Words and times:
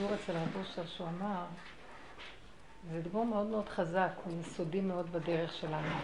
דיבור 0.00 0.14
אצל 0.14 0.36
הרב 0.36 0.56
אושר 0.56 0.86
שהוא 0.86 1.08
אמר, 1.08 1.44
זה 2.90 3.00
דיבור 3.00 3.26
מאוד 3.26 3.46
מאוד 3.46 3.68
חזק, 3.68 4.10
הוא 4.24 4.40
יסודי 4.40 4.80
מאוד 4.80 5.12
בדרך 5.12 5.54
שלנו. 5.54 5.96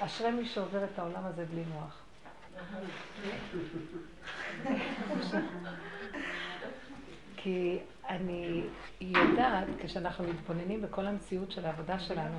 אשרי 0.00 0.30
מי 0.30 0.44
שעובר 0.44 0.84
את 0.84 0.98
העולם 0.98 1.24
הזה 1.24 1.44
בלי 1.46 1.62
מוח. 1.74 2.02
כי 7.36 7.78
אני 8.08 8.62
יודעת, 9.00 9.66
כשאנחנו 9.82 10.24
מתבוננים 10.24 10.82
בכל 10.82 11.06
המציאות 11.06 11.50
של 11.50 11.66
העבודה 11.66 11.98
שלנו, 11.98 12.38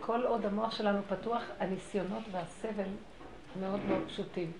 כל 0.00 0.22
עוד 0.22 0.46
המוח 0.46 0.70
שלנו 0.70 1.02
פתוח, 1.08 1.42
הניסיונות 1.58 2.22
והסבל 2.30 2.88
מאוד 3.60 3.80
מאוד 3.84 4.02
פשוטים. 4.06 4.52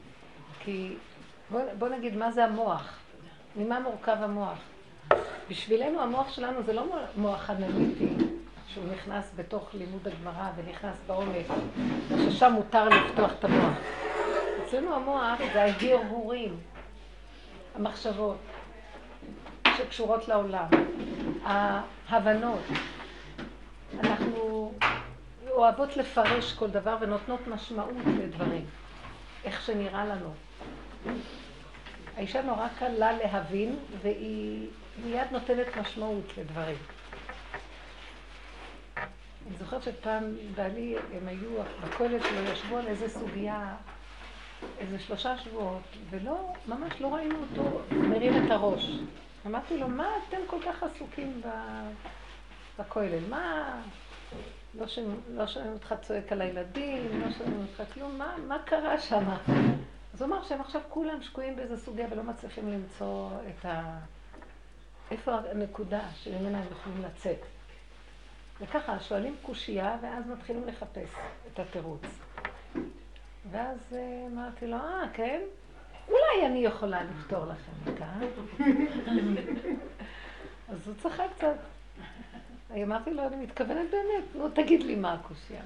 כי 0.61 0.96
בוא, 1.50 1.61
בוא 1.79 1.89
נגיד 1.89 2.17
מה 2.17 2.31
זה 2.31 2.45
המוח, 2.45 3.04
ממה 3.57 3.81
מורכב 3.81 4.17
המוח. 4.21 4.58
בשבילנו 5.50 6.00
המוח 6.00 6.32
שלנו 6.32 6.63
זה 6.63 6.72
לא 6.72 6.85
מוח 7.17 7.50
אנליטי 7.50 8.08
שהוא 8.68 8.85
נכנס 8.93 9.32
בתוך 9.36 9.75
לימוד 9.75 10.08
הגמרא 10.08 10.50
ונכנס 10.57 10.96
בעומק, 11.07 11.46
וששם 12.08 12.53
מותר 12.53 12.89
לפתוח 12.89 13.32
את 13.39 13.44
המוח. 13.44 13.79
אצלנו 14.64 14.94
המוח 14.94 15.39
זה 15.53 15.63
ההרהורים, 15.63 16.57
המחשבות 17.75 18.36
שקשורות 19.77 20.29
לעולם, 20.29 20.66
ההבנות. 21.44 22.63
אנחנו 24.00 24.72
אוהבות 25.50 25.96
לפרש 25.96 26.52
כל 26.52 26.71
דבר 26.71 26.96
ונותנות 27.00 27.46
משמעות 27.46 27.94
לדברים, 28.18 28.64
איך 29.44 29.63
שנראה 29.63 30.05
לנו. 30.05 30.30
האישה 32.17 32.42
נורא 32.42 32.69
קלה 32.78 33.12
להבין, 33.12 33.78
והיא 34.02 34.69
מיד 35.05 35.27
נותנת 35.30 35.77
משמעות 35.77 36.33
לדברים. 36.38 36.77
אני 39.47 39.56
זוכרת 39.58 39.83
שפעם 39.83 40.25
בעלי, 40.55 40.97
הם 41.14 41.28
היו, 41.28 41.50
בכולל 41.83 42.22
שלו 42.22 42.53
ישבו 42.53 42.77
על 42.77 42.86
איזה 42.86 43.08
סוגיה, 43.08 43.75
איזה 44.78 44.98
שלושה 44.98 45.38
שבועות, 45.38 45.83
ולא, 46.11 46.53
ממש 46.66 47.00
לא 47.00 47.14
ראינו 47.14 47.34
אותו 47.41 47.80
מרים 47.91 48.47
את 48.47 48.50
הראש. 48.50 48.91
אמרתי 49.47 49.78
לו, 49.78 49.88
מה 49.88 50.08
אתם 50.28 50.36
כל 50.47 50.58
כך 50.66 50.83
עסוקים 50.83 51.42
בכולל? 52.78 53.28
מה... 53.31 53.75
לא 54.78 54.88
שומעים 54.88 55.20
לא 55.34 55.44
אותך 55.72 55.94
צועק 56.03 56.33
על 56.33 56.41
הילדים, 56.41 57.20
לא 57.20 57.33
שומעים 57.38 57.66
אותך 57.66 57.94
כלום, 57.94 58.19
מה, 58.19 58.34
מה 58.48 58.58
קרה 58.64 58.98
שם? 58.98 59.25
אז 60.14 60.22
הוא 60.22 60.28
אמר 60.28 60.42
שהם 60.42 60.60
עכשיו 60.60 60.80
כולם 60.88 61.22
שקועים 61.22 61.56
באיזה 61.56 61.76
סוגיה 61.76 62.06
ולא 62.10 62.22
מצליחים 62.22 62.68
למצוא 62.68 63.30
את 63.48 63.64
ה... 63.64 63.98
איפה 65.10 65.34
הנקודה 65.34 66.00
שממנה 66.14 66.58
הם 66.58 66.66
יכולים 66.72 67.02
לצאת. 67.02 67.38
וככה 68.60 69.00
שואלים 69.00 69.36
קושייה 69.42 69.96
ואז 70.02 70.26
מתחילים 70.26 70.66
לחפש 70.66 71.08
את 71.52 71.58
התירוץ. 71.58 72.00
ואז 73.50 73.78
אה, 73.92 74.26
אמרתי 74.32 74.66
לו, 74.66 74.76
אה, 74.76 75.04
כן? 75.12 75.40
אולי 76.08 76.46
אני 76.46 76.58
יכולה 76.58 77.04
לפתור 77.04 77.44
לכם 77.44 77.72
אותה. 77.86 78.12
אז 80.68 80.88
הוא 80.88 80.94
צחק 81.02 81.28
קצת. 81.36 81.56
אמרתי 82.82 83.14
לו, 83.14 83.26
אני 83.26 83.36
מתכוונת 83.36 83.90
באמת, 83.90 84.24
נו 84.34 84.48
תגיד 84.48 84.82
לי 84.82 84.94
מה 84.94 85.12
הקושייה. 85.12 85.62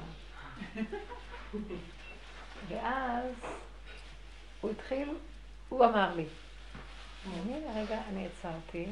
ואז 2.69 3.35
הוא 4.61 4.71
התחיל, 4.71 5.09
הוא 5.69 5.85
אמר 5.85 6.15
לי, 6.15 6.25
אני 7.27 7.61
רגע, 7.75 8.01
אני 8.09 8.27
עצרתי, 8.27 8.87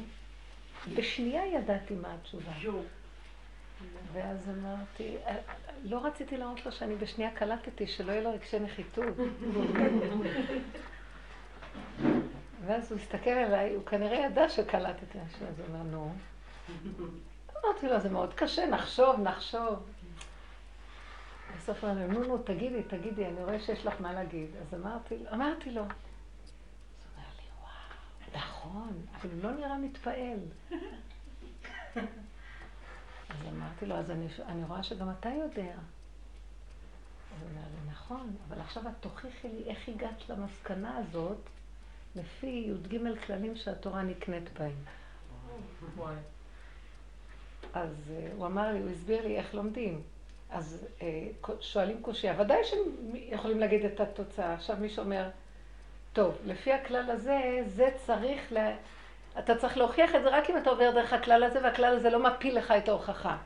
בשנייה 0.95 1.45
ידעתי 1.45 1.93
מה 1.93 2.13
התשובה. 2.13 2.51
ואז 4.13 4.49
אמרתי, 4.49 5.15
לא 5.83 6.05
רציתי 6.05 6.37
להראות 6.37 6.65
לו 6.65 6.71
שאני 6.71 6.95
בשנייה 6.95 7.31
קלטתי, 7.31 7.87
שלא 7.87 8.11
יהיה 8.11 8.21
לו 8.21 8.33
רגשי 8.33 8.59
נחיתות. 8.59 9.15
ואז 12.65 12.91
הוא 12.91 12.99
הסתכל 12.99 13.29
עליי, 13.29 13.73
הוא 13.73 13.85
כנראה 13.85 14.17
ידע 14.17 14.49
שקלטתי 14.49 15.17
משהו, 15.25 15.47
אז 15.47 15.59
הוא 15.59 15.67
אומר, 15.67 15.83
נו. 15.83 16.13
אמרתי 17.65 17.87
לו, 17.87 17.99
זה 17.99 18.09
מאוד 18.09 18.33
קשה, 18.33 18.65
נחשוב, 18.65 19.19
נחשוב. 19.19 19.75
בסוף 21.67 21.83
הוא 21.83 21.91
אמר, 21.91 22.07
נו, 22.07 22.23
נו, 22.23 22.37
תגידי, 22.37 22.83
תגידי, 22.83 23.25
אני 23.25 23.43
רואה 23.43 23.59
שיש 23.59 23.85
לך 23.85 24.01
מה 24.01 24.13
להגיד. 24.13 24.49
אז 24.61 24.73
אמרתי, 24.73 25.15
אמרתי 25.33 25.71
לו. 25.71 25.81
אז 25.81 25.87
הוא 25.87 25.93
אומר 27.15 27.27
לי, 27.37 27.43
וואו, 27.61 28.43
נכון, 28.43 29.05
אבל 29.15 29.29
הוא 29.29 29.43
לא 29.43 29.51
נראה 29.51 29.77
מתפעל. 29.77 30.39
אז 33.29 33.47
אמרתי 33.49 33.85
לו, 33.85 33.95
אז 33.95 34.11
אני, 34.11 34.27
אני 34.45 34.63
רואה 34.63 34.83
שגם 34.83 35.09
אתה 35.19 35.29
יודע. 35.29 35.71
אז 35.71 37.41
הוא 37.41 37.49
אומר 37.49 37.61
לי, 37.61 37.91
נכון, 37.91 38.35
אבל 38.47 38.61
עכשיו 38.61 38.87
את 38.87 38.93
תוכיחי 38.99 39.47
לי 39.47 39.63
איך 39.69 39.89
הגעת 39.89 40.29
למסקנה 40.29 40.97
הזאת 40.97 41.37
לפי 42.15 42.47
י"ג 42.47 42.97
כללים 43.25 43.55
שהתורה 43.55 44.03
נקנית 44.03 44.59
בהם. 44.59 44.83
אז 47.73 47.91
uh, 48.07 48.35
הוא 48.35 48.45
אמר 48.45 48.71
לי, 48.71 48.79
הוא 48.79 48.89
הסביר 48.89 49.27
לי 49.27 49.37
איך 49.37 49.53
לומדים. 49.53 50.01
אז 50.51 50.87
uh, 50.99 51.03
שואלים 51.61 52.01
קושייה, 52.01 52.33
ודאי 52.37 52.63
שהם 52.63 52.79
יכולים 53.13 53.59
להגיד 53.59 53.85
את 53.85 53.99
התוצאה. 53.99 54.53
עכשיו 54.53 54.75
מישהו 54.79 55.03
אומר, 55.03 55.29
טוב, 56.13 56.37
לפי 56.45 56.73
הכלל 56.73 57.11
הזה, 57.11 57.39
זה 57.65 57.89
צריך, 58.05 58.51
לה... 58.51 58.75
אתה 59.39 59.55
צריך 59.55 59.77
להוכיח 59.77 60.15
את 60.15 60.21
זה 60.23 60.29
רק 60.29 60.49
אם 60.49 60.57
אתה 60.57 60.69
עובר 60.69 60.91
דרך 60.91 61.13
הכלל 61.13 61.43
הזה, 61.43 61.59
והכלל 61.63 61.95
הזה 61.95 62.09
לא 62.09 62.23
מפיל 62.23 62.57
לך 62.57 62.71
את 62.71 62.89
ההוכחה. 62.89 63.37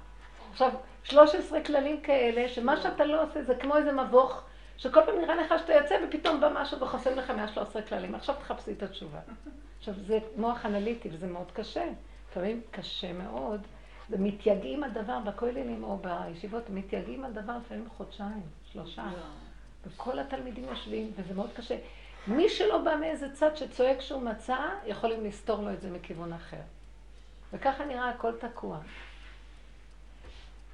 עכשיו, 0.52 0.72
13 1.04 1.64
כללים 1.64 2.02
כאלה, 2.02 2.50
שמה 2.50 2.82
שאתה 2.82 3.06
לא 3.06 3.24
עושה 3.24 3.44
זה 3.44 3.56
כמו 3.56 3.78
איזה 3.78 3.92
מבוך, 3.92 4.42
שכל 4.78 5.00
פעם 5.06 5.20
נראה 5.22 5.36
לך 5.36 5.54
שאתה 5.60 5.74
יוצא 5.74 5.96
ופתאום 6.08 6.42
בא 6.42 6.50
משהו 6.54 6.80
וחוסם 6.80 7.16
לך 7.16 7.30
113 7.30 7.82
כללים. 7.82 8.16
עכשיו 8.16 8.36
תחפשי 8.36 8.72
את 8.72 8.84
התשובה. 8.84 9.20
עכשיו, 9.80 9.94
זה 9.94 10.20
מוח 10.38 10.66
אנליטי 10.66 11.10
וזה 11.12 11.28
מאוד 11.28 11.52
קשה. 11.54 11.86
לפעמים 12.32 12.62
קשה 12.72 13.14
מאוד. 13.14 13.62
ומתייגעים 14.12 14.84
על 14.84 14.92
דבר 14.92 15.20
בכוללים 15.20 15.84
או 15.84 15.98
בישיבות, 15.98 16.70
מתייגעים 16.70 17.26
על 17.26 17.34
דבר 17.34 17.58
לפעמים 17.58 17.90
חודשיים, 17.98 18.44
שלושה. 18.72 19.08
וכל 19.86 20.20
התלמידים 20.20 20.64
יושבים, 20.64 21.12
וזה 21.16 21.34
מאוד 21.34 21.50
קשה. 21.54 21.78
מי 22.28 22.50
שלא 22.50 22.78
בא 22.78 22.96
מאיזה 23.00 23.34
צד 23.34 23.56
שצועק 23.56 24.02
שהוא 24.02 24.22
מצא, 24.22 24.58
יכולים 24.86 25.24
לסתור 25.24 25.62
לו 25.62 25.74
את 25.74 25.82
זה 25.82 25.90
מכיוון 25.92 26.34
אחר. 26.34 26.62
וככה 27.54 27.86
נראה 27.86 28.10
הכל 28.10 28.34
תקוע. 28.40 28.80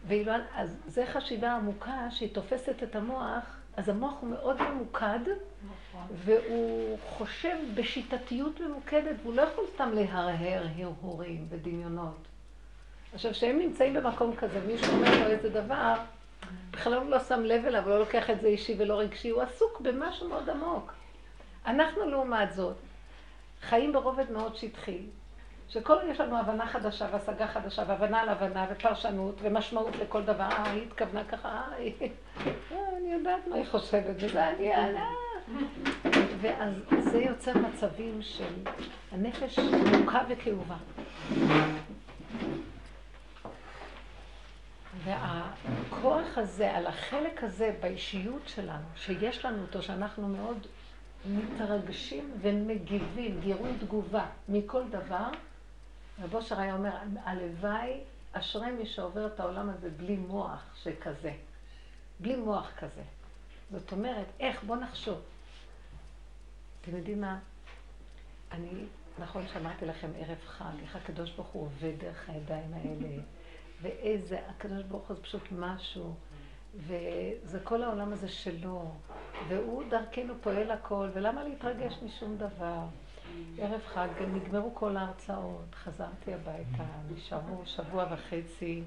ואילו, 0.07 0.31
אז 0.53 0.77
זה 0.87 1.05
חשיבה 1.05 1.55
עמוקה 1.55 2.11
שהיא 2.11 2.33
תופסת 2.33 2.83
את 2.83 2.95
המוח, 2.95 3.57
אז 3.77 3.89
המוח 3.89 4.13
הוא 4.21 4.29
מאוד 4.29 4.61
ממוקד, 4.61 5.19
נכון. 5.19 6.07
והוא 6.25 6.99
חושב 6.99 7.57
בשיטתיות 7.75 8.59
ממוקדת, 8.61 9.15
והוא 9.21 9.35
לא 9.35 9.41
יכול 9.41 9.63
סתם 9.75 9.91
להרהר 9.93 10.63
הרהורים 10.77 11.45
ודמיונות. 11.49 12.27
עכשיו, 13.17 13.31
כשהם 13.31 13.59
נמצאים 13.59 13.93
במקום 13.93 14.35
כזה, 14.35 14.59
מישהו 14.67 14.93
אומר 14.93 15.19
לו 15.19 15.25
איזה 15.25 15.49
דבר, 15.49 15.93
בכלל 16.71 16.93
הוא 16.93 17.09
לא 17.09 17.19
שם 17.19 17.43
לב 17.43 17.65
אליו, 17.65 17.89
לא 17.89 17.99
לוקח 17.99 18.29
את 18.29 18.41
זה 18.41 18.47
אישי 18.47 18.75
ולא 18.77 18.99
רגשי, 18.99 19.29
הוא 19.29 19.41
עסוק 19.41 19.81
במשהו 19.81 20.29
מאוד 20.29 20.49
עמוק. 20.49 20.93
אנחנו 21.65 22.09
לעומת 22.09 22.53
זאת, 22.53 22.75
חיים 23.61 23.93
ברובד 23.93 24.31
מאוד 24.31 24.55
שטחי, 24.55 24.99
שכל 25.69 25.95
יש 26.07 26.19
לנו 26.19 26.37
הבנה 26.37 26.67
חדשה 26.67 27.07
והשגה 27.11 27.47
חדשה, 27.47 27.83
והבנה 27.87 28.21
על 28.21 28.29
הבנה 28.29 28.65
ופרשנות 28.71 29.35
ומשמעות 29.41 29.95
לכל 29.95 30.23
דבר, 30.23 30.49
אה, 30.51 30.71
היא 30.71 30.83
התכוונה 30.87 31.23
ככה, 31.23 31.49
אה, 31.49 31.87
אה, 32.71 32.77
אני 32.97 33.13
יודעת 33.13 33.47
מה 33.47 33.55
היא 33.55 33.65
חושבת, 33.65 34.15
וזה 34.15 34.49
אני, 34.49 34.75
אה, 34.75 35.09
ואז 36.41 36.73
זה 36.99 37.21
יוצר 37.21 37.53
מצבים 37.57 38.21
של 38.21 38.53
הנפש 39.11 39.59
מוכה 39.99 40.21
וכאובה. 40.29 40.77
והכוח 45.07 46.37
הזה, 46.37 46.75
על 46.75 46.87
החלק 46.87 47.43
הזה 47.43 47.75
באישיות 47.81 48.41
שלנו, 48.45 48.87
שיש 48.95 49.45
לנו 49.45 49.61
אותו, 49.61 49.81
שאנחנו 49.81 50.27
מאוד 50.27 50.67
מתרגשים 51.25 52.33
ומגיבים, 52.41 53.39
גירוי 53.39 53.71
תגובה 53.79 54.25
מכל 54.49 54.83
דבר, 54.89 55.29
רב 56.23 56.35
אושר 56.35 56.59
היה 56.59 56.73
אומר, 56.73 56.91
הלוואי, 57.23 57.99
אשרי 58.33 58.71
מי 58.71 58.85
שעובר 58.85 59.27
את 59.27 59.39
העולם 59.39 59.69
הזה 59.69 59.89
בלי 59.89 60.15
מוח 60.15 60.63
שכזה. 60.83 61.33
בלי 62.19 62.35
מוח 62.35 62.71
כזה. 62.77 63.03
זאת 63.71 63.91
אומרת, 63.91 64.25
איך? 64.39 64.63
בוא 64.63 64.75
נחשוב. 64.75 65.21
אתם 66.81 66.97
יודעים 66.97 67.21
מה? 67.21 67.39
אני, 68.51 68.83
נכון 69.19 69.47
שאמרתי 69.53 69.85
לכם 69.85 70.07
ערב 70.19 70.37
חג, 70.45 70.63
איך 70.81 70.95
הקדוש 70.95 71.31
ברוך 71.31 71.47
הוא 71.47 71.63
עובד 71.63 71.99
דרך 71.99 72.29
הידיים 72.29 72.73
האלה. 72.73 73.21
ואיזה, 73.81 74.39
הקדוש 74.49 74.83
ברוך 74.83 75.07
הוא 75.07 75.15
זה 75.15 75.23
פשוט 75.23 75.51
משהו, 75.51 76.15
וזה 76.75 77.59
כל 77.63 77.83
העולם 77.83 78.13
הזה 78.13 78.27
שלו, 78.27 78.91
והוא 79.47 79.83
דרכנו 79.89 80.33
פועל 80.41 80.71
הכל, 80.71 81.09
ולמה 81.13 81.43
להתרגש 81.43 81.93
משום 82.03 82.37
דבר? 82.37 82.79
ערב 83.57 83.81
חג, 83.85 84.07
נגמרו 84.33 84.75
כל 84.75 84.97
ההרצאות, 84.97 85.75
חזרתי 85.75 86.33
הביתה, 86.33 86.83
נשארו 87.15 87.65
שבוע 87.65 88.05
וחצי. 88.13 88.83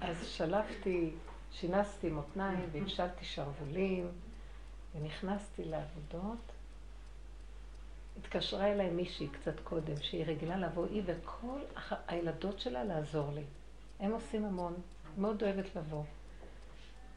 אז 0.00 0.26
שלפתי, 0.26 1.10
שינסתי 1.52 2.10
מותניים 2.10 2.68
והמשלתי 2.72 3.24
שרוולים, 3.24 4.08
ונכנסתי 4.94 5.64
לעבודות. 5.64 6.52
התקשרה 8.18 8.72
אליי 8.72 8.90
מישהי 8.90 9.28
קצת 9.28 9.60
קודם, 9.60 9.96
שהיא 10.00 10.24
רגילה 10.26 10.56
לבוא, 10.56 10.86
היא 10.86 11.02
וכל 11.06 11.60
הילדות 12.08 12.60
שלה 12.60 12.84
לעזור 12.84 13.32
לי. 13.32 13.44
הם 14.00 14.12
עושים 14.12 14.44
המון, 14.44 14.74
מאוד 15.18 15.42
אוהבת 15.42 15.76
לבוא. 15.76 16.04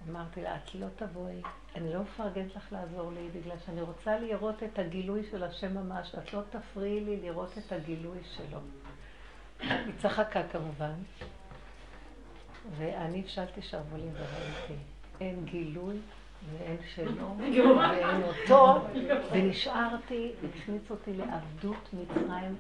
אמרתי 0.10 0.42
לה, 0.42 0.56
את 0.56 0.76
לא 0.76 0.88
תבואי, 0.96 1.42
אני 1.76 1.94
לא 1.94 2.02
מפרגנת 2.02 2.56
לך 2.56 2.72
לעזור 2.72 3.12
לי, 3.12 3.30
בגלל 3.40 3.56
שאני 3.66 3.82
רוצה 3.82 4.20
לראות 4.20 4.64
את 4.64 4.80
הגילוי 4.80 5.24
של 5.32 5.44
השם 5.44 5.78
ממש, 5.78 6.16
ואת 6.16 6.34
לא 6.34 6.42
תפריעי 6.50 7.06
לי 7.06 7.18
לראות 7.18 7.58
את 7.58 7.72
הגילוי 7.72 8.18
שלו. 8.24 8.60
היא 9.60 9.94
צחקה 9.98 10.48
כמובן, 10.48 10.94
ואני 12.78 13.20
הפשלתי 13.20 13.62
שרוולים 13.62 14.14
וראיתי, 14.14 14.84
אין 15.22 15.46
גילוי 15.46 16.00
ואין 16.50 16.78
שלו, 16.96 17.36
ואין 17.40 18.24
אותו, 18.24 18.88
ונשארתי, 19.32 20.32
הכניס 20.50 20.92
אותי 20.92 21.14
לעבדות 21.14 21.90
מצרים, 21.94 22.56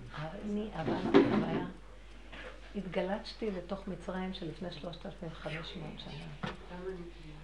אני 0.45 0.69
עברתי 0.73 1.19
חוויה. 1.29 1.65
התגלצתי 2.75 3.51
לתוך 3.51 3.87
מצרים 3.87 4.33
של 4.33 4.49
לפני 4.49 4.71
3,500 4.71 5.89
שנה. 5.97 6.51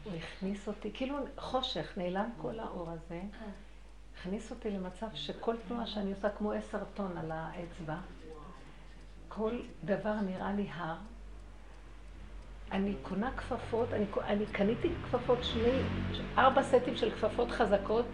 הוא 0.03 0.13
הכניס 0.13 0.67
אותי, 0.67 0.91
כאילו 0.93 1.17
חושך, 1.37 1.97
נעלם 1.97 2.29
כל 2.41 2.59
האור 2.59 2.89
הזה, 2.89 3.21
הכניס 4.15 4.51
אותי 4.51 4.71
למצב 4.71 5.07
שכל 5.13 5.55
תנועה 5.67 5.87
שאני 5.87 6.11
עושה 6.11 6.29
כמו 6.29 6.51
עשר 6.51 6.79
טון 6.93 7.17
על 7.17 7.31
האצבע, 7.31 7.97
כל 9.27 9.59
דבר 9.83 10.13
נראה 10.13 10.53
לי 10.53 10.67
הר. 10.73 10.95
אני 12.71 12.93
קונה 13.01 13.31
כפפות, 13.37 13.93
אני, 13.93 14.05
אני 14.23 14.45
קניתי 14.45 14.89
כפפות 15.03 15.43
שני, 15.43 15.81
ארבע 16.37 16.63
סטים 16.63 16.95
של 16.95 17.11
כפפות 17.11 17.51
חזקות, 17.51 18.05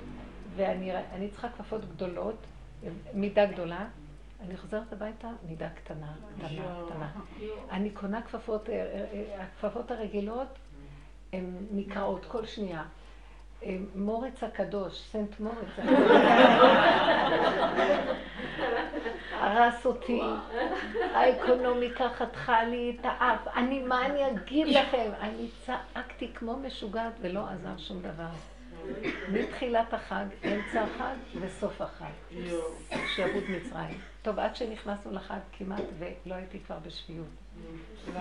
ואני 0.56 1.30
צריכה 1.32 1.50
כפפות 1.50 1.86
גדולות, 1.86 2.36
מידה 3.14 3.46
גדולה. 3.46 3.86
אני 4.48 4.58
חוזרת 4.58 4.94
הביתה, 4.94 5.28
מידה 5.48 5.70
קטנה, 5.70 6.14
קטנה, 6.38 6.76
קטנה. 6.86 7.12
אני 7.72 7.90
קונה 7.90 8.22
כפפות, 8.22 8.70
אה, 8.70 8.76
אה, 8.76 9.06
אה, 9.14 9.44
הכפפות 9.44 9.92
הרגילות, 9.92 10.48
הן 11.34 11.56
נקראות 11.72 12.26
כל 12.26 12.46
שנייה. 12.46 12.84
מורץ 13.96 14.44
הקדוש, 14.44 15.02
סנט 15.02 15.40
מורץ 15.40 15.68
הרס 19.44 19.86
אותי, 19.86 20.22
האקונומיקה 21.14 22.10
חתכה 22.10 22.64
לי 22.64 22.98
את 23.00 23.06
האף, 23.06 23.48
אני, 23.56 23.84
מה 23.84 24.06
אני 24.06 24.28
אגיד 24.28 24.68
לכם? 24.68 25.12
אני 25.22 25.48
צעקתי 25.66 26.32
כמו 26.34 26.58
משוגעת 26.58 27.14
ולא 27.22 27.48
עזר 27.50 27.78
שום 27.78 28.02
דבר. 28.02 28.30
מתחילת 29.32 29.94
החג, 29.94 30.26
אמצע 30.46 30.82
החג 30.82 31.16
וסוף 31.42 31.82
החג. 31.82 32.40
שעבוד 33.16 33.44
מצרים. 33.50 34.00
טוב, 34.22 34.40
עד 34.40 34.56
שנכנסנו 34.56 35.12
לחג 35.12 35.40
כמעט 35.58 35.84
ולא 36.00 36.36
הייתי 36.36 36.60
כבר 36.60 36.78
בשפיות. 36.86 37.28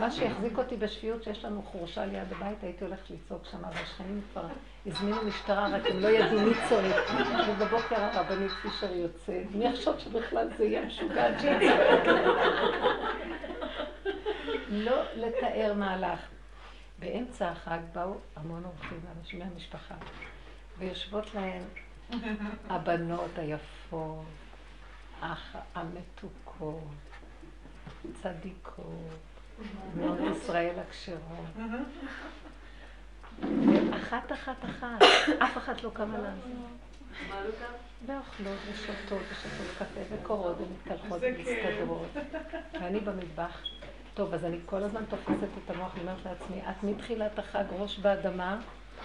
מה 0.01 0.11
שהחזיק 0.11 0.59
אותי 0.59 0.77
בשפיות, 0.77 1.23
שיש 1.23 1.45
לנו 1.45 1.63
חורשה 1.63 2.07
ליד 2.07 2.33
הבית, 2.33 2.63
הייתי 2.63 2.85
הולכת 2.85 3.11
לצעוק 3.11 3.43
שם, 3.51 3.59
והשכנים 3.75 4.21
כבר 4.33 4.47
הזמינו 4.87 5.23
משטרה, 5.23 5.69
רק 5.69 5.83
הם 5.91 6.01
לא 6.01 6.09
ידעו 6.09 6.41
מי 6.41 6.55
צועק. 6.69 7.11
ובבוקר 7.49 8.01
הרבנית 8.01 8.51
פישר 8.63 8.93
יוצאת, 8.93 9.47
מי 9.55 9.65
יחשוב 9.65 9.99
שבכלל 9.99 10.49
זה 10.59 10.65
יהיה 10.65 10.85
משוגע 10.85 11.39
שיצא? 11.39 11.77
לא 14.71 15.03
לתאר 15.17 15.75
מהלך. 15.77 16.21
באמצע 16.99 17.49
החג 17.49 17.79
באו 17.93 18.15
המון 18.37 18.65
אורחים 18.65 19.01
מהמשפחה, 19.39 19.95
ויושבות 20.79 21.35
להן 21.35 21.63
הבנות 22.69 23.39
היפות, 23.39 24.25
המתוקות, 25.75 26.79
צדיקות, 28.23 29.19
בנות 29.95 30.19
ישראל 30.37 30.75
הכשרות. 30.79 31.47
אחת 33.97 34.33
אחת 34.33 34.65
אחת, 34.65 35.03
אף 35.39 35.57
אחת 35.57 35.83
לא 35.83 35.91
קמה 35.95 36.19
לעזור. 36.19 36.53
ואוכלות 38.07 38.59
ושותות 38.73 39.23
ושותות 39.31 39.67
קפה 39.79 40.01
וקורות 40.11 40.57
ומתקלחות 40.59 41.21
ומסתדרות. 41.23 42.09
ואני 42.81 43.01
במטבח. 43.01 43.63
טוב, 44.15 44.35
אז 44.35 44.45
אני 44.45 44.59
כל 44.67 44.83
הזמן 44.83 45.05
תופסת 45.09 45.49
את 45.65 45.71
המוח, 45.71 45.93
אני 45.95 46.03
אומרת 46.03 46.25
לעצמי, 46.25 46.61
את 46.71 46.83
מתחילת 46.83 47.39
החג 47.39 47.65
ראש 47.79 47.99
באדמה, 47.99 48.61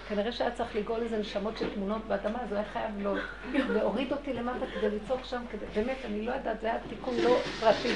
כנראה 0.09 0.31
שהיה 0.31 0.51
צריך 0.51 0.75
לגאול 0.75 1.01
איזה 1.01 1.17
נשמות 1.17 1.57
של 1.57 1.73
תמונות 1.73 2.05
באדמה, 2.07 2.41
אז 2.43 2.49
הוא 2.51 2.57
היה 2.57 2.67
חייב 2.73 2.91
לא, 2.99 3.13
להוריד 3.53 4.11
אותי 4.11 4.33
למטה 4.33 4.65
כדי 4.75 4.89
לצעוק 4.89 5.23
שם, 5.23 5.41
כדי, 5.51 5.65
באמת, 5.75 5.97
אני 6.05 6.25
לא 6.25 6.31
יודעת, 6.31 6.61
זה 6.61 6.67
היה 6.67 6.79
תיקון 6.89 7.15
לא 7.23 7.37
פרטי. 7.59 7.93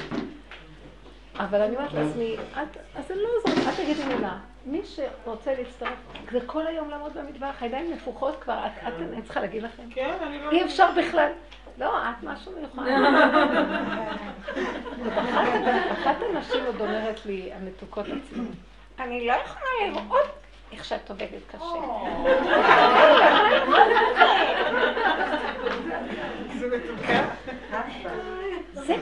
אבל 1.36 1.62
אני 1.62 1.76
אומרת 1.76 1.94
לעצמי, 1.94 2.36
אז 2.96 3.08
זה 3.08 3.16
לא 3.16 3.30
עוזר, 3.38 3.70
אל 3.70 3.76
תגידי 3.76 4.16
מילה. 4.16 4.38
מי 4.66 4.82
שרוצה 4.86 5.54
להצטרף, 5.54 5.90
זה 6.32 6.40
כל 6.46 6.68
היום 6.68 6.90
לעמוד 6.90 7.14
במטבח, 7.14 7.56
הידיים 7.62 7.92
נפוחות 7.94 8.36
כבר, 8.42 8.66
את, 8.66 8.72
את, 8.88 8.94
אני 9.14 9.22
צריכה 9.22 9.40
להגיד 9.40 9.64
לכם. 9.64 9.84
כן, 9.90 10.14
אני 10.22 10.40
לא... 10.40 10.52
אי 10.52 10.66
אפשר 10.66 10.88
בכלל. 10.98 11.32
לא, 11.78 12.10
את 12.10 12.24
משהו 12.24 12.52
מיוחד. 12.52 12.82
אחת 15.92 16.16
הנשים 16.30 16.66
עוד 16.66 16.82
אומרת 16.82 17.26
לי, 17.26 17.52
המתוקות 17.54 18.06
עצמו, 18.06 18.44
אני 19.00 19.28
לא 19.28 19.34
יכולה 19.34 19.66
לראות 19.88 20.30
איך 20.72 20.86
שאת 20.86 21.10
עובדת 21.10 21.42
קשה. 21.48 21.66
זה 26.60 26.68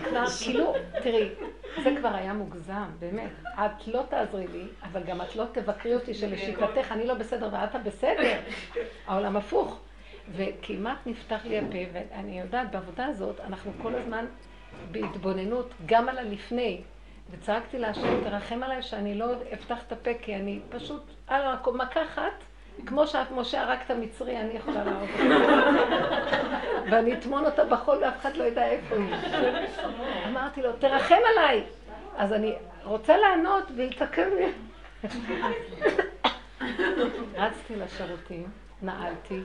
כבר, 0.04 0.26
כאילו, 0.44 0.74
תראי, 1.04 1.30
זה 1.84 1.90
כבר 2.00 2.10
היה 2.14 2.34
מוגזם, 2.34 2.86
באמת. 3.00 3.30
את 3.46 3.88
לא 3.88 4.04
תעזרי 4.10 4.48
לי, 4.48 4.64
אבל 4.84 5.04
גם 5.04 5.22
את 5.22 5.36
לא 5.36 5.46
תבקרי 5.52 5.96
אותי 5.96 6.14
שלשיטתך 6.14 6.92
אני 6.92 7.08
לא 7.08 7.14
בסדר 7.14 7.50
ואת 7.52 7.84
בסדר. 7.84 8.40
העולם 9.08 9.36
הפוך. 9.36 9.80
וכמעט 10.36 10.98
נפתח 11.06 11.46
לי 11.46 11.60
הפה, 11.60 11.78
ואני 11.94 12.40
יודעת, 12.40 12.72
בעבודה 12.72 13.06
הזאת 13.06 13.40
אנחנו 13.40 13.72
כל 13.82 13.96
הזמן 13.96 14.26
בהתבוננות 14.92 15.74
גם 15.86 16.10
על 16.10 16.18
הלפני. 16.18 16.82
וצעקתי 17.32 17.80
להשם, 17.80 18.24
תרחם 18.24 18.64
עליי 18.64 18.82
שאני 18.82 19.16
לא 19.16 19.26
אפתח 19.54 19.84
את 19.88 19.92
הפה, 19.92 20.12
כי 20.22 20.36
אני 20.36 20.60
פשוט 20.70 21.04
על 21.28 21.56
מכה 21.74 22.04
אחת, 22.04 22.44
כמו 22.86 23.08
שאת, 23.08 23.32
משה, 23.32 23.62
הרג 23.62 23.78
את 23.86 23.92
המצרי, 23.92 24.38
אני 24.38 24.54
יכולה 24.54 24.84
להרוג 24.84 25.10
אותה. 25.10 25.24
ואני 26.92 27.14
אטמון 27.14 27.46
אותה 27.46 27.66
בחול 27.66 27.98
ואף 27.98 28.22
אחד 28.22 28.38
לא 28.38 28.44
ידע 28.44 28.66
איפה 28.66 28.96
היא. 28.96 29.16
אמרתי 30.28 30.62
לו, 30.62 30.74
תרחם 30.74 31.20
עליי. 31.32 31.64
אז 32.18 32.34
אני 32.34 32.56
רוצה 32.84 33.18
לענות 33.18 33.64
והתעכב 33.76 34.28
לי. 34.40 34.52
רצתי 37.36 37.76
לשירותים, 37.76 38.48
נעלתי, 38.82 39.42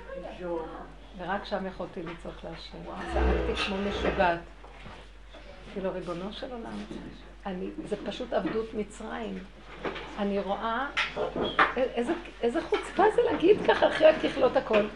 ורק 1.18 1.44
שם 1.44 1.66
יכולתי 1.66 2.02
לצעוק 2.02 2.34
להשם. 2.44 2.78
צעקתי 3.12 3.56
כמו 3.56 3.76
משוגעת. 3.88 4.38
כאילו, 5.72 5.92
ריבונו 5.92 6.32
של 6.32 6.52
עולם, 6.52 6.84
אני, 7.46 7.70
זה 7.84 7.96
פשוט 8.06 8.32
עבדות 8.32 8.74
מצרים. 8.74 9.38
אני 10.18 10.38
רואה, 10.38 10.86
איזה, 11.76 12.12
איזה 12.42 12.62
חוצפה 12.62 13.02
זה 13.14 13.22
להגיד 13.32 13.56
ככה 13.68 13.88
אחרי 13.88 14.06
הככלות 14.06 14.56
הכל. 14.56 14.86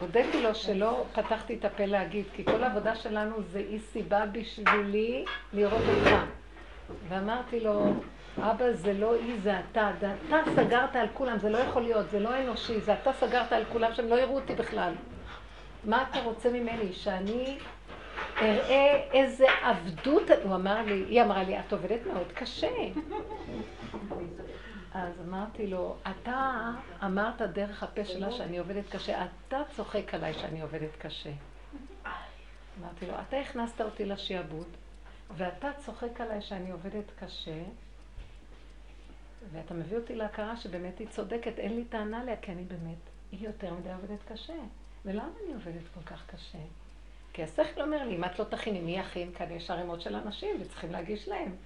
והודיתי 0.00 0.42
לו 0.42 0.54
שלא 0.54 1.04
פתחתי 1.12 1.54
את 1.54 1.64
הפה 1.64 1.84
להגיד, 1.84 2.24
כי 2.34 2.44
כל 2.44 2.64
העבודה 2.64 2.94
שלנו 2.94 3.42
זה 3.42 3.58
אי 3.58 3.78
סיבה 3.78 4.26
בשבילי 4.26 5.24
לראות 5.52 5.82
אותך. 5.88 6.16
ואמרתי 7.08 7.60
לו, 7.60 7.94
אבא 8.38 8.72
זה 8.72 8.92
לא 8.92 9.14
אי, 9.14 9.38
זה 9.38 9.60
אתה. 9.60 9.90
זה 10.00 10.12
אתה 10.28 10.36
סגרת 10.56 10.96
על 10.96 11.06
כולם, 11.14 11.38
זה 11.38 11.50
לא 11.50 11.58
יכול 11.58 11.82
להיות, 11.82 12.10
זה 12.10 12.20
לא 12.20 12.40
אנושי, 12.40 12.80
זה 12.80 12.94
אתה 12.94 13.12
סגרת 13.12 13.52
על 13.52 13.64
כולם 13.72 13.94
שהם 13.94 14.08
לא 14.08 14.20
יראו 14.20 14.34
אותי 14.34 14.54
בכלל. 14.54 14.92
מה 15.84 16.04
אתה 16.10 16.20
רוצה 16.20 16.50
ממני? 16.50 16.92
שאני 16.92 17.58
אראה 18.42 19.08
איזה 19.12 19.46
עבדות, 19.62 20.30
הוא 20.44 20.54
אמר 20.54 20.82
לי, 20.82 21.04
היא 21.08 21.22
אמרה 21.22 21.42
לי, 21.42 21.60
את 21.60 21.72
עובדת 21.72 22.06
מאוד 22.06 22.32
קשה. 22.34 22.68
אז 24.94 25.20
אמרתי 25.28 25.66
לו, 25.66 25.96
אתה 26.10 26.70
אמרת 27.04 27.42
דרך 27.42 27.82
הפה 27.82 28.04
שלה 28.04 28.32
שאני 28.32 28.58
עובדת 28.58 28.88
קשה, 28.90 29.24
אתה 29.24 29.62
צוחק 29.76 30.14
עליי 30.14 30.34
שאני 30.34 30.60
עובדת 30.60 30.96
קשה. 30.98 31.32
אמרתי 32.80 33.06
לו, 33.06 33.14
אתה 33.28 33.40
הכנסת 33.40 33.80
אותי 33.80 34.04
לשיעבוד, 34.04 34.66
ואתה 35.36 35.70
צוחק 35.78 36.20
עליי 36.20 36.42
שאני 36.42 36.70
עובדת 36.70 37.10
קשה, 37.20 37.62
ואתה 39.52 39.74
מביא 39.74 39.96
אותי 39.96 40.14
להכרה 40.14 40.56
שבאמת 40.56 40.98
היא 40.98 41.08
צודקת, 41.08 41.58
אין 41.58 41.76
לי 41.76 41.84
טענה 41.84 42.20
עליה, 42.20 42.36
כי 42.36 42.52
אני 42.52 42.64
באמת 42.64 43.10
היא 43.32 43.46
יותר 43.48 43.74
מדי 43.74 43.92
עובדת 43.92 44.22
קשה. 44.32 44.56
ולמה 45.04 45.28
אני 45.44 45.54
עובדת 45.54 45.88
כל 45.94 46.00
כך 46.06 46.26
קשה? 46.26 46.58
כי 47.32 47.42
השכל 47.42 47.80
אומר 47.82 48.04
לי, 48.04 48.16
אם 48.16 48.24
את 48.24 48.38
לא 48.38 48.44
תכיני, 48.44 48.80
מי 48.80 48.98
יכין? 48.98 49.32
כאן 49.34 49.50
יש 49.50 49.70
ערימות 49.70 50.00
של 50.00 50.14
אנשים 50.14 50.56
וצריכים 50.60 50.92
להגיש 50.92 51.28
להם. 51.28 51.56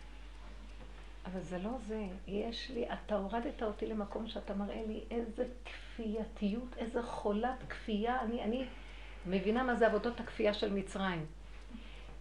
אבל 1.26 1.40
זה 1.40 1.58
לא 1.58 1.70
זה. 1.86 2.06
יש 2.26 2.70
לי, 2.74 2.84
אתה 2.92 3.16
הורדת 3.16 3.62
אותי 3.62 3.86
למקום 3.86 4.28
שאתה 4.28 4.54
מראה 4.54 4.82
לי 4.86 5.00
איזה 5.10 5.44
כפייתיות, 5.64 6.76
איזה 6.76 7.02
חולת 7.02 7.58
כפייה. 7.68 8.20
אני, 8.20 8.42
אני 8.42 8.64
מבינה 9.26 9.62
מה 9.62 9.74
זה 9.74 9.86
עבודות 9.86 10.20
הכפייה 10.20 10.54
של 10.54 10.72
מצרים. 10.72 11.26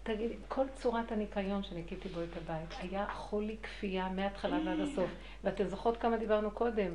תגיד, 0.03 0.31
כל 0.47 0.65
צורת 0.75 1.11
הניקיון 1.11 1.63
שניקיתי 1.63 2.09
בו 2.09 2.23
את 2.23 2.37
הבית, 2.37 2.69
היה 2.79 3.07
חולי 3.13 3.57
כפייה 3.63 4.09
מההתחלה 4.09 4.59
ועד 4.65 4.79
הסוף. 4.79 5.09
ואתן 5.43 5.67
זוכרות 5.67 5.97
כמה 5.97 6.17
דיברנו 6.17 6.51
קודם, 6.51 6.91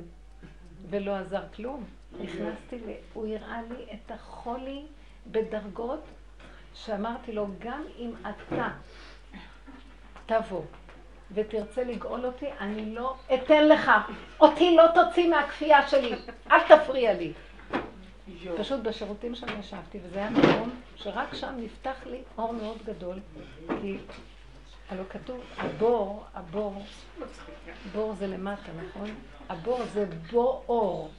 ולא 0.89 1.15
עזר 1.15 1.43
כלום. 1.55 1.83
נכנסתי, 2.19 2.77
הוא 3.13 3.27
הראה 3.27 3.61
לי 3.61 3.85
את 3.93 4.11
החולי 4.11 4.85
בדרגות 5.27 6.03
שאמרתי 6.73 7.31
לו, 7.31 7.47
גם 7.59 7.83
אם 7.97 8.11
אתה 8.21 8.67
תבוא 10.25 10.63
ותרצה 11.33 11.83
לגאול 11.83 12.25
אותי, 12.25 12.45
אני 12.59 12.95
לא 12.95 13.15
אתן 13.33 13.67
לך. 13.67 13.91
אותי 14.39 14.75
לא 14.75 14.83
תוציא 14.93 15.29
מהכפייה 15.29 15.87
שלי, 15.87 16.15
אל 16.51 16.59
תפריע 16.67 17.13
לי. 17.13 17.33
פשוט 18.57 18.79
בשירותים 18.79 19.35
שם 19.35 19.59
ישבתי, 19.59 19.99
וזה 20.03 20.19
היה 20.19 20.29
מקום 20.29 20.69
שרק 20.95 21.33
שם 21.33 21.53
נפתח 21.57 21.95
לי 22.05 22.21
אור 22.37 22.53
מאוד 22.53 22.77
גדול, 22.85 23.19
כי 23.81 23.97
הלוא 24.89 25.05
כתוב, 25.09 25.41
הבור, 25.57 26.25
הבור, 26.33 26.83
בור 27.91 28.13
זה 28.13 28.27
למטה, 28.27 28.71
נכון? 28.87 29.09
הבור 29.49 29.83
זה 29.85 30.05
בור. 30.31 31.11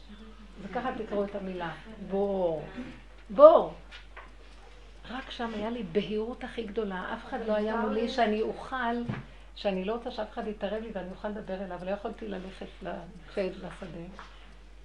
וככה 0.63 0.91
תקראו 0.99 1.25
את 1.25 1.35
המילה, 1.35 1.71
בור. 2.11 2.65
בור. 3.31 3.75
רק 5.11 5.31
שם 5.31 5.51
היה 5.55 5.71
לי 5.71 5.83
בהירות 5.83 6.45
הכי 6.45 6.63
גדולה, 6.63 7.15
אף 7.15 7.27
אחד 7.27 7.39
לא 7.47 7.53
היה 7.53 7.77
מולי 7.77 8.09
שאני 8.09 8.43
אוכל, 8.43 8.97
שאני 9.57 9.85
לא 9.85 9.93
רוצה 9.93 10.11
שאף 10.11 10.31
אחד 10.33 10.49
יתערב 10.49 10.83
לי 10.83 10.91
ואני 10.93 11.11
אוכל 11.11 11.29
לדבר 11.29 11.65
אליו, 11.65 11.79
לא 11.85 11.91
יכולתי 11.91 12.29
ללכת 12.29 12.67
לשד 12.83 13.51
לשדה. 13.57 14.01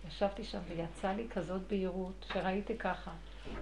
ישבתי 0.08 0.44
שם 0.44 0.60
ויצא 0.68 1.12
לי 1.12 1.28
כזאת 1.34 1.62
בהירות, 1.70 2.26
שראיתי 2.34 2.78
ככה. 2.78 3.12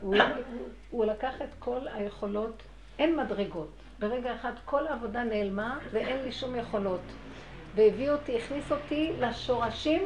הוא, 0.01 0.15
הוא, 0.15 0.67
הוא 0.89 1.05
לקח 1.05 1.41
את 1.41 1.49
כל 1.59 1.87
היכולות, 1.93 2.63
אין 2.99 3.19
מדרגות. 3.19 3.71
ברגע 3.99 4.35
אחד 4.35 4.51
כל 4.65 4.87
העבודה 4.87 5.23
נעלמה 5.23 5.79
ואין 5.91 6.23
לי 6.23 6.31
שום 6.31 6.55
יכולות. 6.55 7.01
והביא 7.75 8.09
אותי, 8.09 8.37
הכניס 8.37 8.71
אותי 8.71 9.11
לשורשים 9.19 10.03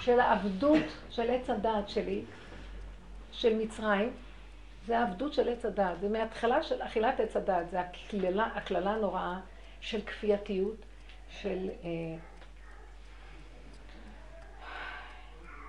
של 0.00 0.20
העבדות 0.20 0.84
של 1.10 1.30
עץ 1.30 1.50
הדעת 1.50 1.88
שלי, 1.88 2.22
של 3.32 3.54
מצרים. 3.54 4.12
זה 4.86 4.98
העבדות 4.98 5.32
של 5.32 5.48
עץ 5.48 5.64
הדעת, 5.64 6.00
זה 6.00 6.08
מההתחלה 6.08 6.62
של 6.62 6.82
אכילת 6.82 7.20
עץ 7.20 7.36
הדעת, 7.36 7.70
זה 7.70 7.80
הקללה, 7.80 8.46
הקללה 8.54 8.90
הנוראה 8.90 9.40
של 9.80 10.00
כפייתיות, 10.00 10.76
של, 11.28 11.68
אה, 11.84 12.16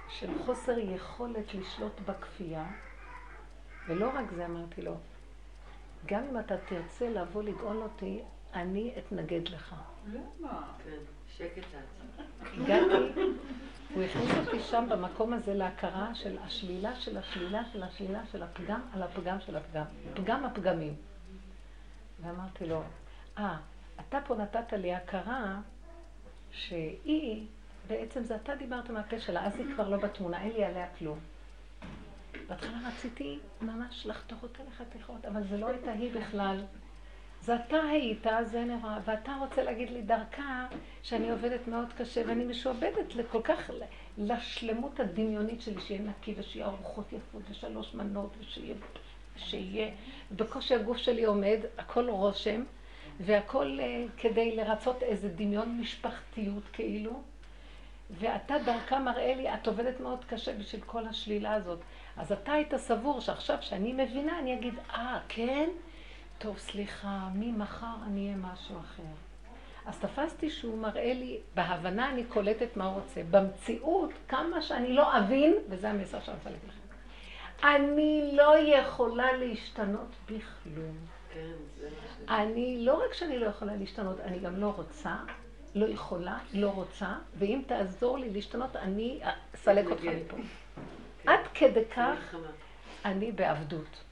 של 0.09 0.29
חוסר 0.45 0.79
יכולת 0.79 1.53
לשלוט 1.53 1.99
בכפייה. 2.05 2.65
ולא 3.87 4.09
רק 4.13 4.31
זה 4.35 4.45
אמרתי 4.45 4.81
לו, 4.81 4.95
גם 6.05 6.23
אם 6.31 6.39
אתה 6.39 6.57
תרצה 6.57 7.09
לבוא 7.09 7.43
לגאול 7.43 7.77
אותי, 7.77 8.21
אני 8.53 8.93
אתנגד 8.97 9.47
לך. 9.47 9.75
למה? 10.07 10.73
כן, 10.83 10.97
שקט 11.37 11.63
הגעתי, 12.41 13.21
הוא 13.93 14.03
הכניס 14.03 14.31
אותי 14.37 14.59
שם 14.59 14.85
במקום 14.89 15.33
הזה 15.33 15.53
להכרה 15.53 16.15
של 16.15 16.37
השלילה 16.37 16.95
של 16.95 17.17
השלילה 17.17 17.61
של 17.73 17.83
השלילה 17.83 18.21
של 18.31 18.43
הפגם 18.43 18.81
על 18.93 19.03
הפגם 19.03 19.39
של 19.39 19.55
הפגם. 19.55 19.85
פגם 20.13 20.45
הפגמים. 20.45 20.95
ואמרתי 22.21 22.65
לו, 22.65 22.83
אה, 23.37 23.55
ah, 23.55 24.01
אתה 24.01 24.19
פה 24.27 24.35
נתת 24.35 24.73
לי 24.73 24.93
הכרה 24.93 25.59
שהיא, 26.51 27.45
בעצם 27.87 28.23
זה 28.23 28.35
אתה 28.35 28.55
דיברת 28.55 28.89
מהפה 28.89 29.19
שלה, 29.19 29.45
אז 29.45 29.59
היא 29.59 29.65
כבר 29.75 29.89
לא 29.89 29.97
בתמונה, 29.97 30.41
אין 30.41 30.51
לי 30.51 30.65
עליה 30.65 30.87
כלום. 30.99 31.19
בהתחלה 32.47 32.77
רציתי 32.87 33.39
ממש 33.61 34.05
לחתוך 34.05 34.43
אותה 34.43 34.63
לחתיכות, 34.63 35.25
אבל 35.25 35.47
זה 35.47 35.57
לא 35.57 35.67
הייתה 35.67 35.91
היא 35.91 36.13
בכלל. 36.13 36.63
זה 37.47 37.55
אתה 37.55 37.81
היית, 37.91 38.27
זה 38.43 38.63
נראה, 38.63 38.99
ואתה 39.05 39.35
רוצה 39.39 39.63
להגיד 39.63 39.89
לי 39.89 40.01
דרכה 40.01 40.65
שאני 41.03 41.31
עובדת 41.31 41.67
מאוד 41.67 41.93
קשה 41.97 42.21
ואני 42.27 42.45
משועבדת 42.45 43.15
לכל 43.15 43.41
כך, 43.41 43.71
לשלמות 44.17 44.99
הדמיונית 44.99 45.61
שלי, 45.61 45.81
שיהיה 45.81 46.01
נקי 46.01 46.33
ושיהיה 46.37 46.65
ארוחות 46.65 47.13
יפות 47.13 47.41
ושלוש 47.49 47.93
מנות 47.93 48.29
ושיהיה, 48.39 48.75
שיהיה, 49.37 49.91
בקושי 50.31 50.75
הגוף 50.75 50.97
שלי 50.97 51.25
עומד, 51.25 51.59
הכל 51.77 52.09
רושם, 52.09 52.63
והכל 53.19 53.79
uh, 53.79 54.21
כדי 54.21 54.55
לרצות 54.55 55.03
איזה 55.03 55.29
דמיון 55.29 55.77
משפחתיות 55.81 56.63
כאילו, 56.73 57.21
ואתה 58.11 58.55
דרכה 58.65 58.99
מראה 58.99 59.35
לי, 59.35 59.53
את 59.53 59.67
עובדת 59.67 59.99
מאוד 59.99 60.25
קשה 60.25 60.53
בשביל 60.57 60.81
כל 60.81 61.07
השלילה 61.07 61.53
הזאת. 61.53 61.79
אז 62.17 62.31
אתה 62.31 62.51
היית 62.51 62.75
סבור 62.77 63.21
שעכשיו 63.21 63.57
שאני 63.61 63.93
מבינה, 63.93 64.39
אני 64.39 64.53
אגיד, 64.53 64.73
אה, 64.89 65.17
ah, 65.17 65.19
כן? 65.29 65.69
טוב, 66.37 66.57
סליחה, 66.57 67.29
ממחר 67.33 67.95
אני 68.07 68.25
אהיה 68.25 68.37
משהו 68.37 68.79
אחר. 68.79 69.03
אז 69.85 69.99
תפסתי 69.99 70.49
שהוא 70.49 70.77
מראה 70.77 71.13
לי, 71.13 71.39
בהבנה 71.55 72.09
אני 72.09 72.23
קולטת 72.23 72.77
מה 72.77 72.85
הוא 72.85 72.93
רוצה. 72.93 73.21
במציאות, 73.31 74.09
כמה 74.27 74.61
שאני 74.61 74.93
לא 74.93 75.17
אבין, 75.17 75.55
וזה 75.69 75.89
המסר 75.89 76.19
שאני 76.21 76.37
רוצה 76.37 76.49
להגיד 76.49 76.69
לכם, 76.69 76.87
אני 77.63 78.31
לא 78.33 78.57
יכולה 78.57 79.31
להשתנות 79.31 80.15
בכלום. 80.25 80.97
כן, 81.33 81.51
אני, 82.29 82.77
לא 82.85 83.03
רק 83.05 83.13
שאני 83.13 83.39
לא 83.39 83.45
יכולה 83.45 83.75
להשתנות, 83.75 84.19
אני 84.19 84.39
גם 84.39 84.55
לא 84.59 84.73
רוצה, 84.75 85.15
לא 85.75 85.85
יכולה, 85.85 86.37
לא 86.53 86.69
רוצה, 86.69 87.15
ואם 87.37 87.61
תעזור 87.67 88.17
לי 88.17 88.29
להשתנות, 88.29 88.75
אני 88.75 89.19
אסלק 89.55 89.85
אותך 89.85 90.03
מפה. 90.03 90.37
כן. 90.37 91.31
עד 91.31 91.39
כדי 91.53 91.85
כך 91.85 92.35
אני 93.05 93.31
בעבדות. 93.31 94.06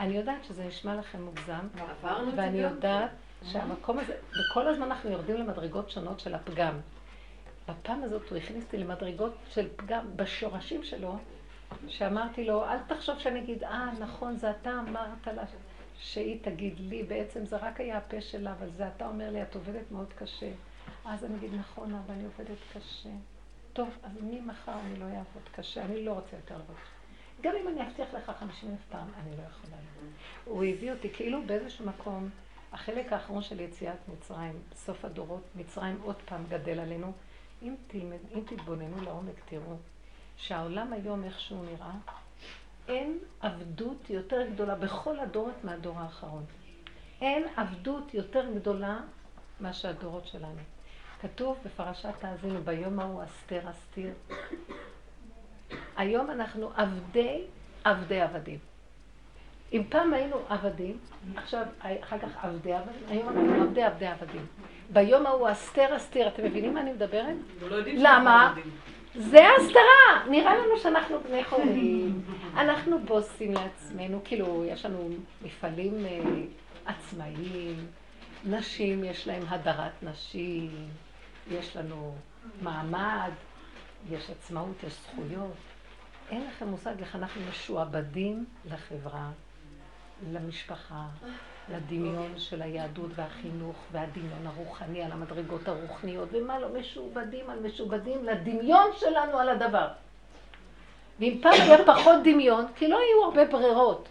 אני 0.00 0.16
יודעת 0.16 0.44
שזה 0.44 0.64
נשמע 0.64 0.96
לכם 0.96 1.22
מוגזם, 1.22 1.68
ואני 2.36 2.58
יודעת 2.58 3.10
שהמקום 3.44 3.98
הזה, 3.98 4.16
וכל 4.30 4.68
הזמן 4.68 4.86
אנחנו 4.86 5.10
יורדים 5.10 5.36
למדרגות 5.36 5.90
שונות 5.90 6.20
של 6.20 6.34
הפגם. 6.34 6.80
בפעם 7.68 8.02
הזאת 8.02 8.30
הוא 8.30 8.38
הכניס 8.38 8.64
אותי 8.64 8.78
למדרגות 8.78 9.34
של 9.50 9.68
פגם 9.76 10.16
בשורשים 10.16 10.82
שלו, 10.84 11.16
שאמרתי 11.88 12.44
לו, 12.44 12.64
אל 12.64 12.78
תחשוב 12.86 13.18
שאני 13.18 13.40
אגיד, 13.40 13.64
אה, 13.64 13.90
נכון, 14.00 14.36
זה 14.36 14.50
אתה 14.50 14.70
אמרת 14.88 15.26
לה 15.26 15.42
שהיא 15.98 16.38
תגיד 16.42 16.80
לי, 16.80 17.02
בעצם 17.02 17.46
זה 17.46 17.56
רק 17.56 17.80
היה 17.80 17.96
הפה 17.96 18.20
שלה, 18.20 18.52
אבל 18.52 18.70
זה 18.70 18.88
אתה 18.88 19.06
אומר 19.06 19.30
לי, 19.30 19.42
את 19.42 19.54
עובדת 19.54 19.90
מאוד 19.90 20.12
קשה. 20.12 20.50
אז 21.04 21.24
אני 21.24 21.36
אגיד, 21.36 21.54
נכון, 21.54 21.94
אבל 21.94 22.14
אני 22.14 22.24
עובדת 22.24 22.58
קשה. 22.74 23.10
טוב, 23.72 23.88
אז 24.02 24.12
ממחר 24.22 24.72
אני 24.86 24.96
לא 24.98 25.04
אעבוד 25.04 25.48
קשה, 25.52 25.84
אני 25.84 26.04
לא 26.04 26.12
רוצה 26.12 26.36
יותר 26.36 26.54
לעבוד. 26.56 26.76
גם 27.40 27.52
אם 27.62 27.68
אני 27.68 27.82
אבטיח 27.88 28.14
לך 28.14 28.32
חמישים 28.38 28.70
אלף 28.70 28.80
פעם, 28.90 29.08
אני 29.22 29.30
לא 29.30 29.42
יכולה. 29.42 29.76
הוא 30.44 30.64
הביא 30.64 30.92
אותי 30.92 31.10
כאילו 31.12 31.46
באיזשהו 31.46 31.86
מקום, 31.86 32.28
החלק 32.72 33.12
האחרון 33.12 33.42
של 33.42 33.60
יציאת 33.60 34.08
מצרים, 34.08 34.62
סוף 34.74 35.04
הדורות, 35.04 35.42
מצרים 35.54 36.00
עוד 36.02 36.16
פעם 36.24 36.44
גדל 36.48 36.80
עלינו. 36.80 37.12
אם, 37.62 37.74
תלמד, 37.86 38.18
אם 38.34 38.40
תתבוננו 38.46 39.02
לעומק, 39.02 39.34
תראו 39.48 39.76
שהעולם 40.36 40.92
היום, 40.92 41.24
איך 41.24 41.40
שהוא 41.40 41.64
נראה, 41.64 41.92
אין 42.88 43.18
עבדות 43.40 44.10
יותר 44.10 44.46
גדולה 44.52 44.74
בכל 44.74 45.20
הדורות 45.20 45.64
מהדור 45.64 45.98
האחרון. 45.98 46.44
אין 47.20 47.44
עבדות 47.56 48.14
יותר 48.14 48.54
גדולה 48.54 49.00
מאשר 49.60 49.88
הדורות 49.88 50.26
שלנו. 50.26 50.60
כתוב 51.20 51.58
בפרשת 51.64 52.12
תאזינו, 52.18 52.62
ביום 52.62 53.00
ההוא 53.00 53.24
אסתר 53.24 53.70
אסתיר. 53.70 54.12
היום 55.96 56.30
אנחנו 56.30 56.70
עבדי 56.76 57.40
עבדי 57.84 58.20
עבדים. 58.20 58.58
אם 59.72 59.82
פעם 59.88 60.14
היינו 60.14 60.36
עבדים, 60.48 60.98
עכשיו, 61.36 61.62
אחר 61.80 62.18
כך 62.18 62.44
עבדי 62.44 62.72
עבדים, 62.72 63.02
היום 63.08 63.28
אנחנו 63.28 63.62
עבדי 63.62 63.82
עבדי 63.82 64.06
עבדים. 64.06 64.46
ביום 64.90 65.26
ההוא 65.26 65.52
אסתר 65.52 65.96
אסתיר, 65.96 66.28
אתם 66.28 66.44
מבינים 66.44 66.74
מה 66.74 66.80
אני 66.80 66.92
מדברת? 66.92 67.36
לא 67.60 67.78
למה? 67.84 68.54
זה 69.14 69.46
הסתרה! 69.58 70.30
נראה 70.30 70.56
לנו 70.56 70.76
שאנחנו 70.76 71.20
בני 71.20 71.44
חורים, 71.44 72.22
אנחנו 72.56 72.98
בוסים 72.98 73.54
לעצמנו, 73.54 74.20
כאילו, 74.24 74.64
יש 74.68 74.84
לנו 74.84 75.08
מפעלים 75.42 76.06
אה, 76.06 76.20
עצמאיים, 76.86 77.86
נשים, 78.44 79.04
יש 79.04 79.26
להם 79.26 79.42
הדרת 79.48 80.02
נשים, 80.02 80.70
יש 81.50 81.76
לנו 81.76 82.14
מעמד, 82.62 83.30
יש 84.10 84.30
עצמאות, 84.30 84.82
יש 84.86 84.92
זכויות. 84.92 85.52
אין 86.30 86.46
לכם 86.46 86.68
מושג 86.68 86.94
איך 87.00 87.16
אנחנו 87.16 87.40
משועבדים 87.50 88.44
לחברה, 88.70 89.30
למשפחה, 90.32 91.06
לדמיון 91.72 92.38
של 92.38 92.62
היהדות 92.62 93.10
והחינוך 93.14 93.76
והדמיון 93.92 94.46
הרוחני 94.46 95.02
על 95.02 95.12
המדרגות 95.12 95.68
הרוחניות, 95.68 96.28
ומה 96.32 96.58
לא 96.58 96.68
משועבדים 96.80 97.50
על 97.50 97.60
משועבדים 97.60 98.24
לדמיון 98.24 98.90
שלנו 98.96 99.38
על 99.38 99.48
הדבר. 99.48 99.88
ואם 101.20 101.38
פעם 101.42 101.52
היה 101.52 101.84
פחות 101.86 102.16
דמיון, 102.24 102.64
כי 102.76 102.88
לא 102.88 102.98
היו 102.98 103.24
הרבה 103.24 103.44
ברירות. 103.44 104.08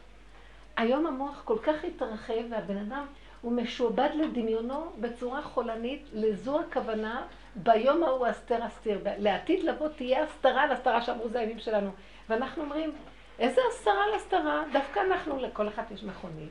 היום 0.77 1.08
המוח 1.08 1.42
כל 1.46 1.58
כך 1.63 1.84
התרחב, 1.84 2.34
והבן 2.50 2.77
אדם 2.77 3.06
הוא 3.42 3.51
משועבד 3.51 4.10
לדמיונו 4.16 4.92
בצורה 5.00 5.42
חולנית, 5.42 6.06
לזו 6.13 6.60
הכוונה, 6.60 7.22
ביום 7.64 8.04
ההוא 8.04 8.30
אסתר 8.30 8.68
אסתיר. 8.68 9.00
לעתיד 9.18 9.64
לבוא 9.64 9.88
תהיה 9.88 10.24
הסתרה 10.24 10.64
על 10.64 10.72
הסתרה 10.72 11.02
שאמרו 11.02 11.30
זה 11.30 11.40
הימים 11.40 11.60
שלנו. 11.60 11.90
ואנחנו 12.30 12.64
אומרים, 12.64 12.92
איזה 13.40 13.62
הסתרה 13.70 14.04
על 14.04 14.14
הסתרה? 14.16 14.64
דווקא 14.74 15.00
אנחנו, 15.00 15.38
לכל 15.42 15.68
אחד 15.68 15.84
יש 15.92 16.04
מכונית. 16.04 16.50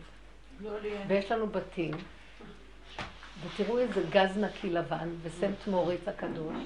לא 0.60 0.70
ויש 1.08 1.32
לנו 1.32 1.46
בתים. 1.46 1.90
ותראו 3.44 3.78
איזה 3.78 4.02
גז 4.10 4.38
נקי 4.38 4.70
לבן, 4.70 5.08
וסנט 5.22 5.66
מוריץ 5.66 6.08
הקדוש, 6.08 6.56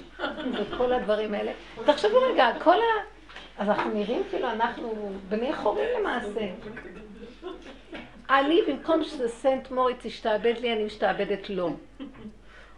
וכל 0.59 0.93
הדברים 0.93 1.33
האלה. 1.33 1.51
תחשבו 1.85 2.17
רגע, 2.31 2.49
כל 2.63 2.75
ה... 2.75 3.03
אז 3.57 3.69
אנחנו 3.69 3.93
נראים 3.93 4.23
כאילו 4.29 4.51
אנחנו 4.51 5.11
בני 5.29 5.53
חורים 5.55 5.89
למעשה. 5.99 6.47
אני, 8.29 8.61
במקום 8.67 9.03
שזה 9.03 9.27
סנט 9.29 9.71
מוריץ 9.71 10.05
ישתעבד 10.05 10.53
לי, 10.61 10.73
אני 10.73 10.85
משתעבדת 10.85 11.49
לו. 11.49 11.75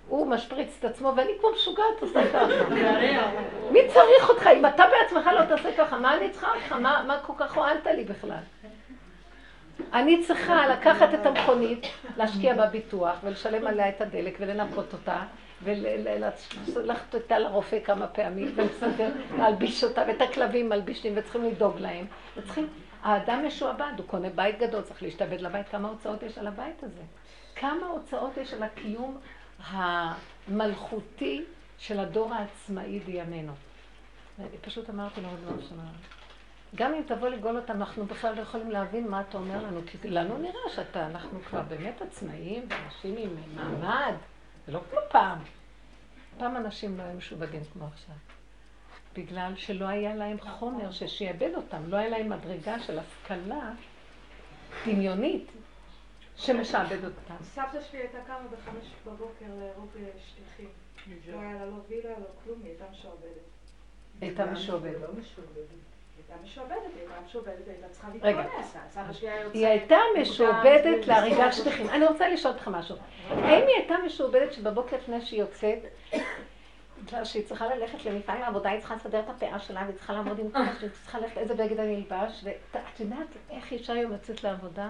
הוא 0.07 0.27
משפריץ 0.27 0.75
את 0.79 0.85
עצמו, 0.85 1.13
ואני 1.17 1.31
כמו 1.39 1.49
משוגעת 1.55 2.01
עושה 2.01 2.19
ככה. 2.33 2.45
מי 3.71 3.79
צריך 3.87 4.29
אותך? 4.29 4.47
אם 4.47 4.65
אתה 4.65 4.83
בעצמך 4.87 5.27
לא 5.27 5.45
תעשה 5.45 5.69
ככה, 5.77 5.97
מה 5.97 6.17
אני 6.17 6.29
צריכה 6.29 6.47
אותך? 6.55 6.71
מה 6.81 7.17
כל 7.25 7.33
כך 7.37 7.55
הועלת 7.57 7.85
לי 7.85 8.03
בכלל? 8.03 8.37
אני 9.93 10.23
צריכה 10.23 10.67
לקחת 10.67 11.13
את 11.13 11.25
המכונית, 11.25 11.87
להשקיע 12.17 12.55
בה 12.55 12.65
ביטוח, 12.65 13.15
ולשלם 13.23 13.67
עליה 13.67 13.89
את 13.89 14.01
הדלק, 14.01 14.37
ולנפות 14.39 14.93
אותה, 14.93 15.21
וללכת 15.63 17.15
אותה 17.15 17.39
לרופא 17.39 17.79
כמה 17.79 18.07
פעמים, 18.07 18.51
ולסדר, 18.55 19.11
להלביש 19.37 19.83
אותה, 19.83 20.03
ואת 20.07 20.21
הכלבים 20.21 20.69
מלבישים, 20.69 21.13
וצריכים 21.15 21.43
לדאוג 21.43 21.79
להם. 21.79 22.05
וצריכים... 22.37 22.67
האדם 23.03 23.45
משועבד, 23.47 23.91
הוא 23.97 24.07
קונה 24.07 24.29
בית 24.29 24.59
גדול, 24.59 24.81
צריך 24.81 25.03
להשתעבד 25.03 25.41
לבית, 25.41 25.69
כמה 25.69 25.89
הוצאות 25.89 26.23
יש 26.23 26.37
על 26.37 26.47
הבית 26.47 26.83
הזה? 26.83 27.01
כמה 27.55 27.87
הוצאות 27.87 28.37
יש 28.37 28.53
על 28.53 28.63
הקיום 28.63 29.17
המלכותי 29.67 31.43
של 31.77 31.99
הדור 31.99 32.33
העצמאי 32.33 32.99
בימינו? 32.99 33.53
אני 34.39 34.57
פשוט 34.61 34.89
אמרתי 34.89 35.21
לו 35.21 35.29
דבר 35.43 35.67
שנה. 35.69 35.83
גם 36.75 36.93
אם 36.93 37.01
תבוא 37.07 37.29
לגאול 37.29 37.57
אותם, 37.57 37.73
אנחנו 37.73 38.05
בכלל 38.05 38.35
לא 38.35 38.41
יכולים 38.41 38.71
להבין 38.71 39.07
מה 39.07 39.21
אתה 39.21 39.37
אומר 39.37 39.63
לנו, 39.63 39.79
כי 39.85 40.09
לנו 40.09 40.37
נראה 40.37 40.69
שאתה, 40.75 41.05
אנחנו 41.05 41.39
כבר 41.41 41.61
באמת 41.61 42.01
עצמאים, 42.01 42.65
ואנשים 42.69 43.15
עם 43.17 43.55
מעמד, 43.55 44.13
זה 44.65 44.71
לא 44.71 44.81
כמו 44.89 44.99
פעם. 45.09 45.39
פעם 46.37 46.57
אנשים 46.57 46.97
לא 46.97 47.03
היו 47.03 47.17
משובדים 47.17 47.61
כמו 47.73 47.85
עכשיו. 47.85 48.15
בגלל 49.15 49.53
שלא 49.55 49.85
היה 49.85 50.15
להם 50.15 50.37
חומר 50.39 50.91
ששיעבד 50.91 51.49
אותם, 51.55 51.81
לא 51.87 51.97
היה 51.97 52.09
להם 52.09 52.29
מדרגה 52.29 52.79
של 52.79 52.99
השכלה 52.99 53.71
דמיונית 54.87 55.51
שמשעבד 56.37 57.05
אותם. 57.05 57.43
סבתא 57.43 57.81
שלי 57.81 57.99
הייתה 57.99 58.17
קמה 58.27 58.39
בחמש 58.51 58.85
בבוקר 59.05 59.45
להרוג 59.59 59.89
שטיחים. 60.27 60.69
לא 61.31 61.39
היה 61.39 61.53
לה 61.53 61.65
לא 61.65 61.75
וילה, 61.89 62.09
לא 62.09 62.25
כלום, 62.43 62.59
היא 62.63 62.69
הייתה 62.69 62.85
משועבדת. 62.91 63.43
הייתה 64.21 64.45
משועבדת. 64.45 65.01
לא 65.01 65.07
הייתה 66.17 66.41
משועבדת, 66.43 66.91
היא 66.95 67.01
הייתה 67.01 67.15
משועבדת, 67.25 67.67
הייתה 67.67 67.89
צריכה 67.89 68.07
להתפרנס. 68.13 68.77
היא 69.53 69.67
הייתה 69.67 69.97
משועבדת 70.21 71.07
להריגת 71.07 71.53
שטיחים. 71.53 71.89
אני 71.89 72.05
רוצה 72.05 72.29
לשאול 72.29 72.53
אותך 72.53 72.67
משהו. 72.67 72.95
האם 73.29 73.67
היא 73.67 73.75
הייתה 73.77 73.95
משועבדת 74.05 74.53
שבבוקר 74.53 74.97
לפני 74.97 75.21
שהיא 75.21 75.39
יוצאת, 75.39 75.79
בגלל 77.03 77.25
שהיא 77.25 77.45
צריכה 77.45 77.75
ללכת 77.75 78.05
למפעל 78.05 78.41
העבודה, 78.41 78.69
היא 78.69 78.79
צריכה 78.79 78.95
לסדר 78.95 79.19
את 79.19 79.29
הפאה 79.29 79.59
שלה, 79.59 79.81
והיא 79.85 79.95
צריכה 79.95 80.13
לעמוד 80.13 80.39
עם 80.39 80.51
כל 80.51 80.59
שהיא 80.79 80.89
צריכה 80.89 81.19
ללכת 81.19 81.37
איזה 81.37 81.53
בגד 81.53 81.79
אני 81.79 81.95
אלבש, 81.95 82.43
ואת 82.43 82.99
יודעת 82.99 83.27
איך 83.49 83.71
אישה 83.71 83.93
היום 83.93 84.11
יוצאת 84.11 84.43
לעבודה? 84.43 84.89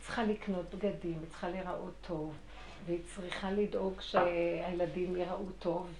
היא 0.00 0.06
צריכה 0.06 0.24
לקנות 0.24 0.74
בגדים, 0.74 1.18
היא 1.20 1.28
צריכה 1.30 1.48
להיראות 1.48 1.92
טוב, 2.06 2.34
והיא 2.86 2.98
צריכה 3.14 3.50
לדאוג 3.50 4.00
שהילדים 4.00 5.16
יראו 5.16 5.44
טוב. 5.58 5.90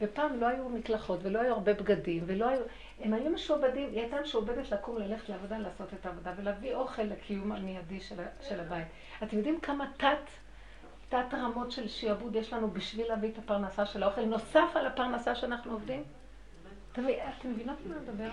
ופעם 0.00 0.40
לא 0.40 0.46
היו 0.46 0.68
מקלחות 0.68 1.20
ולא 1.22 1.38
היו 1.38 1.54
הרבה 1.54 1.74
בגדים, 1.74 2.22
ולא 2.26 2.48
היו... 2.48 2.60
הם 3.00 3.14
היו 3.14 3.30
משועבדים, 3.30 3.88
היא 3.90 4.00
הייתה 4.00 4.16
משועבדת 4.20 4.70
לקום, 4.70 4.98
ללכת 4.98 5.28
לעבודה, 5.28 5.58
לעשות 5.58 5.94
את 5.94 6.06
העבודה, 6.06 6.32
ולהביא 6.36 6.74
אוכל 6.74 7.02
לקיום 7.02 7.52
המיידי 7.52 8.00
של, 8.00 8.16
של 8.48 8.60
הבית. 8.60 8.86
אתם 9.22 9.36
יודעים 9.36 9.60
כמה 9.60 9.90
תת, 9.96 10.30
תת 11.08 11.34
רמות 11.34 11.72
של 11.72 11.88
שיעבוד 11.88 12.36
יש 12.36 12.52
לנו 12.52 12.70
בשביל 12.70 13.08
להביא 13.08 13.28
את 13.28 13.38
הפרנסה 13.38 13.86
של 13.86 14.02
האוכל, 14.02 14.24
נוסף 14.24 14.68
על 14.74 14.86
הפרנסה 14.86 15.34
שאנחנו 15.34 15.72
עובדים? 15.72 16.02
אתם 16.92 17.02
מבינות 17.50 17.76
מה 17.86 17.94
אני 17.96 18.02
מדבר? 18.02 18.30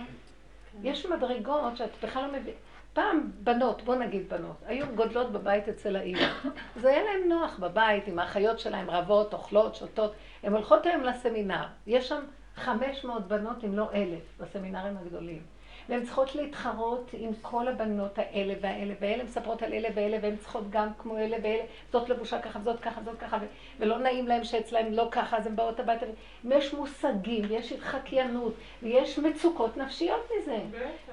יש 0.82 1.06
מדרגות 1.06 1.76
שאת 1.76 1.90
בכלל 2.02 2.26
לא 2.26 2.32
מבינה. 2.32 2.56
פעם 2.92 3.30
בנות, 3.40 3.82
בוא 3.82 3.94
נגיד 3.94 4.28
בנות, 4.28 4.56
היו 4.66 4.86
גודלות 4.94 5.32
בבית 5.32 5.68
אצל 5.68 5.96
האימא. 5.96 6.28
זה 6.80 6.88
היה 6.88 7.02
להן 7.02 7.28
נוח 7.28 7.58
בבית, 7.58 8.06
עם 8.06 8.18
האחיות 8.18 8.58
שלהן 8.58 8.90
רבות, 8.90 9.32
אוכלות, 9.32 9.74
שותות. 9.74 10.14
הן 10.42 10.52
הולכות 10.52 10.86
היום 10.86 11.02
לסמינר. 11.02 11.66
יש 11.86 12.08
שם 12.08 12.24
500 12.54 13.28
בנות, 13.28 13.64
אם 13.64 13.74
לא 13.74 13.92
אלף, 13.94 14.40
בסמינרים 14.40 14.96
הגדולים. 14.96 15.42
והן 15.88 16.04
צריכות 16.04 16.34
להתחרות 16.34 17.10
עם 17.12 17.30
כל 17.42 17.68
הבנות 17.68 18.18
האלה 18.18 18.54
והאלה, 18.60 18.94
ואלה 19.00 19.24
מספרות 19.24 19.62
על 19.62 19.72
אלה 19.72 19.88
ואלה, 19.94 20.18
והן 20.22 20.36
צריכות 20.36 20.70
גם 20.70 20.88
כמו 20.98 21.18
אלה 21.18 21.36
ואלה, 21.42 21.62
זאת 21.92 22.08
לבושה 22.08 22.42
ככה, 22.42 22.58
זאת 22.64 22.80
ככה, 22.80 23.00
זאת 23.04 23.18
ככה, 23.18 23.38
ולא 23.78 23.98
נעים 23.98 24.28
להם 24.28 24.44
שאצלהם 24.44 24.92
לא 24.92 25.08
ככה, 25.10 25.36
אז 25.36 25.46
הן 25.46 25.56
באות 25.56 25.80
הביתה. 25.80 26.06
ויש 26.44 26.74
מושגים, 26.74 27.44
ויש 27.48 27.72
התחקיינות, 27.72 28.54
ויש 28.82 29.18
מצוקות 29.18 29.76
נפשיות 29.76 30.28
מזה. 30.36 30.58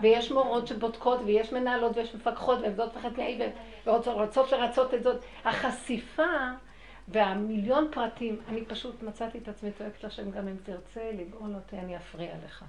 ויש 0.01 0.31
מורות 0.31 0.67
שבודקות, 0.67 1.19
ויש 1.25 1.53
מנהלות, 1.53 1.97
ויש 1.97 2.15
מפקחות, 2.15 2.59
והן 2.61 2.75
זאת 2.75 2.95
מפחדת 2.95 3.17
מהאי, 3.17 3.39
ורוצות 3.85 4.51
לרצות 4.51 4.93
את 4.93 5.03
זאת. 5.03 5.23
החשיפה... 5.45 6.23
והמיליון 7.11 7.87
פרטים, 7.91 8.39
אני 8.47 8.65
פשוט 8.65 9.03
מצאתי 9.03 9.37
את 9.37 9.47
עצמי 9.47 9.71
צועקת 9.71 10.03
לשם, 10.03 10.31
גם 10.31 10.47
אם 10.47 10.55
תרצה 10.63 11.11
לגאול 11.13 11.55
אותי, 11.55 11.79
אני 11.79 11.97
אפריע 11.97 12.33
לך. 12.45 12.65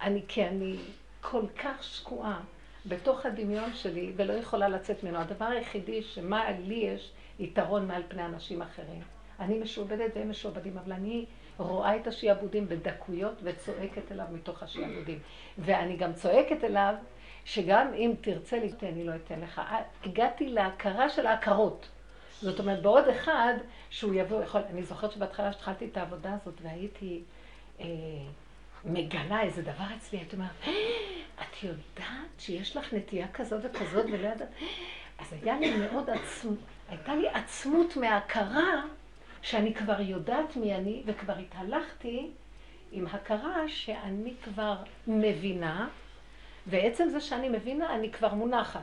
אני, 0.00 0.22
כי 0.28 0.46
אני 0.46 0.76
כל 1.22 1.42
כך 1.62 1.84
שקועה 1.84 2.40
בתוך 2.86 3.26
הדמיון 3.26 3.74
שלי 3.74 4.12
ולא 4.16 4.32
יכולה 4.32 4.68
לצאת 4.68 5.04
ממנו. 5.04 5.18
הדבר 5.18 5.44
היחידי 5.44 6.02
שמה 6.02 6.50
לי 6.50 6.74
יש 6.74 7.12
יתרון 7.38 7.88
מעל 7.88 8.02
פני 8.08 8.24
אנשים 8.24 8.62
אחרים. 8.62 9.02
אני 9.40 9.58
משועבדת 9.58 10.16
והם 10.16 10.30
משועבדים, 10.30 10.78
אבל 10.78 10.92
אני 10.92 11.26
רואה 11.58 11.96
את 11.96 12.06
השיעבודים 12.06 12.68
בדקויות 12.68 13.34
וצועקת 13.42 14.12
אליו 14.12 14.26
מתוך 14.32 14.62
השיעבודים. 14.62 15.18
ואני 15.58 15.96
גם 15.96 16.12
צועקת 16.12 16.64
אליו 16.64 16.94
שגם 17.44 17.94
אם 17.94 18.12
תרצה 18.20 18.58
לי, 18.58 18.72
אני 18.82 19.04
לא 19.04 19.12
אתן 19.14 19.40
לך. 19.40 19.60
הגעתי 20.04 20.48
להכרה 20.48 21.08
של 21.08 21.26
ההכרות. 21.26 21.88
זאת 22.40 22.60
אומרת, 22.60 22.82
בעוד 22.82 23.08
אחד 23.08 23.54
שהוא 23.90 24.14
יבוא, 24.14 24.42
יכול, 24.42 24.60
אני 24.70 24.82
זוכרת 24.82 25.12
שבהתחלה 25.12 25.52
שהתחלתי 25.52 25.84
את 25.92 25.96
העבודה 25.96 26.36
הזאת 26.42 26.60
והייתי 26.62 27.22
אה, 27.80 27.86
מגלה 28.84 29.42
איזה 29.42 29.62
דבר 29.62 29.84
אצלי, 29.96 30.18
הייתי 30.18 30.36
אומרת, 30.36 30.50
אה, 30.66 30.72
את 31.34 31.62
יודעת 31.62 32.30
שיש 32.38 32.76
לך 32.76 32.94
נטייה 32.94 33.28
כזאת 33.28 33.60
וכזאת 33.64 34.06
ולא 34.12 34.28
יודעת? 34.28 34.48
אז 35.18 35.32
היה 35.32 35.60
לי 35.60 35.76
מאוד 35.76 36.10
עצמות, 36.10 36.58
הייתה 36.88 37.14
לי 37.14 37.28
עצמות 37.28 37.96
מהכרה 37.96 38.82
שאני 39.42 39.74
כבר 39.74 40.00
יודעת 40.00 40.56
מי 40.56 40.74
אני, 40.74 41.02
וכבר 41.06 41.38
התהלכתי 41.38 42.30
עם 42.92 43.06
הכרה 43.06 43.68
שאני 43.68 44.34
כבר 44.44 44.76
מבינה, 45.06 45.88
ועצם 46.66 47.08
זה 47.08 47.20
שאני 47.20 47.48
מבינה, 47.48 47.94
אני 47.94 48.12
כבר 48.12 48.34
מונחת. 48.34 48.80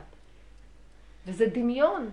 וזה 1.26 1.46
דמיון. 1.46 2.10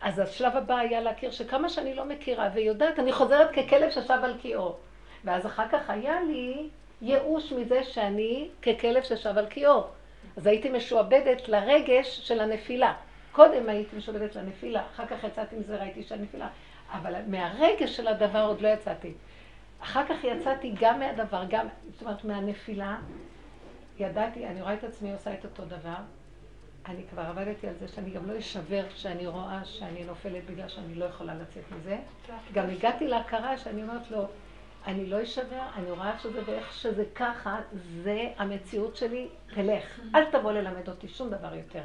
אז 0.00 0.18
השלב 0.18 0.56
הבא 0.56 0.76
היה 0.76 1.00
להכיר 1.00 1.30
שכמה 1.30 1.68
שאני 1.68 1.94
לא 1.94 2.04
מכירה 2.04 2.50
ויודעת, 2.54 2.98
אני 2.98 3.12
חוזרת 3.12 3.50
ככלב 3.50 3.90
ששב 3.90 4.20
על 4.22 4.38
קיאו. 4.42 4.76
ואז 5.24 5.46
אחר 5.46 5.68
כך 5.68 5.90
היה 5.90 6.22
לי 6.22 6.68
ייאוש 7.02 7.52
מזה 7.52 7.84
שאני 7.84 8.48
ככלב 8.62 9.02
ששב 9.02 9.38
על 9.38 9.46
קיאו. 9.46 9.84
אז 10.36 10.46
הייתי 10.46 10.70
משועבדת 10.70 11.48
לרגש 11.48 12.20
של 12.28 12.40
הנפילה. 12.40 12.94
קודם 13.32 13.68
הייתי 13.68 13.96
משועבדת 13.96 14.36
לנפילה, 14.36 14.82
אחר 14.94 15.06
כך 15.06 15.24
יצאתי 15.24 15.56
מזה, 15.56 15.76
ראיתי 15.76 16.02
שהנפילה. 16.02 16.48
אבל 16.92 17.14
מהרגש 17.26 17.96
של 17.96 18.08
הדבר 18.08 18.46
עוד 18.46 18.60
לא 18.60 18.68
יצאתי. 18.68 19.12
אחר 19.80 20.06
כך 20.08 20.24
יצאתי 20.24 20.74
גם 20.80 20.98
מהדבר, 20.98 21.44
גם, 21.48 21.66
זאת 21.92 22.02
אומרת, 22.02 22.24
מהנפילה. 22.24 22.96
ידעתי, 23.98 24.46
אני 24.46 24.62
רואה 24.62 24.74
את 24.74 24.84
עצמי 24.84 25.12
עושה 25.12 25.34
את 25.34 25.44
אותו 25.44 25.64
דבר, 25.64 25.96
אני 26.88 27.02
כבר 27.10 27.22
עבדתי 27.22 27.68
על 27.68 27.74
זה 27.80 27.88
שאני 27.88 28.10
גם 28.10 28.30
לא 28.30 28.38
אשבר 28.38 28.88
כשאני 28.94 29.26
רואה 29.26 29.64
שאני 29.64 30.04
נופלת 30.04 30.44
בגלל 30.50 30.68
שאני 30.68 30.94
לא 30.94 31.04
יכולה 31.04 31.34
לצאת 31.34 31.64
מזה. 31.72 31.98
גם 32.52 32.70
הגעתי 32.70 33.08
להכרה 33.08 33.58
שאני 33.58 33.82
אומרת 33.82 34.10
לו, 34.10 34.24
אני 34.86 35.06
לא 35.06 35.22
אשבר, 35.22 35.62
אני 35.76 35.90
רואה 35.90 36.12
איך 36.12 36.20
שזה 36.20 36.40
ואיך 36.46 36.72
שזה 36.72 37.04
ככה, 37.14 37.60
זה 38.02 38.28
המציאות 38.38 38.96
שלי, 38.96 39.28
תלך. 39.54 40.00
אל 40.14 40.24
תבוא 40.24 40.52
ללמד 40.52 40.88
אותי 40.88 41.08
שום 41.08 41.30
דבר 41.30 41.54
יותר. 41.54 41.82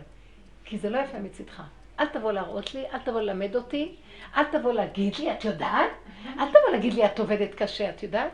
כי 0.65 0.77
זה 0.77 0.89
לא 0.89 0.97
יפה 0.97 1.19
מצידך. 1.19 1.63
אל 1.99 2.05
תבוא 2.05 2.31
להראות 2.31 2.73
לי, 2.73 2.85
אל 2.93 2.99
תבוא 2.99 3.21
ללמד 3.21 3.55
אותי, 3.55 3.95
אל 4.37 4.43
תבוא 4.43 4.73
להגיד 4.73 5.15
לי, 5.15 5.31
את 5.31 5.45
יודעת? 5.45 5.91
אל 6.39 6.47
תבוא 6.47 6.71
להגיד 6.71 6.93
לי, 6.93 7.05
את 7.05 7.19
עובדת 7.19 7.55
קשה, 7.55 7.89
את 7.89 8.03
יודעת? 8.03 8.31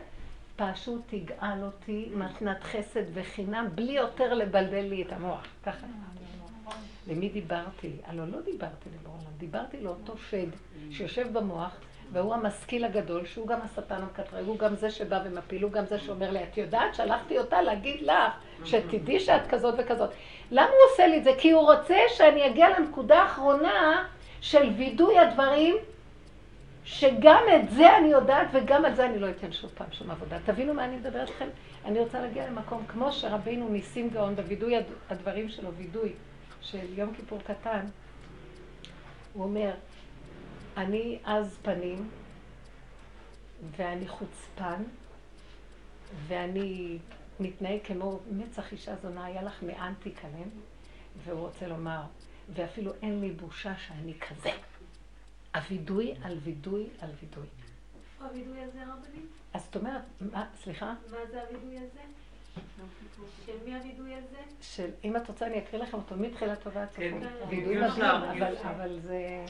פשוט 0.56 1.02
תגאל 1.06 1.62
אותי 1.62 2.08
מתנת 2.14 2.64
חסד 2.64 3.04
וחינם, 3.14 3.66
בלי 3.74 3.92
יותר 3.92 4.34
לבלבל 4.34 4.84
לי 4.84 5.02
את 5.02 5.12
המוח. 5.12 5.46
ככה. 5.62 5.86
למי 7.08 7.28
דיברתי? 7.28 7.92
הלוא 8.06 8.26
לא 8.26 8.40
דיברתי 8.40 8.88
לבורא 8.94 9.18
דיברתי 9.38 9.80
לאותו 9.80 10.14
שד 10.30 10.48
שיושב 10.90 11.32
במוח, 11.32 11.76
והוא 12.12 12.34
המשכיל 12.34 12.84
הגדול, 12.84 13.26
שהוא 13.26 13.46
גם 13.46 13.58
השטן 13.64 13.94
המקטרג, 13.94 14.46
הוא 14.46 14.58
גם 14.58 14.74
זה 14.74 14.90
שבא 14.90 15.20
ומפיל, 15.24 15.62
הוא 15.62 15.72
גם 15.72 15.86
זה 15.86 15.98
שאומר 15.98 16.30
לי, 16.30 16.42
את 16.42 16.58
יודעת, 16.58 16.94
שלחתי 16.94 17.38
אותה 17.38 17.62
להגיד 17.62 18.02
לך, 18.02 18.32
שתדעי 18.64 19.20
שאת 19.20 19.46
כזאת 19.48 19.74
וכזאת. 19.78 20.10
למה 20.50 20.66
הוא 20.66 20.92
עושה 20.92 21.06
לי 21.06 21.18
את 21.18 21.24
זה? 21.24 21.30
כי 21.38 21.50
הוא 21.50 21.72
רוצה 21.72 21.96
שאני 22.08 22.46
אגיע 22.46 22.78
לנקודה 22.78 23.22
האחרונה 23.22 24.06
של 24.40 24.70
וידוי 24.76 25.18
הדברים, 25.18 25.76
שגם 26.84 27.42
את 27.56 27.70
זה 27.70 27.96
אני 27.96 28.08
יודעת 28.08 28.48
וגם 28.52 28.84
על 28.84 28.94
זה 28.94 29.06
אני 29.06 29.18
לא 29.18 29.30
אתן 29.30 29.52
שוב 29.52 29.70
פעם 29.74 29.86
שום 29.92 30.10
עבודה. 30.10 30.36
תבינו 30.44 30.74
מה 30.74 30.84
אני 30.84 30.96
מדברת 30.96 31.30
לכם? 31.30 31.48
אני 31.84 31.98
רוצה 31.98 32.20
להגיע 32.20 32.46
למקום 32.46 32.84
כמו 32.88 33.12
שרבינו 33.12 33.68
ניסים 33.68 34.10
גאון 34.10 34.36
בווידוי 34.36 34.74
הדברים 35.10 35.48
שלו, 35.48 35.72
וידוי 35.72 36.12
של 36.60 36.98
יום 36.98 37.14
כיפור 37.14 37.38
קטן, 37.46 37.86
הוא 39.32 39.44
אומר, 39.44 39.70
אני 40.78 41.18
עז 41.24 41.58
פנים, 41.62 42.08
ואני 43.76 44.08
חוצפן, 44.08 44.82
ואני 46.26 46.98
מתנהג 47.40 47.78
כמו 47.84 48.20
מצח 48.30 48.72
אישה 48.72 48.96
זונה, 48.96 49.24
היה 49.24 49.42
לך 49.42 49.62
מאן 49.62 49.94
תיכלם, 50.02 50.48
והוא 51.24 51.40
רוצה 51.40 51.68
לומר, 51.68 52.02
ואפילו 52.54 52.92
אין 53.02 53.20
לי 53.20 53.30
בושה 53.30 53.78
שאני 53.78 54.14
כזה. 54.20 54.50
הווידוי 55.54 56.14
על 56.22 56.38
וידוי 56.42 56.86
על 57.00 57.10
וידוי. 57.20 57.46
איפה 57.96 58.24
הווידוי 58.24 58.60
הזה, 58.60 58.82
רבנים? 58.82 59.26
אז 59.54 59.64
זאת 59.64 59.76
אומרת, 59.76 60.02
מה, 60.32 60.46
סליחה? 60.62 60.94
מה 61.10 61.16
זה 61.30 61.42
הווידוי 61.42 61.78
הזה? 61.78 62.00
של 63.46 63.52
מי 63.64 63.74
הווידוי 63.74 64.14
הזה? 64.14 64.38
של, 64.60 64.90
אם 65.04 65.16
את 65.16 65.28
רוצה 65.28 65.46
אני 65.46 65.58
אקריא 65.58 65.82
לכם 65.82 65.96
אותו 65.96 66.16
מתחילת 66.16 66.62
טובה 66.62 66.82
עד 66.82 66.88
כן. 66.88 67.20
סופו. 67.20 67.48
וידוי 67.50 67.76
מדהים, 67.80 68.66
אבל 68.66 69.00
זה... 69.00 69.44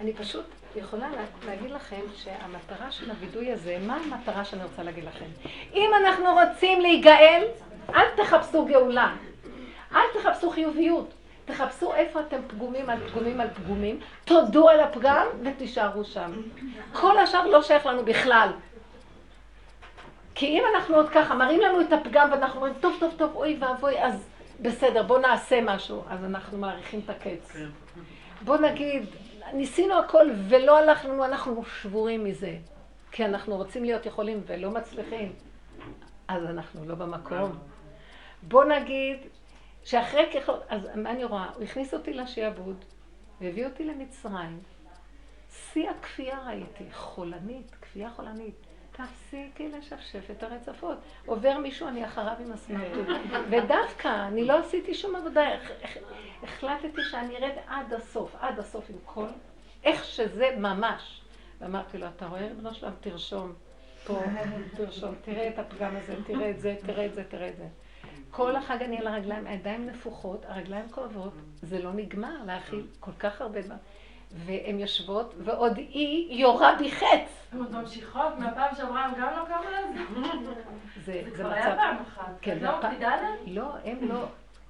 אני 0.00 0.12
פשוט 0.12 0.44
יכולה 0.76 1.08
להגיד 1.46 1.70
לכם 1.70 2.00
שהמטרה 2.16 2.90
של 2.90 3.10
הווידוי 3.10 3.52
הזה, 3.52 3.78
מה 3.86 3.96
המטרה 3.96 4.44
שאני 4.44 4.64
רוצה 4.64 4.82
להגיד 4.82 5.04
לכם? 5.04 5.24
אם 5.74 5.90
אנחנו 6.04 6.24
רוצים 6.32 6.80
להיגאל, 6.80 7.44
אל 7.94 8.06
תחפשו 8.16 8.66
גאולה. 8.66 9.14
אל 9.94 10.20
תחפשו 10.20 10.50
חיוביות. 10.50 11.14
תחפשו 11.44 11.94
איפה 11.94 12.20
אתם 12.20 12.40
פגומים 12.46 12.90
על 12.90 13.08
פגומים 13.08 13.40
על 13.40 13.48
פגומים, 13.50 14.00
תודו 14.24 14.68
על 14.68 14.80
הפגם 14.80 15.26
ותישארו 15.44 16.04
שם. 16.04 16.32
כל 16.92 17.18
השאר 17.18 17.46
לא 17.46 17.62
שייך 17.62 17.86
לנו 17.86 18.04
בכלל. 18.04 18.48
כי 20.34 20.46
אם 20.46 20.62
אנחנו 20.74 20.96
עוד 20.96 21.08
ככה 21.08 21.34
מראים 21.34 21.60
לנו 21.60 21.80
את 21.80 21.92
הפגם 21.92 22.28
ואנחנו 22.32 22.56
אומרים, 22.56 22.74
טוב, 22.80 22.96
טוב, 23.00 23.14
טוב, 23.16 23.30
אוי 23.34 23.56
ואבוי, 23.60 24.02
אז 24.02 24.29
בסדר, 24.62 25.02
בוא 25.02 25.18
נעשה 25.18 25.60
משהו. 25.60 26.02
אז 26.08 26.24
אנחנו 26.24 26.58
מעריכים 26.58 27.00
את 27.04 27.10
הקץ. 27.10 27.50
כן. 27.50 27.68
בוא 28.44 28.56
נגיד, 28.56 29.04
ניסינו 29.52 29.98
הכל 29.98 30.30
ולא 30.48 30.78
הלך 30.78 31.04
לנו, 31.04 31.24
אנחנו 31.24 31.64
שבורים 31.64 32.24
מזה. 32.24 32.58
כי 33.12 33.24
אנחנו 33.24 33.56
רוצים 33.56 33.84
להיות 33.84 34.06
יכולים 34.06 34.42
ולא 34.46 34.70
מצליחים. 34.70 35.32
אז 36.28 36.44
אנחנו 36.44 36.84
לא 36.84 36.94
במקום. 36.94 37.58
בוא 38.42 38.64
נגיד 38.64 39.18
שאחרי 39.84 40.30
ככל... 40.34 40.52
אז 40.68 40.88
מה 40.96 41.10
אני 41.10 41.24
רואה? 41.24 41.50
הוא 41.54 41.62
הכניס 41.62 41.94
אותי 41.94 42.12
לשעבוד 42.12 42.84
והביא 43.40 43.66
אותי 43.66 43.84
למצרים. 43.84 44.60
שיא 45.50 45.90
הכפייה 45.90 46.38
ראיתי, 46.46 46.84
חולנית, 46.92 47.76
כפייה 47.82 48.10
חולנית. 48.10 48.66
תפסיקי 49.06 49.68
לשפשף 49.68 50.30
את 50.30 50.42
הרצפות. 50.42 50.98
עובר 51.26 51.58
מישהו, 51.58 51.88
אני 51.88 52.04
אחריו 52.04 52.34
עם 52.40 52.52
הסמרטוט. 52.52 53.06
ודווקא, 53.50 54.26
אני 54.28 54.44
לא 54.44 54.58
עשיתי 54.58 54.94
שום 54.94 55.16
עבודה. 55.16 55.48
החלטתי 56.42 57.02
שאני 57.10 57.36
ארד 57.36 57.54
עד 57.66 57.92
הסוף, 57.92 58.34
עד 58.40 58.58
הסוף 58.58 58.90
עם 58.90 58.96
כל, 59.04 59.26
איך 59.84 60.04
שזה 60.04 60.48
ממש. 60.58 61.20
ואמרתי 61.60 61.98
לו, 61.98 62.06
אתה 62.16 62.26
רואה, 62.26 62.46
ריבונו 62.46 62.74
שלם, 62.74 62.92
תרשום 63.00 63.52
פה, 64.06 64.20
תרשום, 64.76 65.14
תראה 65.24 65.48
את 65.48 65.58
הפגם 65.58 65.96
הזה, 65.96 66.14
תראה 66.26 66.50
את 66.50 66.60
זה, 66.60 66.76
תראה 66.86 67.06
את 67.06 67.14
זה, 67.14 67.24
תראה 67.24 67.48
את 67.48 67.56
זה. 67.56 67.66
כל 68.30 68.56
החג 68.56 68.82
אני 68.82 68.98
על 68.98 69.06
הרגליים, 69.06 69.46
הידיים 69.46 69.86
נפוחות, 69.86 70.44
הרגליים 70.48 70.88
כואבות, 70.90 71.32
זה 71.62 71.82
לא 71.82 71.92
נגמר 71.92 72.44
להכיל 72.46 72.86
כל 73.00 73.12
כך 73.18 73.40
הרבה 73.40 73.62
זמן. 73.62 73.76
והן 74.32 74.78
יושבות, 74.78 75.34
ועוד 75.38 75.76
היא 75.76 76.40
יורה 76.40 76.74
בי 76.78 76.90
חץ. 76.90 77.46
הן 77.52 77.58
עוד 77.58 77.72
ממשיכות, 77.72 78.38
מהפעם 78.38 78.74
שעברה 78.76 79.04
הם 79.04 79.12
גם 79.20 79.28
לא 79.36 79.44
קמו 79.44 80.20
לזה? 80.20 80.50
זה 81.04 81.22
כבר 81.34 81.52
היה 81.52 81.76
פעם 81.76 81.96
אחת. 82.08 82.32
כן, 82.40 82.58
לא 82.60 82.78
מקפידה 82.78 83.08
עליהן? 83.08 83.36
לא, 83.46 83.72
הם 83.84 83.98
לא. 84.08 84.24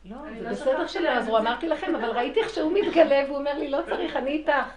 לא, 0.04 0.16
זה 0.38 0.44
לא 0.44 0.50
בסדר 0.50 0.86
שלא 0.86 1.08
עזרו, 1.08 1.38
אמרתי 1.38 1.68
לכם, 1.68 1.94
אבל 1.94 2.10
ראיתי 2.10 2.40
איך 2.40 2.48
שהוא 2.48 2.72
מתגלה 2.72 3.24
והוא 3.26 3.38
אומר 3.38 3.58
לי, 3.58 3.70
לא 3.70 3.78
צריך, 3.88 4.16
אני 4.16 4.30
איתך. 4.30 4.68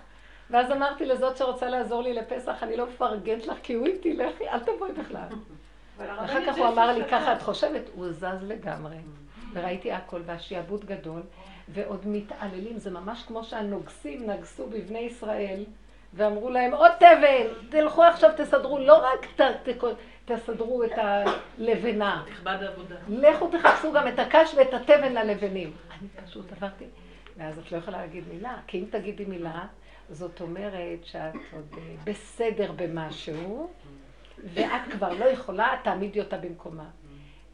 ואז 0.50 0.72
אמרתי 0.72 1.06
לזאת 1.06 1.38
שרוצה 1.38 1.70
לעזור 1.70 2.02
לי 2.02 2.14
לפסח, 2.14 2.64
אני 2.64 2.78
לא 2.78 2.86
מפרגנת 2.86 3.48
לך, 3.48 3.58
כי 3.64 3.74
הוא 3.74 3.86
איתי, 3.86 4.14
לכי, 4.14 4.50
אל 4.50 4.60
תבואי 4.60 4.92
בכלל. 4.92 5.28
ואחר 5.98 6.46
כך 6.46 6.58
הוא 6.58 6.68
אמר 6.68 6.92
לי, 6.92 7.06
ככה 7.12 7.34
את 7.34 7.42
חושבת? 7.42 7.82
הוא 7.96 8.12
זז 8.12 8.26
לגמרי. 8.42 8.98
וראיתי 9.54 9.92
הכל, 9.92 10.22
והשעבוד 10.26 10.86
גדול, 10.86 11.22
ועוד 11.74 12.08
מתעללים, 12.08 12.78
זה 12.78 12.92
ממש 12.92 13.24
כמו 13.24 13.44
שהנוגסים 13.44 14.30
נגסו 14.30 14.68
בבני 14.68 15.00
ישראל, 15.00 15.64
ואמרו 16.14 16.50
להם, 16.50 16.74
עוד 16.74 16.92
תבן, 16.98 17.70
תלכו 17.70 18.04
עכשיו 18.04 18.30
תסדרו, 18.38 18.80
לא 18.80 18.98
רק 18.98 19.26
ת, 19.36 19.42
ת, 19.42 19.84
תסדרו 20.26 20.84
את 20.84 20.92
הלבנה. 20.98 22.24
תכבד 22.28 22.58
העבודה. 22.62 22.96
לכו 23.08 23.50
תחפשו 23.52 23.94
גם 23.94 24.08
את 24.08 24.20
הקש 24.20 24.54
ואת 24.58 24.74
התבן 24.74 25.14
ללבנים. 25.14 25.74
אני 26.00 26.08
פשוט 26.26 26.52
עברתי, 26.52 26.86
ואז 27.38 27.60
את 27.60 27.72
לא 27.72 27.78
יכולה 27.78 27.98
להגיד 27.98 28.24
מילה, 28.34 28.58
כי 28.68 28.80
אם 28.80 28.86
תגידי 28.90 29.26
מילה, 29.26 29.66
זאת 30.10 30.42
אומרת 30.42 31.04
שאת 31.04 31.34
עוד 31.54 31.76
בסדר 32.04 32.72
במשהו, 32.76 33.70
ואת 34.44 34.82
כבר 34.92 35.14
לא 35.14 35.26
יכולה, 35.26 35.76
תעמידי 35.84 36.20
אותה 36.20 36.38
במקומה. 36.38 36.90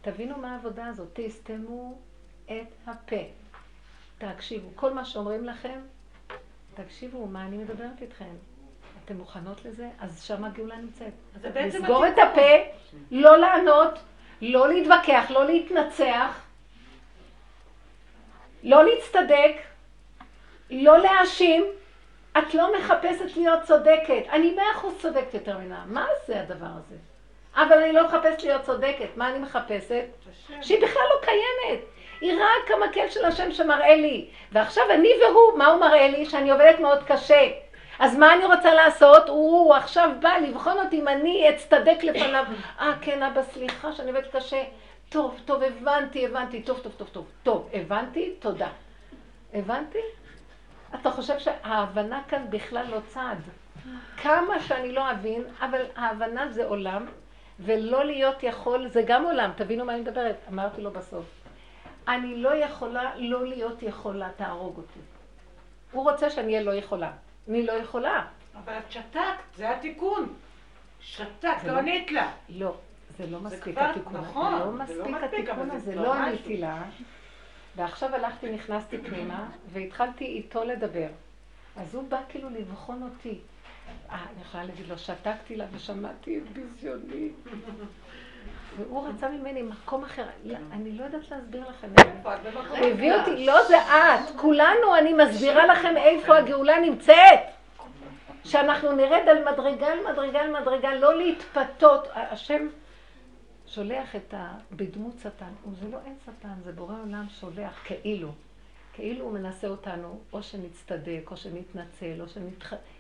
תבינו 0.02 0.38
מה 0.38 0.54
העבודה 0.54 0.86
הזאת, 0.86 1.08
תסתמו 1.14 1.98
את 2.46 2.88
הפה. 2.88 3.22
תקשיבו, 4.20 4.70
כל 4.76 4.94
מה 4.94 5.06
שאומרים 5.06 5.46
לכם, 5.46 5.80
תקשיבו, 6.74 7.26
מה 7.26 7.46
אני 7.46 7.58
מדברת 7.58 8.02
איתכם? 8.02 8.36
אתן 9.06 9.14
מוכנות 9.14 9.66
לזה? 9.66 9.90
אז 10.00 10.24
שם 10.24 10.44
הגאולה 10.44 10.76
נמצאת. 10.76 11.14
לסגור 11.56 12.08
את 12.08 12.18
הפה, 12.18 12.80
לא 13.12 13.38
לענות, 13.38 14.00
לא 14.42 14.70
להתווכח, 14.70 15.26
לא 15.30 15.46
להתנצח, 15.46 16.42
לא 18.64 18.84
להצטדק, 18.86 19.56
לא 20.70 20.98
להאשים. 20.98 21.66
את 22.38 22.54
לא 22.54 22.74
מחפשת 22.80 23.38
להיות 23.38 23.64
צודקת. 23.64 24.24
אני 24.30 24.54
מאה 24.56 24.72
אחוז 24.76 24.94
צודקת 25.02 25.34
יותר 25.34 25.58
ממנה. 25.58 25.84
מה 25.88 26.06
זה 26.28 26.42
הדבר 26.42 26.66
הזה? 26.66 26.96
אבל 27.56 27.84
אני 27.84 27.94
לא 27.94 28.08
מחפשת 28.08 28.44
להיות 28.44 28.62
צודקת. 28.62 29.10
מה 29.16 29.30
אני 29.30 29.40
מחפשת? 29.40 30.06
שהיא 30.62 30.78
בכלל 30.78 31.02
לא 31.16 31.26
קיימת. 31.26 31.80
היא 32.22 32.34
רק 32.34 32.72
המקל 32.72 33.10
של 33.10 33.26
השם 33.26 33.52
שמראה 33.52 33.96
לי. 33.96 34.28
ועכשיו 34.52 34.84
אני 34.92 35.10
והוא, 35.22 35.58
מה 35.58 35.68
הוא 35.68 35.80
מראה 35.80 36.08
לי? 36.08 36.26
שאני 36.26 36.52
עובדת 36.52 36.80
מאוד 36.80 37.04
קשה. 37.04 37.48
אז 38.00 38.18
מה 38.18 38.34
אני 38.34 38.46
רוצה 38.46 38.74
לעשות? 38.74 39.30
הוא 39.30 39.76
עכשיו 39.76 40.10
בא 40.20 40.30
לבחון 40.30 40.78
אותי 40.78 41.00
אם 41.00 41.08
אני 41.08 41.50
אצטדק 41.50 42.04
לפניו. 42.04 42.46
אה, 42.80 42.94
כן, 43.02 43.24
אבא, 43.24 43.44
סליחה 43.44 43.94
שאני 43.94 44.10
עובדת 44.10 44.36
קשה. 44.36 44.64
טוב, 45.10 45.40
טוב, 45.46 45.64
הבנתי, 45.64 46.26
הבנתי, 46.26 46.62
טוב, 46.62 46.80
טוב, 46.80 46.94
טוב, 46.98 47.08
טוב, 47.12 47.26
טוב, 47.44 47.70
הבנתי, 47.74 48.34
תודה. 48.40 48.68
הבנתי? 49.54 50.00
אתה 50.96 51.12
חושב 51.12 51.40
שההבנה 51.40 52.22
כאן 52.28 52.46
בכלל 52.50 52.86
לא 52.90 53.00
צעד. 53.08 53.38
כמה 54.18 54.60
שאני 54.60 54.92
לא 54.92 55.12
אבין, 55.12 55.44
אבל 55.62 55.82
ההבנה 55.96 56.52
זה 56.52 56.66
עולם, 56.66 57.06
ולא 57.60 58.06
להיות 58.06 58.44
יכול, 58.44 58.88
זה 58.88 59.02
גם 59.06 59.26
עולם, 59.26 59.52
תבינו 59.56 59.86
מה 59.86 59.94
אני 59.94 60.02
מדברת. 60.02 60.36
אמרתי 60.50 60.82
לו 60.82 60.92
בסוף, 60.92 61.26
אני 62.10 62.36
לא 62.36 62.56
יכולה 62.56 63.16
לא 63.16 63.48
להיות 63.48 63.84
יכולה, 63.84 64.30
תהרוג 64.38 64.78
אותי. 64.78 65.00
הוא 65.92 66.12
רוצה 66.12 66.30
שאני 66.30 66.54
אהיה 66.54 66.64
לא 66.64 66.72
יכולה. 66.72 67.12
אני 67.50 67.66
לא 67.66 67.72
יכולה. 67.72 68.26
אבל 68.56 68.78
את 68.78 68.92
שתקת, 68.92 69.20
זה 69.56 69.70
התיקון. 69.70 70.34
שתקת, 71.02 71.64
לא 71.66 71.78
ענית 71.78 72.12
לה. 72.12 72.32
לא, 72.50 72.76
זה 73.18 73.28
לא 73.28 73.40
מספיק 73.40 73.78
התיקון. 73.78 74.16
נכון, 74.16 74.54
זה 74.54 74.66
לא 74.66 74.72
מספיק 74.72 75.16
התיקון 75.24 75.72
הזה, 75.72 75.96
לא 75.96 76.14
עניתי 76.14 76.58
לה. 76.58 76.84
ועכשיו 77.76 78.16
הלכתי, 78.16 78.52
נכנסתי 78.52 78.98
פנימה, 78.98 79.50
והתחלתי 79.74 80.26
איתו 80.26 80.64
לדבר. 80.64 81.08
אז 81.78 81.96
הוא 81.96 82.10
בא 82.10 82.22
כאילו 82.30 82.50
לבחון 82.50 83.04
אותי. 83.04 83.40
אה, 84.10 84.26
אני 84.34 84.42
יכולה 84.42 84.64
להגיד 84.64 84.88
לו, 84.88 84.98
שתקתי 84.98 85.56
לה 85.56 85.66
ושמעתי 85.72 86.38
את 86.38 86.44
ביזיוני. 86.50 87.30
והוא 88.78 89.08
רצה 89.08 89.30
ממני 89.30 89.62
מקום 89.62 90.04
אחר, 90.04 90.26
לא, 90.44 90.58
אני 90.72 90.92
לא 90.92 91.04
יודעת 91.04 91.32
להסביר 91.32 91.70
לכם. 91.70 91.88
הוא 92.70 92.78
הביא 92.78 93.14
אותי, 93.14 93.46
לא 93.46 93.64
זה 93.68 93.78
את, 93.78 94.36
כולנו, 94.36 94.98
אני 94.98 95.14
מסבירה 95.14 95.66
לכם 95.66 95.98
איפה 95.98 96.38
הגאולה 96.38 96.80
נמצאת. 96.80 97.40
שאנחנו 98.44 98.92
נרד 98.92 99.24
על 99.30 99.52
מדרגה 99.52 99.88
על 99.88 100.00
מדרגה 100.12 100.40
על 100.42 100.62
מדרגה, 100.62 100.94
לא 100.94 101.18
להתפתות. 101.18 102.08
השם 102.14 102.68
שולח 103.68 104.16
את 104.16 104.34
ה... 104.34 104.52
בדמות 104.72 105.14
שטן. 105.20 105.72
זה 105.80 105.88
לא 105.92 105.98
אין 106.06 106.16
שטן, 106.26 106.54
זה 106.64 106.72
בורא 106.72 106.94
עולם 107.02 107.26
שולח 107.30 107.82
כאילו. 107.86 108.32
כאילו 108.94 109.26
הוא 109.26 109.34
מנסה 109.34 109.68
אותנו, 109.68 110.20
או 110.34 110.44
שנצטדק, 110.44 111.32
או 111.32 111.38
שנתנצל, 111.38 112.22
או 112.22 112.26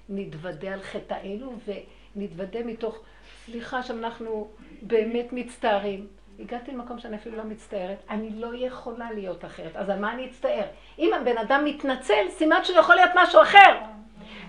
שנתוודה 0.09 0.73
על 0.73 0.81
חטאינו, 0.81 1.57
ונתוודה 2.15 2.63
מתוך 2.63 2.99
סליחה 3.51 3.83
שאנחנו 3.83 4.47
באמת 4.81 5.33
מצטערים. 5.33 6.07
הגעתי 6.39 6.71
למקום 6.71 6.99
שאני 6.99 7.15
אפילו 7.15 7.37
לא 7.37 7.43
מצטערת, 7.43 7.97
אני 8.09 8.29
לא 8.29 8.47
יכולה 8.55 9.11
להיות 9.11 9.45
אחרת. 9.45 9.75
אז 9.75 9.89
על 9.89 9.99
מה 9.99 10.13
אני 10.13 10.25
אצטער? 10.25 10.65
אם 10.99 11.11
הבן 11.13 11.37
אדם 11.37 11.65
מתנצל, 11.65 12.29
סימן 12.29 12.59
שהוא 12.63 12.77
יכול 12.77 12.95
להיות 12.95 13.11
משהו 13.15 13.41
אחר. 13.41 13.79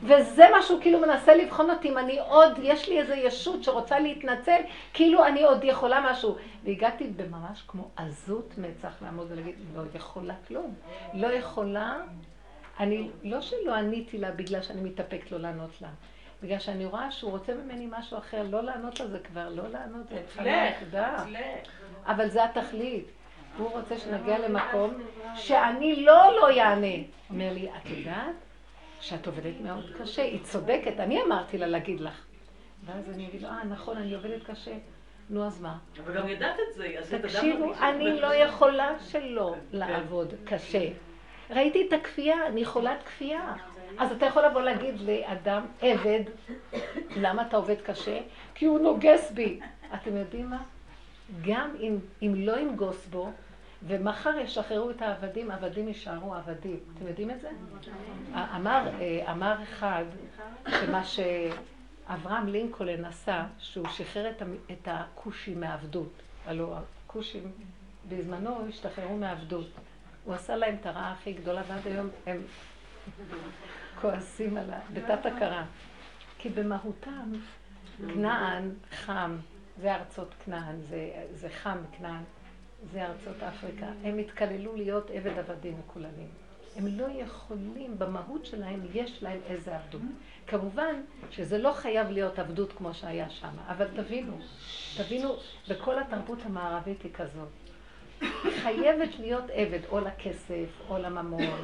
וזה 0.02 0.44
מה 0.50 0.62
שהוא 0.62 0.80
כאילו 0.80 1.00
מנסה 1.00 1.34
לבחון 1.34 1.70
אותי, 1.70 1.88
אם 1.88 1.98
אני 1.98 2.18
עוד, 2.18 2.52
יש 2.62 2.88
לי 2.88 3.00
איזו 3.00 3.12
ישות 3.12 3.64
שרוצה 3.64 3.98
להתנצל, 3.98 4.60
כאילו 4.94 5.26
אני 5.26 5.42
עוד 5.42 5.64
יכולה 5.64 6.10
משהו. 6.10 6.36
והגעתי 6.64 7.06
בממש 7.16 7.62
כמו 7.66 7.88
עזות 7.96 8.54
מצח 8.58 8.92
לעמוד 9.02 9.26
ולהגיד, 9.30 9.54
לא 9.76 9.82
יכולה 9.94 10.34
כלום. 10.48 10.74
לא 11.14 11.26
יכולה, 11.26 11.96
אני, 12.80 13.10
לא 13.24 13.40
שלא 13.40 13.74
עניתי 13.74 14.18
לה 14.18 14.30
בגלל 14.30 14.62
שאני 14.62 14.80
מתאפקת 14.80 15.32
לא 15.32 15.38
לענות 15.38 15.82
לה. 15.82 15.88
בגלל 16.42 16.58
שאני 16.58 16.86
רואה 16.86 17.10
שהוא 17.10 17.30
רוצה 17.30 17.54
ממני 17.54 17.88
משהו 17.90 18.18
אחר, 18.18 18.42
לא 18.42 18.62
לענות 18.62 19.00
לזה 19.00 19.18
כבר, 19.18 19.48
לא 19.48 19.68
לענות, 19.68 20.08
זה 20.08 20.20
התחלה 20.20 20.68
אבל 22.06 22.28
זה 22.28 22.44
התכלית. 22.44 23.06
הוא 23.58 23.70
רוצה 23.70 23.98
שנגיע 23.98 24.38
למקום 24.38 24.94
שאני 25.34 26.04
לא 26.04 26.36
לא 26.40 26.50
יענה. 26.50 26.96
אומר 27.30 27.52
לי, 27.52 27.68
את 27.70 27.90
יודעת 27.90 28.34
שאת 29.00 29.26
עובדת 29.26 29.60
מאוד 29.60 29.84
קשה, 29.98 30.22
היא 30.22 30.42
צודקת, 30.42 31.00
אני 31.00 31.22
אמרתי 31.22 31.58
לה 31.58 31.66
להגיד 31.66 32.00
לך. 32.00 32.24
ואז 32.84 33.10
אני 33.10 33.28
אגיד, 33.28 33.44
אה, 33.44 33.64
נכון, 33.64 33.96
אני 33.96 34.14
עובדת 34.14 34.42
קשה. 34.42 34.74
נו, 35.30 35.46
אז 35.46 35.60
מה? 35.60 35.78
אבל 36.04 36.14
גם 36.14 36.28
ידעת 36.28 36.56
את 36.68 36.74
זה, 36.74 37.18
תקשיבו, 37.22 37.74
אני 37.74 38.20
לא 38.20 38.34
יכולה 38.34 38.94
שלא 39.00 39.54
כן. 39.54 39.78
לעבוד 39.78 40.34
קשה. 40.44 40.88
ראיתי 41.50 41.86
את 41.88 41.92
הכפייה, 41.92 42.46
אני 42.46 42.64
חולת 42.64 43.02
כפייה. 43.02 43.54
אז 43.98 44.12
אתה 44.12 44.26
יכול 44.26 44.44
לבוא 44.44 44.62
להגיד 44.62 45.00
לאדם, 45.00 45.66
עבד, 45.80 46.20
למה 47.16 47.42
אתה 47.42 47.56
עובד 47.56 47.80
קשה? 47.80 48.20
כי 48.54 48.64
הוא 48.66 48.78
נוגס 48.78 49.30
בי. 49.30 49.60
אתם 49.94 50.16
יודעים 50.16 50.50
מה? 50.50 50.62
גם 51.46 51.70
אם, 51.80 51.98
אם 52.22 52.34
לא 52.36 52.58
ינגוס 52.58 53.06
בו, 53.06 53.30
ומחר 53.86 54.38
ישחררו 54.38 54.90
את 54.90 55.02
העבדים, 55.02 55.50
עבדים 55.50 55.88
יישארו 55.88 56.34
עבדים. 56.34 56.80
אתם 56.96 57.06
יודעים 57.06 57.30
את 57.30 57.40
זה? 57.40 57.50
אמר, 58.34 58.88
אה, 59.00 59.32
אמר 59.32 59.62
אחד, 59.62 60.04
שמה 60.68 61.02
שאברהם 61.04 62.48
לינקולן 62.48 63.04
עשה, 63.04 63.44
שהוא 63.58 63.88
שחרר 63.88 64.30
את 64.72 64.88
הכושים 64.88 65.60
מעבדות. 65.60 66.12
הלוא 66.46 66.76
הכושים 67.06 67.52
בזמנו 68.08 68.68
השתחררו 68.68 69.16
מעבדות. 69.16 69.66
הוא 70.24 70.34
עשה 70.34 70.56
להם 70.56 70.76
את 70.80 70.86
הרעה 70.86 71.12
הכי 71.12 71.32
גדולה, 71.32 71.62
ועד 71.68 71.86
היום 71.86 72.08
הם 72.26 72.42
כועסים 74.00 74.56
עליו, 74.56 74.78
בתת 74.92 75.26
הכרה. 75.26 75.64
כי 76.38 76.48
במהותם, 76.48 77.32
כנען 77.98 78.70
חם, 78.90 79.36
זה 79.80 79.94
ארצות 79.94 80.34
כנען, 80.44 80.80
זה, 80.80 81.10
זה 81.32 81.48
חם 81.48 81.78
כנען, 81.98 82.22
זה 82.92 83.06
ארצות 83.06 83.42
אפריקה. 83.42 83.86
הם 84.04 84.18
התקללו 84.18 84.76
להיות 84.76 85.10
עבד 85.10 85.38
עבדים 85.38 85.78
מקוללים. 85.78 86.28
הם 86.76 86.86
לא 86.86 87.06
יכולים, 87.10 87.98
במהות 87.98 88.46
שלהם 88.46 88.80
יש 88.94 89.22
להם 89.22 89.38
איזה 89.46 89.76
עבדות. 89.76 90.00
כמובן 90.46 90.94
שזה 91.30 91.58
לא 91.58 91.72
חייב 91.72 92.10
להיות 92.10 92.38
עבדות 92.38 92.72
כמו 92.72 92.94
שהיה 92.94 93.30
שם, 93.30 93.54
אבל 93.68 93.86
תבינו, 93.96 94.38
תבינו, 94.96 95.36
בכל 95.68 95.98
התרבות 95.98 96.38
המערבית 96.44 97.02
היא 97.02 97.12
כזאת. 97.12 97.69
חייבת 98.62 99.18
להיות 99.18 99.44
עבד 99.52 99.80
או 99.88 100.00
לכסף, 100.00 100.80
או 100.88 100.98
לממון, 100.98 101.60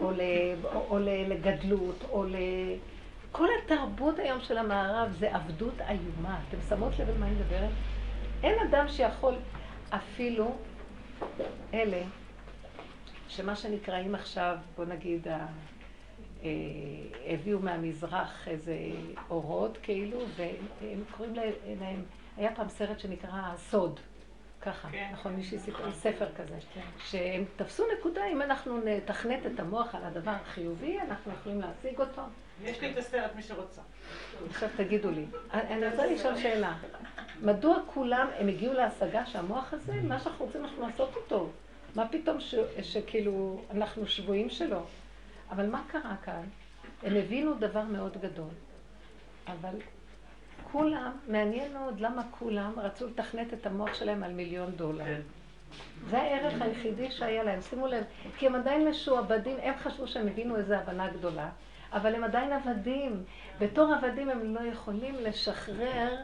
או, 0.00 0.10
ל, 0.10 0.20
או, 0.64 0.98
לגדלות, 1.28 2.04
או 2.10 2.24
ל... 2.24 2.36
כל 3.32 3.48
התרבות 3.58 4.18
היום 4.18 4.40
של 4.40 4.58
המערב 4.58 5.12
זה 5.18 5.34
עבדות 5.34 5.80
איומה. 5.80 6.40
אתם 6.48 6.56
שמות 6.68 6.98
לב 6.98 7.08
על 7.08 7.18
מה 7.18 7.26
אני 7.26 7.34
מדברת? 7.34 7.70
אין 8.42 8.54
אדם 8.68 8.88
שיכול 8.88 9.34
אפילו 9.90 10.56
אלה, 11.74 12.02
שמה 13.28 13.56
שנקראים 13.56 14.14
עכשיו, 14.14 14.56
בוא 14.76 14.84
נגיד. 14.84 15.28
אה, 15.28 16.50
הביאו 17.26 17.58
מהמזרח 17.58 18.48
איזה 18.48 18.76
אורות 19.30 19.78
כאילו, 19.82 20.18
והם 20.36 21.02
קוראים 21.16 21.34
להם, 21.34 22.02
היה 22.36 22.54
פעם 22.54 22.68
סרט 22.68 22.98
שנקרא 23.00 23.30
הסוד. 23.32 24.00
ככה, 24.62 24.88
כן. 24.92 25.10
נכון, 25.12 25.32
מישהי 25.32 25.58
סיפר, 25.58 25.92
ספר 25.92 26.26
כזה, 26.36 26.56
כן. 26.74 26.80
שהם 26.98 27.44
תפסו 27.56 27.84
נקודה, 27.98 28.24
אם 28.26 28.42
אנחנו 28.42 28.80
נתכנת 28.84 29.46
את 29.46 29.60
המוח 29.60 29.94
על 29.94 30.04
הדבר 30.04 30.30
החיובי, 30.30 31.00
אנחנו 31.00 31.32
יכולים 31.32 31.60
להשיג 31.60 32.00
אותו. 32.00 32.22
יש 32.64 32.80
לי 32.80 32.92
את 32.92 32.98
הסרט, 32.98 33.30
מי 33.36 33.42
שרוצה. 33.42 33.80
עכשיו 34.50 34.68
תגידו 34.76 35.10
לי, 35.10 35.24
אני 35.52 35.88
רוצה 35.88 36.06
לשאול 36.06 36.36
שאלה. 36.36 36.76
מדוע 37.42 37.78
כולם, 37.86 38.28
הם 38.38 38.48
הגיעו 38.48 38.72
להשגה 38.74 39.26
שהמוח 39.26 39.72
הזה, 39.72 39.94
מה 40.02 40.20
שאנחנו 40.20 40.44
רוצים 40.44 40.64
אנחנו 40.64 40.86
לעשות 40.86 41.16
אותו? 41.16 41.50
מה 41.94 42.08
פתאום 42.08 42.40
ש, 42.40 42.54
שכאילו 42.82 43.60
אנחנו 43.70 44.06
שבויים 44.06 44.50
שלו? 44.50 44.86
אבל 45.50 45.66
מה 45.66 45.82
קרה 45.86 46.14
כאן? 46.24 46.42
הם 47.02 47.16
הבינו 47.16 47.54
דבר 47.54 47.82
מאוד 47.82 48.16
גדול. 48.20 48.50
אבל 49.46 49.74
כולם, 50.72 51.12
מעניין 51.28 51.72
מאוד 51.72 52.00
למה 52.00 52.22
כולם 52.30 52.72
רצו 52.76 53.06
לתכנת 53.06 53.54
את 53.54 53.66
המוח 53.66 53.94
שלהם 53.94 54.22
על 54.22 54.32
מיליון 54.32 54.70
דולר. 54.70 55.04
כן. 55.04 55.20
זה 56.10 56.18
הערך 56.18 56.62
היחידי 56.62 57.10
שהיה 57.10 57.42
להם. 57.42 57.60
שימו 57.60 57.86
לב, 57.86 58.04
כי 58.36 58.46
הם 58.46 58.54
עדיין 58.54 58.88
משועבדים, 58.88 59.56
הם 59.62 59.74
חשבו 59.78 60.08
שהם 60.08 60.26
הבינו 60.26 60.56
איזו 60.56 60.74
הבנה 60.74 61.08
גדולה, 61.08 61.48
אבל 61.92 62.14
הם 62.14 62.24
עדיין 62.24 62.52
עבדים. 62.52 63.22
בתור 63.60 63.94
עבדים 63.94 64.30
הם 64.30 64.54
לא 64.54 64.60
יכולים 64.60 65.14
לשחרר 65.20 66.14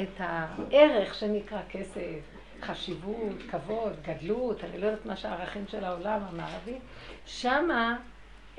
את 0.00 0.18
הערך 0.18 1.14
שנקרא 1.14 1.60
כסף, 1.70 2.20
חשיבות, 2.62 3.36
כבוד, 3.50 3.92
גדלות, 4.02 4.64
אני 4.64 4.78
לא 4.78 4.86
יודעת 4.86 5.06
מה 5.06 5.16
שהערכים 5.16 5.64
של 5.68 5.84
העולם 5.84 6.20
המערבי. 6.28 6.78
שמה 7.26 7.96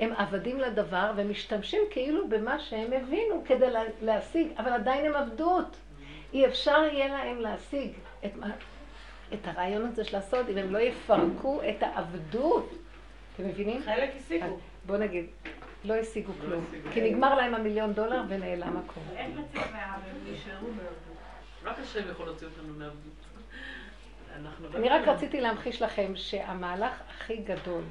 הם 0.02 0.12
עבדים 0.16 0.60
לדבר 0.60 1.12
ומשתמשים 1.16 1.80
כאילו 1.90 2.28
במה 2.28 2.58
שהם 2.58 2.92
הבינו 2.92 3.42
כדי 3.46 3.66
להשיג, 4.02 4.48
אבל 4.58 4.72
עדיין 4.72 5.06
הם 5.06 5.16
עבדות. 5.16 5.76
אי 6.32 6.46
אפשר 6.46 6.84
יהיה 6.92 7.08
להם 7.08 7.40
להשיג 7.40 7.92
את, 8.24 8.32
את 9.32 9.38
הרעיון 9.44 9.86
הזה 9.86 10.04
של 10.04 10.16
הסוד 10.16 10.48
אם 10.48 10.58
הם 10.58 10.72
לא 10.72 10.78
יפרקו 10.78 11.60
את 11.68 11.82
העבדות. 11.82 12.72
אתם 13.34 13.48
מבינים? 13.48 13.82
חלק 13.82 14.10
השיגו. 14.16 14.58
בוא 14.86 14.96
נגיד, 14.96 15.26
לא 15.84 15.94
השיגו 15.94 16.32
לא 16.32 16.46
כלום. 16.46 16.64
כי 16.92 17.10
נגמר 17.10 17.34
להם 17.34 17.54
המיליון 17.54 17.92
דולר 17.92 18.22
ונעלם 18.28 18.76
הכול. 18.76 19.02
איך 19.16 19.26
לצאת 19.36 19.72
מהעבדות? 19.72 20.22
נשארו 20.32 20.66
בעבדות. 20.66 21.16
רק 21.64 21.78
השם 21.78 22.10
יכול 22.10 22.26
להוציא 22.26 22.46
אותנו 22.46 22.74
מעבדות. 22.74 23.12
אני 24.74 24.88
רק 24.88 25.08
רציתי 25.08 25.40
להמחיש 25.40 25.82
לכם 25.82 26.12
שהמהלך 26.16 27.02
הכי 27.08 27.36
גדול 27.36 27.82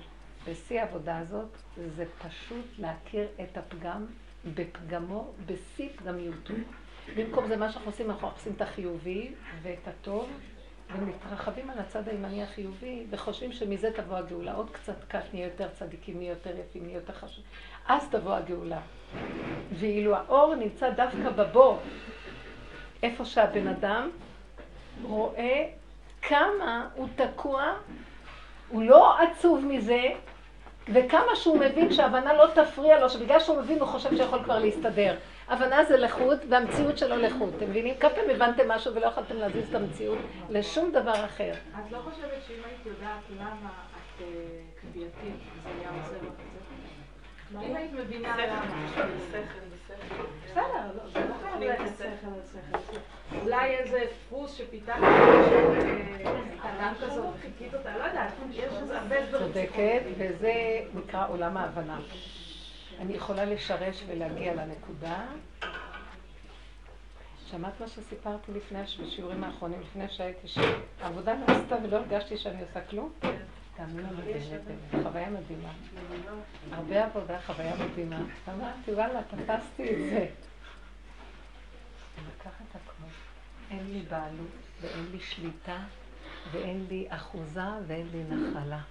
בשיא 0.45 0.81
העבודה 0.81 1.17
הזאת 1.17 1.57
זה 1.95 2.05
פשוט 2.27 2.65
להכיר 2.77 3.27
את 3.41 3.57
הפגם 3.57 4.05
בפגמו, 4.45 5.31
בשיא 5.45 5.89
פגמיותו. 5.95 6.53
במקום 7.17 7.47
זה 7.47 7.57
מה 7.57 7.71
שאנחנו 7.71 7.91
עושים, 7.91 8.11
אנחנו 8.11 8.27
מחפשים 8.27 8.53
את 8.53 8.61
החיובי 8.61 9.33
ואת 9.61 9.87
הטוב, 9.87 10.29
ומתרחבים 10.95 11.69
על 11.69 11.79
הצד 11.79 12.07
הימני 12.07 12.43
החיובי, 12.43 13.05
וחושבים 13.09 13.51
שמזה 13.51 13.91
תבוא 13.95 14.17
הגאולה. 14.17 14.53
עוד 14.53 14.69
קצת 14.71 15.03
קט, 15.07 15.33
נהיה 15.33 15.45
יותר 15.45 15.69
צדיקים, 15.69 16.17
נהיה 16.17 16.29
יותר 16.29 16.57
יפים, 16.59 16.83
נהיה 16.83 16.95
יותר 16.95 17.13
חשוב. 17.13 17.43
אז 17.87 18.07
תבוא 18.11 18.33
הגאולה. 18.33 18.81
ואילו 19.73 20.15
האור 20.15 20.55
נמצא 20.55 20.89
דווקא 20.89 21.29
בבור, 21.29 21.79
איפה 23.03 23.25
שהבן 23.25 23.67
אדם 23.67 24.09
רואה 25.03 25.69
כמה 26.21 26.89
הוא 26.95 27.07
תקוע, 27.15 27.73
הוא 28.69 28.83
לא 28.83 29.17
עצוב 29.19 29.65
מזה, 29.65 30.03
וכמה 30.93 31.35
שהוא 31.35 31.57
מבין 31.59 31.93
שהבנה 31.93 32.33
לא 32.33 32.47
תפריע 32.53 32.99
לו, 32.99 33.09
שבגלל 33.09 33.39
שהוא 33.39 33.57
מבין 33.61 33.79
הוא 33.79 33.87
חושב 33.87 34.15
שיכול 34.17 34.43
כבר 34.43 34.59
להסתדר. 34.59 35.15
הבנה 35.47 35.83
זה 35.83 35.97
לחוד, 35.97 36.39
והמציאות 36.49 36.97
שלו 36.97 37.15
לחוד. 37.15 37.53
אתם 37.57 37.69
מבינים? 37.69 37.95
כמה 37.99 38.09
פעמים 38.09 38.35
הבנתם 38.35 38.71
משהו 38.71 38.93
ולא 38.95 39.05
יכולתם 39.05 39.35
להזיז 39.35 39.69
את 39.69 39.75
המציאות 39.75 40.17
לשום 40.49 40.91
דבר 40.91 41.25
אחר. 41.25 41.51
את 41.51 41.91
לא 41.91 41.97
חושבת 41.97 42.43
שאם 42.47 42.61
היית 42.65 42.85
יודעת 42.85 43.23
למה 43.39 43.69
את 44.19 44.23
כפייתית, 44.77 45.35
זה 45.63 45.69
היה 45.79 45.89
עוזר 45.89 46.17
לך 46.17 46.33
את 46.33 47.59
זה? 47.59 47.65
אם 47.65 47.75
היית 47.75 47.91
מבינה 47.93 48.37
למה... 48.37 48.61
בסדר, 50.45 50.91
לא, 50.95 51.09
זה 51.13 51.19
לא 51.19 51.35
חייב 51.41 51.59
להיות 51.59 51.77
שכל 51.97 52.27
על 52.27 52.41
שכל. 52.51 52.97
אולי 53.39 53.75
איזה 53.75 54.05
דפוס 54.11 54.53
שפיתחת, 54.53 54.97
תנ"ם 56.61 56.93
כזאת, 57.01 57.25
וחיכית 57.35 57.73
אותה, 57.73 57.97
לא 57.97 58.03
יודעת, 58.03 58.33
יש 58.51 58.73
איזה 58.81 58.99
הרבה 58.99 59.25
דברים. 59.25 59.47
צודקת, 59.47 60.01
וזה 60.17 60.81
נקרא 60.93 61.27
עולם 61.29 61.57
ההבנה. 61.57 61.99
אני 62.99 63.13
יכולה 63.13 63.45
לשרש 63.45 64.03
ולהגיע 64.07 64.53
לנקודה. 64.53 65.25
שמעת 67.51 67.79
מה 67.79 67.87
שסיפרתי 67.87 68.51
לפני, 68.51 68.79
בשיעורים 68.83 69.43
האחרונים, 69.43 69.81
לפני 69.81 70.09
שהייתי 70.09 70.47
שם? 70.47 70.61
העבודה 71.01 71.33
נעשתה 71.33 71.75
ולא 71.83 71.97
הרגשתי 71.97 72.37
שאני 72.37 72.61
עושה 72.61 72.81
כלום? 72.81 73.11
תאמינו 73.77 74.09
לי, 74.25 74.33
חוויה 75.03 75.29
מדהימה. 75.29 75.69
הרבה 76.71 77.05
עבודה, 77.05 77.41
חוויה 77.41 77.73
מדהימה. 77.75 78.19
אמרתי, 78.49 78.91
וואלה, 78.91 79.21
תפסתי 79.23 79.89
את 79.89 80.09
זה. 80.09 80.27
אין 83.71 83.93
לי 83.93 84.01
בעלות 84.01 84.51
ואין 84.81 85.05
לי 85.11 85.19
שליטה 85.19 85.83
ואין 86.51 86.85
לי 86.89 87.07
אחוזה 87.09 87.69
ואין 87.87 88.07
לי 88.11 88.23
נחלה. 88.23 88.81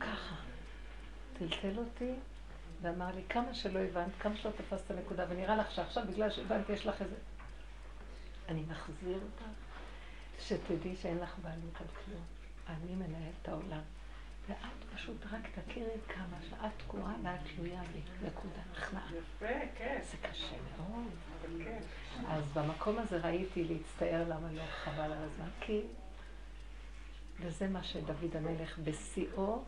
ככה. 0.00 0.34
טלטל 1.38 1.78
אותי 1.78 2.12
ואמר 2.82 3.14
לי, 3.14 3.22
כמה 3.28 3.54
שלא 3.54 3.78
הבנת, 3.78 4.12
כמה 4.18 4.36
שלא 4.36 4.50
תפסת 4.50 4.90
נקודה, 4.90 5.24
ונראה 5.28 5.56
לך 5.56 5.70
שעכשיו, 5.70 6.04
בגלל 6.10 6.30
שהבנתי, 6.30 6.72
יש 6.72 6.86
לך 6.86 7.02
איזה... 7.02 7.16
אני 8.48 8.62
מחזיר 8.68 9.18
אותך, 9.22 9.44
שתדעי 10.40 10.96
שאין 10.96 11.18
לך 11.18 11.34
בעלות 11.42 11.80
על 11.80 11.86
כלום. 12.04 12.22
אני 12.68 12.94
מנהל 12.94 13.32
את 13.42 13.48
העולם. 13.48 13.80
ואת 14.48 14.94
פשוט 14.94 15.16
רק 15.32 15.40
תכירי 15.54 15.98
כמה 16.08 16.36
שאת 16.50 16.70
תקועה 16.76 17.14
ואת 17.22 17.40
תלויה 17.56 17.82
בי, 17.92 18.26
נקודה, 18.26 18.60
הכנעה. 18.72 19.08
יפה, 19.08 19.46
כן. 19.78 19.98
זה 20.02 20.16
קשה 20.28 20.56
מאוד. 20.78 21.12
כן. 21.64 21.80
אז 22.28 22.52
במקום 22.52 22.98
הזה 22.98 23.18
ראיתי 23.18 23.64
להצטער 23.64 24.24
למה 24.28 24.52
לא 24.52 24.62
חבל 24.84 25.12
על 25.12 25.24
הזמן, 25.24 25.48
כי... 25.60 25.80
וזה 27.40 27.68
מה 27.68 27.82
שדוד 27.82 28.36
המלך 28.36 28.78
בשיאו, 28.78 29.62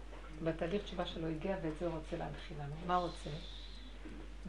בתהליך 0.44 0.82
תשובה 0.82 1.06
שלו 1.06 1.28
הגיע, 1.28 1.56
ואת 1.62 1.78
זה 1.80 1.86
הוא 1.86 1.94
רוצה 1.94 2.16
להנחיל 2.16 2.56
לנו. 2.56 2.74
מה 2.86 2.94
הוא 2.96 3.06
רוצה? 3.06 3.30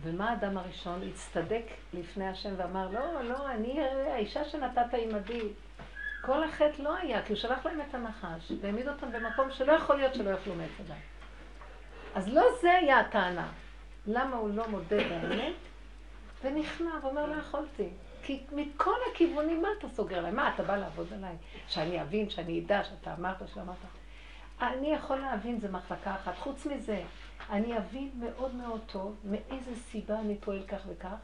ומה 0.01 0.29
האדם 0.29 0.57
הראשון? 0.57 1.09
הצטדק 1.09 1.63
לפני 1.93 2.27
השם 2.27 2.53
ואמר, 2.57 2.89
לא, 2.89 3.23
לא, 3.23 3.51
אני 3.51 3.81
האישה 3.81 4.45
שנתת 4.45 4.93
עימדי. 4.93 5.47
כל 6.21 6.43
החטא 6.43 6.82
לא 6.82 6.95
היה, 6.95 7.21
כי 7.21 7.34
הוא 7.34 7.39
שלח 7.39 7.65
להם 7.65 7.82
את 7.82 7.95
הנחש, 7.95 8.51
והעמיד 8.62 8.88
אותם 8.88 9.12
במקום 9.12 9.51
שלא 9.51 9.71
יכול 9.71 9.95
להיות 9.95 10.13
שלא 10.13 10.29
יאכלו 10.29 10.55
מעץ 10.55 10.79
אדם. 10.88 10.97
אז 12.15 12.34
לא 12.34 12.43
זה 12.62 12.71
היה 12.75 12.99
הטענה. 12.99 13.51
למה 14.08 14.36
הוא 14.36 14.49
לא 14.49 14.67
מודה 14.67 14.97
באמת? 14.97 15.53
ונכנע 16.43 16.91
ואומר, 17.01 17.25
לא 17.25 17.36
יכולתי. 17.36 17.89
כי 18.23 18.43
מכל 18.51 18.95
הכיוונים, 19.12 19.62
מה 19.62 19.67
אתה 19.79 19.89
סוגר 19.89 20.17
עליי? 20.17 20.32
מה, 20.32 20.53
אתה 20.55 20.63
בא 20.63 20.75
לעבוד 20.75 21.13
עליי? 21.13 21.36
שאני 21.67 22.01
אבין, 22.01 22.29
שאני 22.29 22.60
אדע, 22.60 22.84
שאתה 22.84 23.13
אמרת, 23.13 23.38
שאמרת. 23.53 23.75
אני 24.62 24.93
יכול 24.93 25.17
להבין, 25.17 25.60
זה 25.60 25.71
מחלקה 25.71 26.15
אחת. 26.15 26.38
חוץ 26.38 26.65
מזה, 26.65 27.01
אני 27.49 27.77
אבין 27.77 28.12
מאוד 28.13 28.55
מאוד 28.55 28.82
טוב 28.86 29.15
מאיזה 29.23 29.75
סיבה 29.75 30.19
אני 30.19 30.38
פועל 30.39 30.63
כך 30.67 30.82
וכך. 30.88 31.15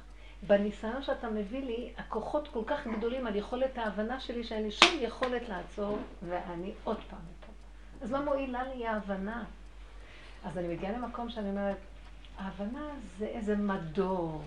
בניסיון 0.48 1.04
שאתה 1.04 1.30
מביא 1.30 1.64
לי, 1.64 1.94
הכוחות 1.98 2.48
כל 2.48 2.64
כך 2.68 2.88
גדולים 2.88 3.28
על 3.28 3.36
יכולת 3.36 3.78
ההבנה 3.78 4.20
שלי, 4.20 4.44
שאין 4.44 4.64
לי 4.64 4.72
שום 4.72 4.90
יכולת 5.02 5.50
לעצור, 5.50 5.98
ואני 6.30 6.74
עוד 6.84 6.98
פעם 7.10 7.20
פה. 7.40 7.52
אז 8.02 8.12
מה 8.12 8.22
מועילה 8.22 8.64
לי 8.64 8.88
ההבנה? 8.88 9.44
אז 10.44 10.58
אני 10.58 10.68
מגיעה 10.68 10.92
למקום 10.92 11.30
שאני 11.30 11.50
אומרת, 11.50 11.78
ההבנה 12.38 12.90
זה 13.18 13.26
איזה 13.26 13.56
מדור 13.56 14.42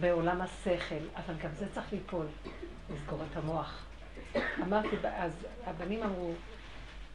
בעולם 0.00 0.40
השכל, 0.40 1.04
אבל 1.16 1.34
גם 1.34 1.50
זה 1.54 1.66
צריך 1.72 1.92
ליפול, 1.92 2.26
לסגור 2.94 3.18
את 3.30 3.36
המוח. 3.36 3.86
אמרתי, 4.62 4.96
אז 5.16 5.46
הבנים 5.66 6.02
אמרו, 6.02 6.32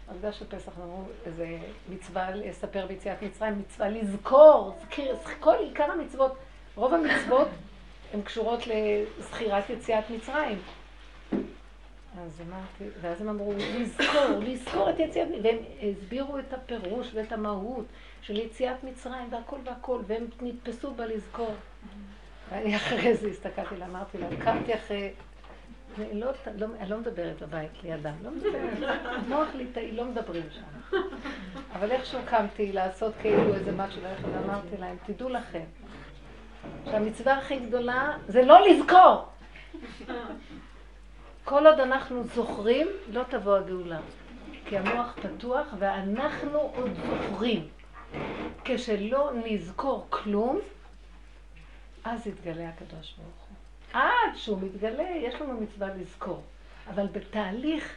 עבודה 0.08 0.32
של 0.32 0.46
פסח 0.48 0.72
אמרו, 0.78 1.04
איזה 1.26 1.60
מצווה 1.90 2.32
לספר 2.32 2.88
ביציאת 2.88 3.22
מצרים, 3.22 3.60
מצווה 3.60 3.90
לזכור, 3.90 4.80
כל 5.40 5.56
עיקר 5.60 5.92
המצוות, 5.92 6.38
רוב 6.76 6.94
המצוות 6.94 7.48
הן 8.14 8.22
קשורות 8.22 8.60
לזכירת 8.68 9.70
יציאת 9.70 10.10
מצרים. 10.10 10.58
אז 12.24 12.42
אמרתי, 12.48 12.98
ואז 13.02 13.22
הם 13.22 13.30
אמרו, 13.30 13.54
לזכור, 13.54 14.40
לזכור 14.42 14.90
את 14.90 15.00
יציאת, 15.00 15.28
מצרים, 15.28 15.44
והם 15.44 15.58
הסבירו 15.92 16.40
את 16.40 16.54
הפירוש 16.54 17.12
ואת 17.14 17.32
המהות 17.32 17.86
של 18.22 18.38
יציאת 18.38 18.84
מצרים 18.84 19.28
והכל 19.32 19.58
והכל, 19.64 20.00
והם 20.08 20.26
נתפסו 20.42 20.92
בלזכור. 20.94 21.56
ואני 22.50 22.76
אחרי 22.76 23.16
זה 23.16 23.28
הסתכלתי 23.28 23.76
לה, 23.78 23.86
אמרתי 23.86 24.18
לה, 24.18 24.28
קמתי 24.44 24.76
אחרי... 24.76 25.12
אני 26.00 26.20
לא, 26.20 26.32
לא, 26.56 26.68
לא 26.88 26.98
מדברת 26.98 27.42
בבית 27.42 27.72
לידם, 27.84 28.14
לא 28.24 28.32
מדברת, 28.32 28.98
נוח 29.28 29.48
לי, 29.56 29.92
לא 29.92 30.06
מדברים 30.06 30.44
שם. 30.52 30.98
אבל 31.74 31.92
איכשהו 31.92 32.20
קמתי 32.26 32.72
לעשות 32.72 33.14
כאילו 33.22 33.54
איזה 33.54 33.72
משהו, 33.72 34.02
ואמרתי 34.34 34.78
להם, 34.80 34.98
תדעו 35.06 35.30
לכם, 35.30 35.64
שהמצווה 36.86 37.38
הכי 37.38 37.60
גדולה 37.60 38.18
זה 38.28 38.42
לא 38.42 38.68
לזכור. 38.68 39.26
כל 41.44 41.68
עוד 41.68 41.80
אנחנו 41.80 42.24
זוכרים, 42.24 42.88
לא 43.12 43.22
תבוא 43.30 43.56
הגאולה. 43.56 44.00
כי 44.66 44.78
המוח 44.78 45.16
פתוח 45.22 45.68
ואנחנו 45.80 46.60
עוד 46.60 46.92
זוכרים. 47.08 47.68
כשלא 48.64 49.32
נזכור 49.46 50.08
כלום, 50.10 50.60
אז 52.04 52.28
יתגלה 52.28 52.70
הקדוש 52.70 53.16
ברוך 53.18 53.48
הוא. 53.50 54.02
עד 54.02 54.36
שהוא 54.36 54.60
מתגלה, 54.62 55.10
יש 55.16 55.36
לנו 55.36 55.62
מצווה 55.62 55.88
לזכור. 55.98 56.44
אבל 56.90 57.08
בתהליך 57.12 57.96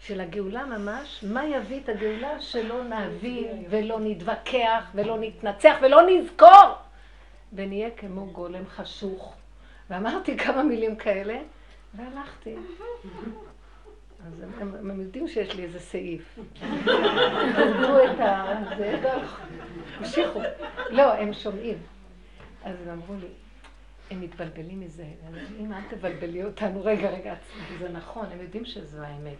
של 0.00 0.20
הגאולה 0.20 0.64
ממש, 0.66 1.24
מה 1.28 1.46
יביא 1.46 1.80
את 1.80 1.88
הגאולה? 1.88 2.40
שלא 2.40 2.84
נבין 2.84 3.64
ולא 3.70 3.98
נתווכח 4.00 4.90
ולא 4.94 5.16
נתנצח 5.20 5.76
ולא 5.82 6.02
נזכור. 6.08 6.85
ונהיה 7.52 7.90
כמו 7.90 8.26
גולם 8.26 8.66
חשוך. 8.66 9.34
ואמרתי 9.90 10.38
כמה 10.38 10.62
מילים 10.62 10.96
כאלה, 10.96 11.38
והלכתי. 11.94 12.54
אז 14.26 14.40
הם, 14.60 14.74
הם, 14.90 15.00
יודעים 15.00 15.28
שיש 15.28 15.54
לי 15.54 15.62
איזה 15.62 15.78
סעיף. 15.78 16.38
הם 16.62 17.84
את 18.14 18.20
ה... 18.20 18.62
זה, 18.78 19.12
המשיכו. 19.96 20.40
לא, 20.90 21.12
הם 21.12 21.32
שומעים. 21.32 21.78
אז 22.64 22.76
הם 22.82 22.88
אמרו 22.88 23.14
לי, 23.20 23.28
הם 24.10 24.20
מתבלבלים 24.20 24.80
מזה. 24.80 25.04
אם 25.60 25.72
אל 25.72 25.80
תבלבלי 25.90 26.44
אותנו, 26.44 26.84
רגע, 26.84 27.10
רגע, 27.10 27.34
זה 27.78 27.88
נכון, 27.88 28.26
הם 28.32 28.40
יודעים 28.40 28.64
שזו 28.64 29.02
האמת. 29.02 29.36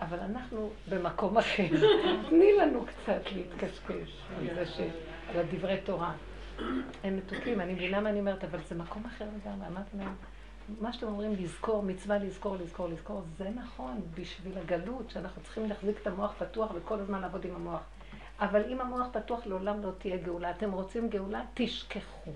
אבל 0.00 0.18
אנחנו 0.20 0.70
במקום 0.88 1.38
אחר. 1.38 1.68
תני 2.28 2.52
לנו 2.52 2.86
קצת 2.86 3.22
להתקשקש 3.32 4.22
על 4.38 4.54
זה 4.54 4.66
ש... 4.66 4.80
על 5.28 5.38
הדברי 5.38 5.76
תורה. 5.84 6.12
הם 7.04 7.16
מתוקים, 7.16 7.60
אני 7.60 7.72
מבינה 7.72 8.00
מה 8.00 8.10
אני 8.10 8.20
אומרת, 8.20 8.44
אבל 8.44 8.58
זה 8.68 8.74
מקום 8.74 9.04
אחר 9.06 9.24
לגמרי. 9.24 9.66
אמרתי 9.66 9.96
להם, 9.96 10.14
מה 10.80 10.92
שאתם 10.92 11.06
אומרים, 11.06 11.32
לזכור, 11.38 11.82
מצווה 11.82 12.18
לזכור, 12.18 12.56
לזכור, 12.56 12.88
לזכור, 12.88 13.22
זה 13.38 13.50
נכון 13.50 14.00
בשביל 14.14 14.58
הגלות, 14.58 15.10
שאנחנו 15.10 15.42
צריכים 15.42 15.68
להחזיק 15.68 15.96
את 16.02 16.06
המוח 16.06 16.32
פתוח 16.38 16.70
וכל 16.74 17.00
הזמן 17.00 17.20
לעבוד 17.20 17.44
עם 17.44 17.54
המוח. 17.54 17.80
אבל 18.40 18.62
אם 18.68 18.80
המוח 18.80 19.06
פתוח, 19.12 19.46
לעולם 19.46 19.82
לא 19.82 19.90
תהיה 19.98 20.16
גאולה. 20.16 20.50
אתם 20.50 20.72
רוצים 20.72 21.08
גאולה? 21.08 21.42
תשכחו. 21.54 22.32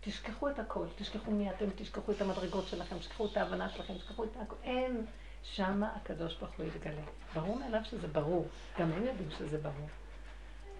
תשכחו 0.00 0.48
את 0.48 0.58
הכל, 0.58 0.86
תשכחו 0.96 1.30
מי 1.30 1.50
אתם, 1.50 1.66
תשכחו 1.76 2.12
את 2.12 2.20
המדרגות 2.20 2.66
שלכם, 2.66 2.98
תשכחו 2.98 3.26
את 3.26 3.36
ההבנה 3.36 3.68
שלכם, 3.68 3.94
תשכחו 3.94 4.24
את 4.24 4.36
הכל. 4.42 4.56
אין, 4.62 5.06
שמה 5.42 5.90
הקדוש 5.96 6.36
ברוך 6.36 6.52
הוא 6.58 6.66
יתגלה. 6.66 7.02
ברור 7.34 7.58
מאליו 7.58 7.80
שזה 7.84 8.08
ברור, 8.08 8.46
גם 8.78 8.92
הם 8.92 9.04
יודעים 9.06 9.30
שזה 9.38 9.58
ברור. 9.58 9.88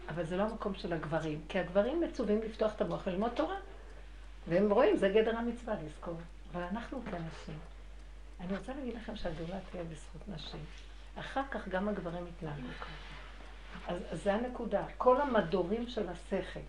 אבל 0.09 0.25
זה 0.25 0.37
לא 0.37 0.43
המקום 0.43 0.75
של 0.75 0.93
הגברים, 0.93 1.41
כי 1.49 1.59
הגברים 1.59 2.01
מצווים 2.01 2.43
לפתוח 2.43 2.75
את 2.75 2.81
המוח 2.81 3.07
וללמוד 3.07 3.31
תורה. 3.35 3.57
והם 4.49 4.73
רואים, 4.73 4.97
זה 4.97 5.09
גדר 5.09 5.37
המצווה 5.37 5.75
לזכור. 5.85 6.17
אבל 6.53 6.63
אנחנו 6.63 7.03
כנשים. 7.05 7.59
אני 8.41 8.57
רוצה 8.57 8.75
להגיד 8.75 8.95
לכם 8.95 9.17
שהגאולה 9.17 9.59
תהיה 9.71 9.85
בזכות 9.85 10.29
נשים. 10.29 10.65
אחר 11.19 11.43
כך 11.51 11.69
גם 11.69 11.89
הגברים 11.89 12.27
יתנהגו 12.27 12.69
ככה. 12.81 12.91
אז, 13.89 14.03
אז 14.11 14.23
זה 14.23 14.35
הנקודה. 14.35 14.85
כל 14.99 15.21
המדורים 15.21 15.89
של 15.89 16.09
השכל, 16.09 16.61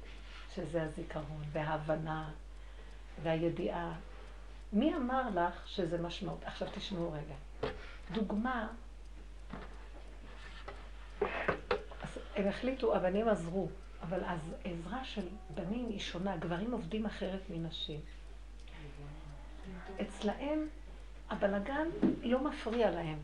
שזה 0.55 0.83
הזיכרון 0.83 1.43
וההבנה 1.51 2.29
והידיעה. 3.23 3.93
מי 4.73 4.95
אמר 4.95 5.23
לך 5.35 5.67
שזה 5.67 5.97
משמעות? 5.97 6.39
עכשיו 6.43 6.67
תשמעו 6.75 7.11
רגע. 7.11 7.71
דוגמה, 8.11 8.67
הם 12.35 12.47
החליטו, 12.47 12.95
הבנים 12.95 13.27
עזרו, 13.27 13.67
אבל 14.01 14.23
אז 14.25 14.55
עזרה 14.63 15.03
של 15.03 15.27
בנים 15.55 15.89
היא 15.89 15.99
שונה, 15.99 16.37
גברים 16.37 16.71
עובדים 16.71 17.05
אחרת 17.05 17.41
מנשים. 17.49 17.99
אצלהם 20.01 20.67
הבלגן 21.29 21.87
לא 22.23 22.43
מפריע 22.43 22.91
להם. 22.91 23.17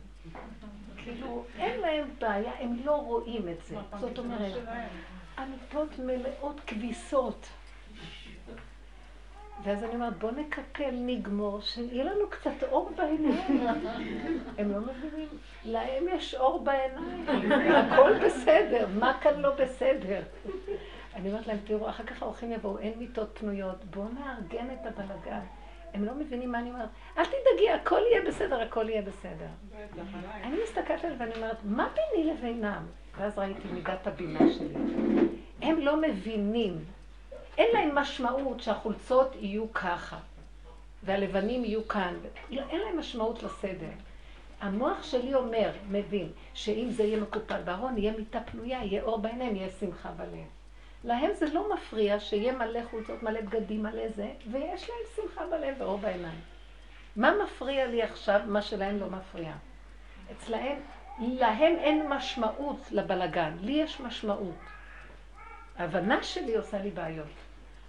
כאילו, 0.96 1.44
אין 1.58 1.80
להם 1.80 2.10
בעיה, 2.18 2.52
הם 2.58 2.76
לא 2.84 2.96
רואים 2.96 3.48
את 3.48 3.64
זה. 3.64 3.76
זאת 4.00 4.18
אומרת, 4.18 4.52
המיטות 5.36 5.98
מלאות 5.98 6.60
כביסות. 6.66 7.48
ואז 9.64 9.84
אני 9.84 9.94
אומרת, 9.94 10.18
בוא 10.18 10.30
נקפל, 10.30 10.90
נגמור, 10.92 11.60
שיהיה 11.60 12.04
לנו 12.04 12.30
קצת 12.30 12.62
אור 12.62 12.90
בעיניים. 12.96 13.66
הם 14.58 14.72
לא 14.72 14.78
מבינים, 14.80 15.28
להם 15.64 16.04
יש 16.12 16.34
אור 16.34 16.64
בעיניים, 16.64 17.52
הכל 17.72 18.12
בסדר, 18.24 18.86
מה 18.98 19.18
כאן 19.22 19.40
לא 19.40 19.50
בסדר? 19.54 20.22
אני 21.14 21.28
אומרת 21.28 21.46
להם, 21.46 21.58
תראו, 21.64 21.88
אחר 21.88 22.04
כך 22.04 22.22
האורחים 22.22 22.52
יבואו, 22.52 22.78
אין 22.78 22.92
מיטות 22.98 23.38
פנויות, 23.38 23.84
בואו 23.84 24.04
נארגן 24.08 24.66
את 24.70 24.86
הבלגן. 24.86 25.40
הם 25.94 26.04
לא 26.04 26.14
מבינים 26.14 26.52
מה 26.52 26.58
אני 26.58 26.70
אומרת. 26.70 26.88
אל 27.18 27.24
תדאגי, 27.24 27.70
הכל 27.70 28.00
יהיה 28.10 28.22
בסדר, 28.26 28.60
הכל 28.60 28.88
יהיה 28.88 29.02
בסדר. 29.02 29.46
אני 30.44 30.56
מסתכלת 30.64 31.04
עליהם 31.04 31.20
ואני 31.20 31.34
אומרת, 31.36 31.56
מה 31.64 31.88
ביני 31.94 32.32
לבינם? 32.32 32.86
ואז 33.18 33.38
ראיתי 33.38 33.68
מידת 33.72 34.06
הבינה 34.06 34.38
שלי. 34.52 34.74
הם 35.62 35.80
לא 35.80 36.00
מבינים. 36.00 36.84
אין 37.58 37.68
להם 37.72 37.94
משמעות 37.94 38.60
שהחולצות 38.60 39.34
יהיו 39.40 39.72
ככה, 39.72 40.18
והלבנים 41.02 41.64
יהיו 41.64 41.88
כאן. 41.88 42.14
לא, 42.50 42.62
אין 42.70 42.80
להם 42.80 42.98
משמעות 42.98 43.42
לסדר. 43.42 43.90
המוח 44.60 45.02
שלי 45.02 45.34
אומר, 45.34 45.70
מבין, 45.90 46.28
שאם 46.54 46.90
זה 46.90 47.02
יהיה 47.02 47.20
מקופל 47.20 47.62
בארון, 47.62 47.98
יהיה 47.98 48.12
מיטה 48.12 48.40
פנויה, 48.40 48.84
יהיה 48.84 49.02
אור 49.02 49.18
בעיניים, 49.18 49.56
יהיה 49.56 49.70
שמחה 49.80 50.08
בלב. 50.10 50.46
להם 51.04 51.30
זה 51.34 51.46
לא 51.52 51.74
מפריע 51.74 52.20
שיהיה 52.20 52.52
מלא 52.52 52.80
חולצות, 52.90 53.22
מלא 53.22 53.40
בגדים, 53.40 53.82
מלא 53.82 54.08
זה, 54.08 54.30
ויש 54.50 54.88
להם 54.88 54.98
שמחה 55.16 55.46
בלב 55.46 55.74
ואור 55.78 55.98
בעיניים. 55.98 56.40
מה 57.16 57.32
מפריע 57.44 57.86
לי 57.86 58.02
עכשיו, 58.02 58.40
מה 58.46 58.62
שלהם 58.62 59.00
לא 59.00 59.06
מפריע? 59.10 59.52
אצלהם, 60.32 60.78
להם 61.18 61.76
אין 61.76 62.08
משמעות 62.08 62.78
לבלגן, 62.90 63.56
לי 63.60 63.72
יש 63.72 64.00
משמעות. 64.00 64.54
ההבנה 65.78 66.22
שלי 66.22 66.56
עושה 66.56 66.78
לי 66.78 66.90
בעיות. 66.90 67.41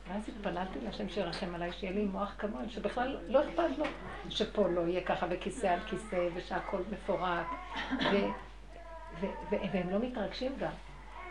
ואז 0.08 0.30
התפללתי 0.30 0.80
להשם 0.82 1.10
שירחם 1.10 1.56
עליי, 1.56 1.72
שיהיה 1.72 1.94
לי 1.94 2.06
מוח 2.06 2.36
כמוהם, 2.38 2.70
שבכלל 2.70 3.18
לא 3.28 3.42
אכפת 3.42 3.78
לו 3.78 3.86
שפה 4.30 4.68
לא 4.68 4.82
יהיה 4.82 5.04
ככה 5.04 5.26
וכיסא 5.30 5.68
על 5.68 5.80
כיסא 5.80 6.28
ושהכול 6.34 6.82
מפורק, 6.92 7.48
והם 9.72 9.90
לא 9.90 10.00
מתרגשים 10.00 10.52
גם. 10.60 10.72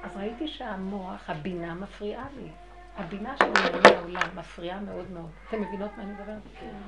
אז 0.03 0.17
ראיתי 0.17 0.49
שהמוח, 0.49 1.31
הבינה 1.31 1.75
מפריעה 1.75 2.27
לי. 2.37 2.49
הבינה 2.97 3.37
של 3.37 3.45
ענייני 3.45 3.97
העולם 3.97 4.39
מפריעה 4.39 4.81
מאוד 4.81 5.11
מאוד. 5.11 5.31
אתם 5.49 5.63
מבינות 5.63 5.91
מה 5.97 6.03
אני 6.03 6.13
מדברת? 6.13 6.43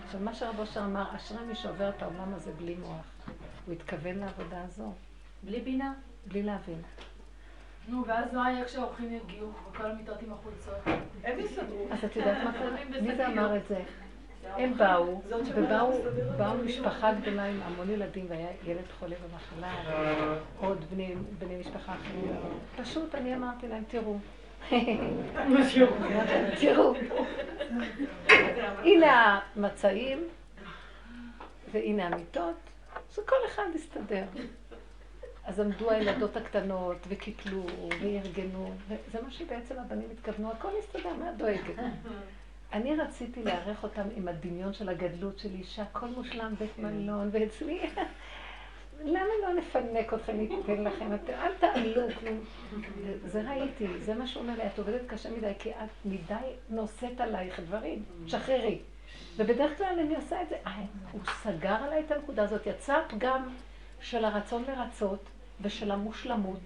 עכשיו, 0.04 0.20
מה 0.20 0.34
שרב 0.34 0.58
אושר 0.58 0.84
אמר, 0.84 1.16
אשרי 1.16 1.44
מי 1.44 1.54
שעובר 1.54 1.88
את 1.88 2.02
העולם 2.02 2.34
הזה 2.34 2.52
בלי 2.52 2.74
מוח. 2.74 3.06
הוא 3.66 3.74
התכוון 3.74 4.16
לעבודה 4.16 4.62
הזו. 4.62 4.92
בלי 5.42 5.60
בינה? 5.60 5.92
בלי 6.26 6.42
להבין. 6.42 6.82
נו, 7.88 8.04
ואז 8.06 8.32
מה 8.32 8.52
יהיה 8.52 8.64
כשהאורחים 8.64 9.14
יגיעו, 9.14 9.48
וכל 9.70 9.86
המיטות 9.86 10.22
עם 10.22 10.32
החולצות? 10.32 10.74
הם 11.24 11.40
יסתדרו. 11.40 11.86
אז 11.90 12.04
את 12.04 12.16
יודעת 12.16 12.44
מה 12.44 12.52
קורה? 12.52 13.00
מי 13.02 13.16
זה 13.16 13.26
אמר 13.26 13.56
את 13.56 13.66
זה? 13.68 13.82
הם 14.56 14.78
באו, 14.78 15.20
ובאו 15.54 16.54
משפחה 16.64 17.12
גדולה 17.12 17.44
עם 17.44 17.60
המון 17.62 17.90
ילדים, 17.90 18.26
והיה 18.28 18.48
ילד 18.66 18.84
חולה 18.98 19.16
במחלה, 19.24 19.72
עוד 20.60 20.84
בני 21.38 21.56
משפחה 21.60 21.92
אחרים. 21.92 22.36
פשוט 22.76 23.14
אני 23.14 23.34
אמרתי 23.34 23.68
להם, 23.68 23.82
תראו. 23.88 24.16
תראו. 26.60 26.94
הנה 28.82 29.40
המצעים, 29.56 30.28
והנה 31.72 32.06
המיטות, 32.06 32.56
אז 33.10 33.18
כל 33.26 33.36
אחד 33.46 33.64
יסתדר. 33.74 34.24
אז 35.46 35.60
עמדו 35.60 35.90
הילדות 35.90 36.36
הקטנות, 36.36 36.96
וקיפלו, 37.08 37.66
וארגנו, 38.00 38.70
וזה 38.88 39.22
מה 39.22 39.30
שבעצם 39.30 39.74
הבנים 39.78 40.08
התכוונו, 40.12 40.50
הכל 40.52 40.68
יסתדר, 40.78 41.12
מה 41.18 41.32
דואגת? 41.32 41.74
אני 42.72 42.96
רציתי 42.96 43.44
לארח 43.44 43.82
אותם 43.82 44.08
עם 44.16 44.28
הדמיון 44.28 44.72
של 44.72 44.88
הגדלות 44.88 45.38
שלי, 45.38 45.64
שהכל 45.64 46.06
מושלם 46.06 46.54
בית 46.58 46.78
מלון, 46.78 47.28
ואצלי, 47.32 47.80
למה 49.04 49.30
לא 49.42 49.54
נפנק 49.54 50.14
אתכם, 50.14 50.36
ניתן 50.36 50.84
לכם, 50.84 51.12
אל 51.28 51.52
תעלו 51.58 52.02
כלום. 52.20 52.40
זה 53.24 53.42
ראיתי, 53.50 53.86
זה 53.98 54.14
מה 54.14 54.26
שהוא 54.26 54.42
אומר 54.42 54.54
לי, 54.56 54.66
את 54.66 54.78
עובדת 54.78 55.00
קשה 55.06 55.30
מדי, 55.30 55.52
כי 55.58 55.70
את 55.70 56.04
מדי 56.04 56.34
נושאת 56.70 57.20
עלייך 57.20 57.60
דברים, 57.60 58.02
שחררי. 58.26 58.78
ובדרך 59.36 59.78
כלל 59.78 59.98
אני 60.00 60.16
עושה 60.16 60.42
את 60.42 60.48
זה, 60.48 60.56
אה, 60.66 60.82
הוא 61.12 61.20
סגר 61.26 61.74
עליי 61.74 62.02
את 62.06 62.10
הנקודה 62.10 62.42
הזאת, 62.42 62.66
יצא 62.66 62.98
פגם 63.08 63.48
של 64.00 64.24
הרצון 64.24 64.64
לרצות 64.68 65.28
ושל 65.60 65.90
המושלמות 65.90 66.60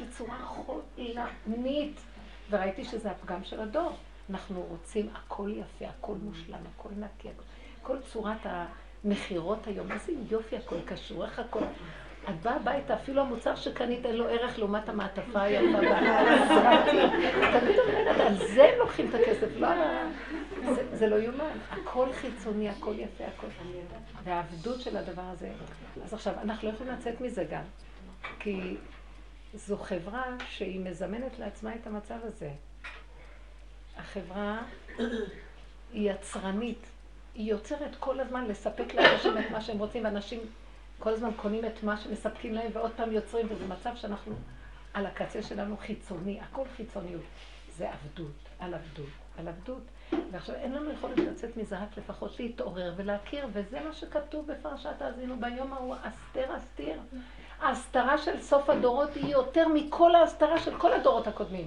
בצורה 0.00 0.38
חולנית, 0.44 2.00
וראיתי 2.50 2.84
שזה 2.84 3.10
הפגם 3.10 3.44
של 3.44 3.60
הדור. 3.60 3.96
אנחנו 4.30 4.62
רוצים 4.62 5.08
הכל 5.14 5.50
יפה, 5.56 5.84
הכל 5.84 6.14
מושלם, 6.22 6.58
הכל 6.74 6.88
נקי, 6.96 7.28
כל 7.82 7.96
צורת 8.12 8.38
המכירות 8.44 9.66
היום, 9.66 9.92
איזה 9.92 10.12
יופי 10.30 10.56
הכל 10.56 10.80
קשור, 10.86 11.24
איך 11.24 11.38
הכל... 11.38 11.60
את 12.28 12.42
באה 12.42 12.56
הביתה, 12.56 12.94
אפילו 12.94 13.22
המוצר 13.22 13.56
שקנית 13.56 14.06
אין 14.06 14.16
לו 14.16 14.28
ערך 14.28 14.58
לעומת 14.58 14.88
המעטפה 14.88 15.40
היפה 15.40 15.78
תמיד 16.90 17.78
אומרת, 17.78 18.20
על 18.20 18.34
זה 18.36 18.64
הם 18.64 18.78
לוקחים 18.78 19.08
את 19.08 19.14
הכסף, 19.14 19.48
לא... 19.56 19.68
זה 20.92 21.06
לא 21.06 21.16
יאומן. 21.16 21.58
הכל 21.70 22.12
חיצוני, 22.12 22.68
הכל 22.68 22.94
יפה, 22.98 23.24
הכל... 23.24 23.46
והעבדות 24.24 24.80
של 24.80 24.96
הדבר 24.96 25.22
הזה. 25.22 25.52
אז 26.04 26.14
עכשיו, 26.14 26.34
אנחנו 26.42 26.68
לא 26.68 26.74
יכולים 26.74 26.92
לצאת 26.92 27.20
מזה 27.20 27.44
גם, 27.50 27.62
כי 28.38 28.76
זו 29.54 29.76
חברה 29.76 30.24
שהיא 30.48 30.80
מזמנת 30.80 31.38
לעצמה 31.38 31.74
את 31.74 31.86
המצב 31.86 32.18
הזה. 32.22 32.50
החברה 33.96 34.62
היא 35.92 36.10
יצרנית. 36.10 36.86
היא 37.34 37.50
יוצרת 37.50 37.96
כל 37.98 38.20
הזמן 38.20 38.44
לספק 38.44 38.94
לאנשים 38.94 39.38
את 39.38 39.50
מה 39.50 39.60
שהם 39.60 39.78
רוצים, 39.78 40.04
ואנשים 40.04 40.40
כל 40.98 41.10
הזמן 41.10 41.30
קונים 41.36 41.64
את 41.64 41.82
מה 41.82 41.96
שמספקים 41.96 42.54
להם 42.54 42.70
ועוד 42.72 42.92
פעם 42.96 43.12
יוצרים, 43.12 43.46
וזה 43.50 43.66
מצב 43.66 43.96
שאנחנו 43.96 44.34
על 44.94 45.06
הקצה 45.06 45.42
שלנו 45.42 45.76
חיצוני, 45.76 46.40
הכל 46.40 46.64
חיצוניות. 46.76 47.22
זה 47.76 47.90
עבדות, 47.92 48.48
על 48.58 48.74
עבדות, 48.74 49.08
על 49.38 49.48
עבדות. 49.48 49.82
ועכשיו 50.30 50.54
אין 50.54 50.72
לנו 50.72 50.92
יכולת 50.92 51.18
לצאת 51.18 51.56
מזה, 51.56 51.78
רק 51.78 51.98
לפחות 51.98 52.40
להתעורר 52.40 52.94
ולהכיר, 52.96 53.46
וזה 53.52 53.80
מה 53.80 53.92
שכתוב 53.92 54.52
בפרשת 54.52 55.02
האזינו 55.02 55.40
ביום 55.40 55.72
ההוא, 55.72 55.94
אסתר 56.02 56.56
אסתיר. 56.56 57.00
ההסתרה 57.60 58.18
של 58.18 58.40
סוף 58.40 58.70
הדורות 58.70 59.14
היא 59.14 59.32
יותר 59.32 59.68
מכל 59.68 60.14
ההסתרה 60.14 60.58
של 60.58 60.78
כל 60.78 60.92
הדורות 60.92 61.26
הקודמים. 61.26 61.66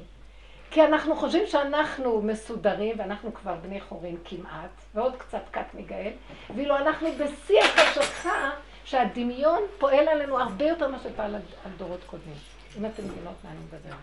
כי 0.72 0.86
אנחנו 0.86 1.16
חושבים 1.16 1.48
שאנחנו 1.48 2.22
מסודרים, 2.22 3.00
ואנחנו 3.00 3.34
כבר 3.34 3.56
בני 3.56 3.82
חורין 3.82 4.18
כמעט, 4.26 4.70
ועוד 4.96 5.16
קצת 5.16 5.42
כת 5.54 5.74
מגאל, 5.74 6.12
ואילו 6.56 6.78
אנחנו 6.78 7.08
בשיא 7.12 7.60
החשכה, 7.64 8.50
שהדמיון 8.86 9.62
פועל 9.78 10.08
עלינו 10.08 10.40
הרבה 10.40 10.66
יותר 10.66 10.88
ממה 10.88 11.00
שפעל 11.00 11.36
על 11.36 11.72
דורות 11.78 12.00
קודמים. 12.06 12.36
אם 12.78 12.86
אתם 12.86 13.04
מבינות 13.04 13.34
מה 13.44 13.50
אני 13.50 13.60
מדברת. 13.60 13.98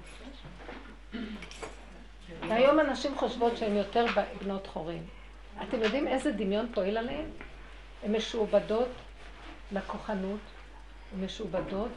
והיום 2.48 2.80
הנשים 2.80 3.14
חושבות 3.18 3.56
שהן 3.56 3.76
יותר 3.76 4.06
בנות 4.42 4.66
חורין. 4.66 5.02
אתם 5.62 5.80
יודעים 5.82 6.08
איזה 6.08 6.32
דמיון 6.32 6.66
פועל 6.74 6.96
עליהן? 6.96 7.26
הן 8.02 8.16
משועבדות 8.16 8.88
לכוחנות, 9.72 10.40
משועבדות 11.20 11.92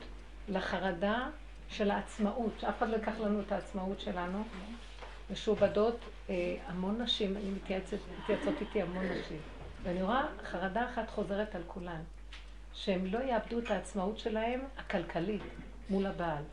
לחרדה 0.50 1.30
של 1.70 1.92
העצמאות, 1.92 2.52
שאף 2.60 2.78
אחד 2.78 2.90
לא 2.90 2.96
ייקח 2.96 3.20
לנו 3.20 3.42
את 3.42 3.52
העצמאות 3.52 4.00
שלנו. 4.00 4.44
משועבדות 5.32 6.00
אה, 6.30 6.56
המון 6.68 7.02
נשים, 7.02 7.38
אני 7.38 7.50
מתייעצת, 7.50 7.98
מתייעצות 8.22 8.54
איתי 8.62 8.82
המון 8.82 9.06
נשים. 9.06 9.40
ואני 9.84 10.04
רואה 10.04 10.26
חרדה 10.44 10.86
אחת 10.86 11.10
חוזרת 11.10 11.56
על 11.56 11.62
כולן, 11.68 12.02
שהן 12.74 13.06
לא 13.06 13.20
יאבדו 13.20 13.60
את 13.60 13.72
העצמאות 13.72 14.20
שלהן 14.20 14.60
הכלכלית 14.78 15.42
מול 15.90 16.06
הבעל. 16.06 16.44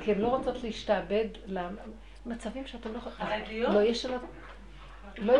כי 0.00 0.12
הן 0.12 0.18
לא 0.18 0.36
רוצות 0.36 0.62
להשתעבד 0.62 1.26
למצבים 1.46 2.66
שאתם 2.66 2.92
לא 2.92 2.98
יכולים... 2.98 3.16
חרדיות? 3.16 3.74
לא 3.74 3.82
ישנות... 3.82 4.22
לא... 5.18 5.34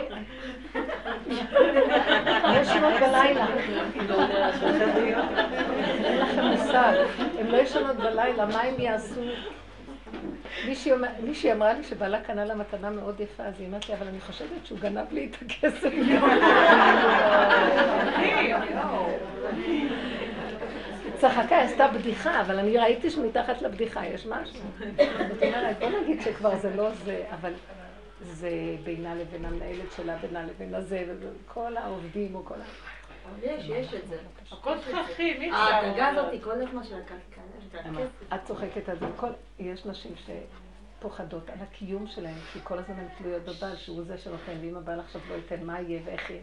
ישנות 2.60 2.94
בלילה. 3.00 3.46
אין 6.04 6.18
לכם 6.18 6.44
מושג. 6.44 6.92
הן 7.38 7.46
לא 7.46 7.56
ישנות 7.56 7.96
בלילה, 7.96 8.46
מה 8.46 8.60
הם 8.60 8.74
יעשו? 8.78 9.20
מישהי 11.22 11.52
אמרה 11.52 11.72
לי 11.72 11.84
שבעלה 11.84 12.20
קנה 12.20 12.44
לה 12.44 12.54
מתנה 12.54 12.90
מאוד 12.90 13.20
יפה, 13.20 13.42
אז 13.42 13.60
היא 13.60 13.68
אמרת 13.68 13.88
לי, 13.88 13.94
אבל 13.94 14.06
אני 14.06 14.20
חושבת 14.20 14.66
שהוא 14.66 14.78
גנב 14.78 15.12
לי 15.12 15.30
את 15.30 15.36
הכסף. 15.42 15.92
צחקה, 21.22 21.60
עשתה 21.60 21.88
בדיחה, 21.88 22.40
אבל 22.40 22.58
אני 22.58 22.78
ראיתי 22.78 23.10
שמתחת 23.10 23.62
לבדיחה 23.62 24.06
יש 24.06 24.26
משהו. 24.26 24.60
זאת 25.28 25.42
אומרת, 25.42 25.78
בוא 25.78 25.90
נגיד 26.02 26.20
שכבר 26.22 26.56
זה 26.56 26.76
לא 26.76 26.90
זה, 27.04 27.24
אבל 27.40 27.52
זה 28.22 28.76
בינה 28.84 29.14
לבין 29.14 29.44
המנהלת 29.44 29.92
שלה, 29.96 30.16
בינה 30.16 30.46
לבין 30.46 30.74
הזה, 30.74 31.14
וכל 31.20 31.76
העובדים 31.76 32.34
או 32.34 32.44
כל 32.44 32.60
ה... 32.60 32.64
יש, 33.42 33.64
יש 33.68 33.94
את 33.94 34.08
זה. 34.08 34.18
הכל 34.52 34.78
תככים, 34.78 35.42
אי 35.42 35.50
אפשר. 35.50 35.60
ההדגה 35.60 36.08
הזאת, 36.08 36.42
כל 36.44 36.62
הזמן 36.62 36.84
של 36.84 36.96
הכלכלה. 36.96 38.06
את 38.34 38.44
צוחקת 38.44 38.88
על 38.88 38.98
זה. 38.98 39.06
יש 39.58 39.86
נשים 39.86 40.12
שפוחדות 40.16 41.50
על 41.50 41.58
הקיום 41.60 42.06
שלהן, 42.06 42.38
כי 42.52 42.58
כל 42.62 42.78
הזמן 42.78 42.94
הן 42.94 43.08
תלויות 43.18 43.42
בבעל, 43.42 43.76
שהוא 43.76 44.02
זה 44.02 44.18
שנותן, 44.18 44.52
ואם 44.60 44.76
הבעל 44.76 45.00
עכשיו 45.00 45.20
לא 45.28 45.34
ייתן, 45.34 45.66
מה 45.66 45.80
יהיה 45.80 46.00
ואיך 46.04 46.30
יהיה. 46.30 46.42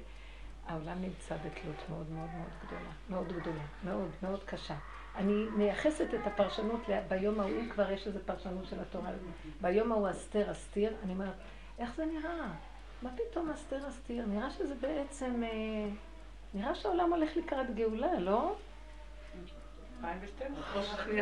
העולם 0.67 1.01
נמצא 1.01 1.35
בתלות 1.35 1.89
מאוד 1.89 2.11
מאוד 2.11 2.29
מאוד 2.29 2.49
גדולה, 2.65 2.91
מאוד 3.09 3.41
גדולה, 3.41 3.63
מאוד 3.83 4.09
מאוד 4.23 4.43
קשה. 4.43 4.75
אני 5.15 5.45
מייחסת 5.57 6.13
את 6.13 6.27
הפרשנות 6.27 6.81
ביום 7.07 7.39
ההוא, 7.39 7.51
אם 7.51 7.69
כבר 7.69 7.91
יש 7.91 8.07
איזו 8.07 8.19
פרשנות 8.25 8.65
של 8.65 8.79
התורה, 8.79 9.09
ביום 9.61 9.91
ההוא 9.91 10.09
אסתר 10.09 10.51
אסתיר, 10.51 10.93
אני 11.03 11.13
אומרת, 11.13 11.33
איך 11.79 11.95
זה 11.95 12.05
נראה? 12.05 12.47
מה 13.01 13.09
פתאום 13.15 13.49
אסתר 13.49 13.89
אסתיר? 13.89 14.25
נראה 14.27 14.51
שזה 14.51 14.75
בעצם, 14.81 15.43
אה, 15.43 15.89
נראה 16.53 16.75
שהעולם 16.75 17.13
הולך 17.13 17.37
לקראת 17.37 17.75
גאולה, 17.75 18.19
לא? 18.19 18.55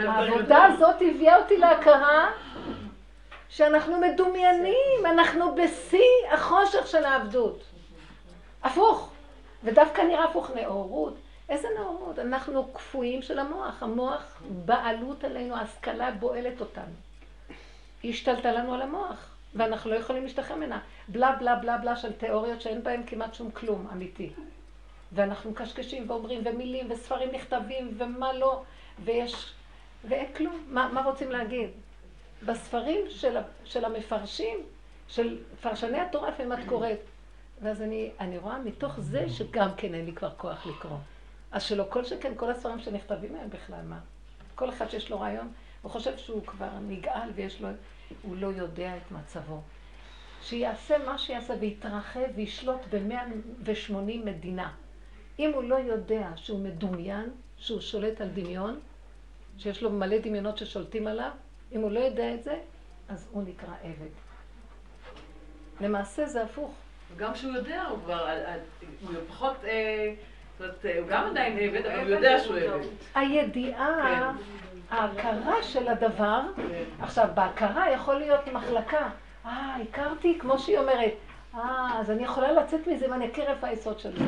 העבודה 0.08 0.64
הזאת 0.64 0.95
הביאה 0.95 1.38
אותי 1.38 1.58
להכרה 1.58 2.32
שאנחנו 3.49 3.97
מדומיינים, 3.99 5.05
אנחנו 5.05 5.55
בשיא 5.55 6.28
החושך 6.32 6.88
של 6.88 7.05
העבדות. 7.05 7.64
הפוך. 8.64 9.14
ודווקא 9.64 10.01
נראה 10.01 10.24
הפוך 10.24 10.51
נאורות. 10.51 11.18
איזה 11.49 11.68
נאורות? 11.80 12.20
אנחנו 12.20 12.68
קפואים 12.74 13.22
של 13.22 13.39
המוח. 13.39 13.84
המוח 13.84 14.41
בעלות 14.66 15.24
עלינו, 15.24 15.55
ההשכלה 15.55 16.12
בועלת 16.12 16.62
אותנו. 16.62 16.93
היא 18.03 18.12
השתלטה 18.12 18.51
לנו 18.51 18.74
על 18.74 18.82
המוח, 18.82 19.36
ואנחנו 19.56 19.91
לא 19.91 19.95
יכולים 19.95 20.24
להשתחרר 20.24 20.56
ממנה. 20.56 20.80
בלה 21.08 21.36
בלה 21.39 21.56
בלה 21.56 21.78
בלה 21.78 21.95
של 21.95 22.14
תיאוריות 22.14 22.62
שאין 22.62 22.84
בהן 22.84 23.04
כמעט 23.08 23.34
שום 23.34 23.52
כלום 23.52 23.88
אמיתי. 23.93 24.30
ואנחנו 25.12 25.52
מקשקשים 25.52 26.10
ואומרים, 26.10 26.41
ומילים, 26.45 26.91
וספרים 26.91 27.30
נכתבים, 27.32 27.95
ומה 27.98 28.34
לא, 28.34 28.64
ויש... 29.04 29.54
ואין 30.04 30.34
כלום. 30.34 30.66
מה, 30.68 30.89
מה 30.93 31.02
רוצים 31.02 31.32
להגיד? 31.32 31.70
בספרים 32.45 33.02
של, 33.10 33.38
של 33.66 33.86
המפרשים, 33.86 34.60
של 35.08 35.38
פרשני 35.62 36.00
התורה, 36.00 36.30
לפעמים 36.30 36.54
את 36.54 36.60
קוראת. 36.66 37.00
ואז 37.62 37.82
אני, 37.82 38.12
אני 38.20 38.38
רואה 38.38 38.60
מתוך 38.60 39.00
זה 39.00 39.30
שגם 39.30 39.70
כן 39.78 39.93
אין 39.93 40.06
לי 40.06 40.14
כבר 40.14 40.30
כוח 40.38 40.66
לקרוא. 40.66 40.98
אז 41.52 41.64
שלא 41.64 41.86
כל 41.89 42.06
שכן, 42.06 42.34
כל 42.36 42.52
הספרים 42.52 42.80
שנכתבים 42.80 43.34
מהם 43.34 43.50
בכלל, 43.50 43.82
מה? 43.84 44.00
כל 44.56 44.70
אחד 44.70 44.89
שיש 44.89 45.10
לו 45.10 45.20
רעיון, 45.20 45.52
הוא 45.82 45.91
חושב 45.91 46.18
שהוא 46.18 46.45
כבר 46.45 46.70
נגאל 46.88 47.30
ויש 47.36 47.62
לו, 47.62 47.70
הוא 48.22 48.36
לא 48.38 48.47
יודע 48.47 48.97
את 48.97 49.12
מצבו. 49.12 49.62
שיעשה 50.41 50.97
מה 51.05 51.18
שיעשה 51.18 51.53
ויתרחב 51.60 52.26
וישלוט 52.36 52.82
ב-180 52.89 54.26
מדינה. 54.26 54.72
אם 55.39 55.51
הוא 55.53 55.64
לא 55.64 55.76
יודע 55.76 56.30
שהוא 56.36 56.60
מדומיין, 56.60 57.30
שהוא 57.58 57.82
שולט 57.82 58.22
על 58.22 58.28
דמיון, 58.28 58.80
שיש 59.58 59.84
לו 59.84 59.89
מלא 59.89 60.18
דמיונות 60.18 60.58
ששולטים 60.58 61.08
עליו, 61.08 61.32
אם 61.72 61.82
הוא 61.82 61.91
לא 61.91 61.99
יודע 61.99 62.34
את 62.34 62.43
זה, 62.43 62.60
אז 63.10 63.28
הוא 63.32 63.43
נקרא 63.43 63.74
עבד. 63.84 64.10
למעשה 65.82 66.26
זה 66.26 66.43
הפוך. 66.43 66.76
גם 67.18 67.34
כשהוא 67.34 67.55
יודע, 67.55 67.84
הוא 67.84 67.99
כבר, 68.05 68.28
הוא 69.01 69.16
פחות, 69.28 69.55
אה, 69.64 70.14
זאת 70.60 70.86
אומרת, 70.86 70.86
הוא 70.99 71.08
גם 71.08 71.28
עדיין 71.30 71.58
עבד, 71.58 71.86
אבל 71.86 71.99
הוא 71.99 72.10
יודע 72.10 72.39
שהוא 72.39 72.58
עבד. 72.58 72.88
הידיעה, 73.16 73.95
כן. 74.03 74.43
ההכרה 74.89 75.63
של 75.63 75.88
הדבר, 75.88 76.41
כן. 76.55 76.83
עכשיו, 76.99 77.27
בהכרה 77.33 77.91
יכול 77.91 78.15
להיות 78.15 78.47
מחלקה. 78.53 79.09
אה, 79.45 79.77
הכרתי, 79.81 80.38
כמו 80.39 80.59
שהיא 80.59 80.77
אומרת, 80.77 81.13
אה, 81.55 81.99
אז 81.99 82.11
אני 82.11 82.23
יכולה 82.23 82.51
לצאת 82.51 82.88
מזה 82.88 83.05
אם 83.05 83.13
אני 83.13 83.27
אכיר 83.31 83.49
איפה 83.49 83.67
היסוד 83.67 83.99
של 83.99 84.17
זה. 84.17 84.23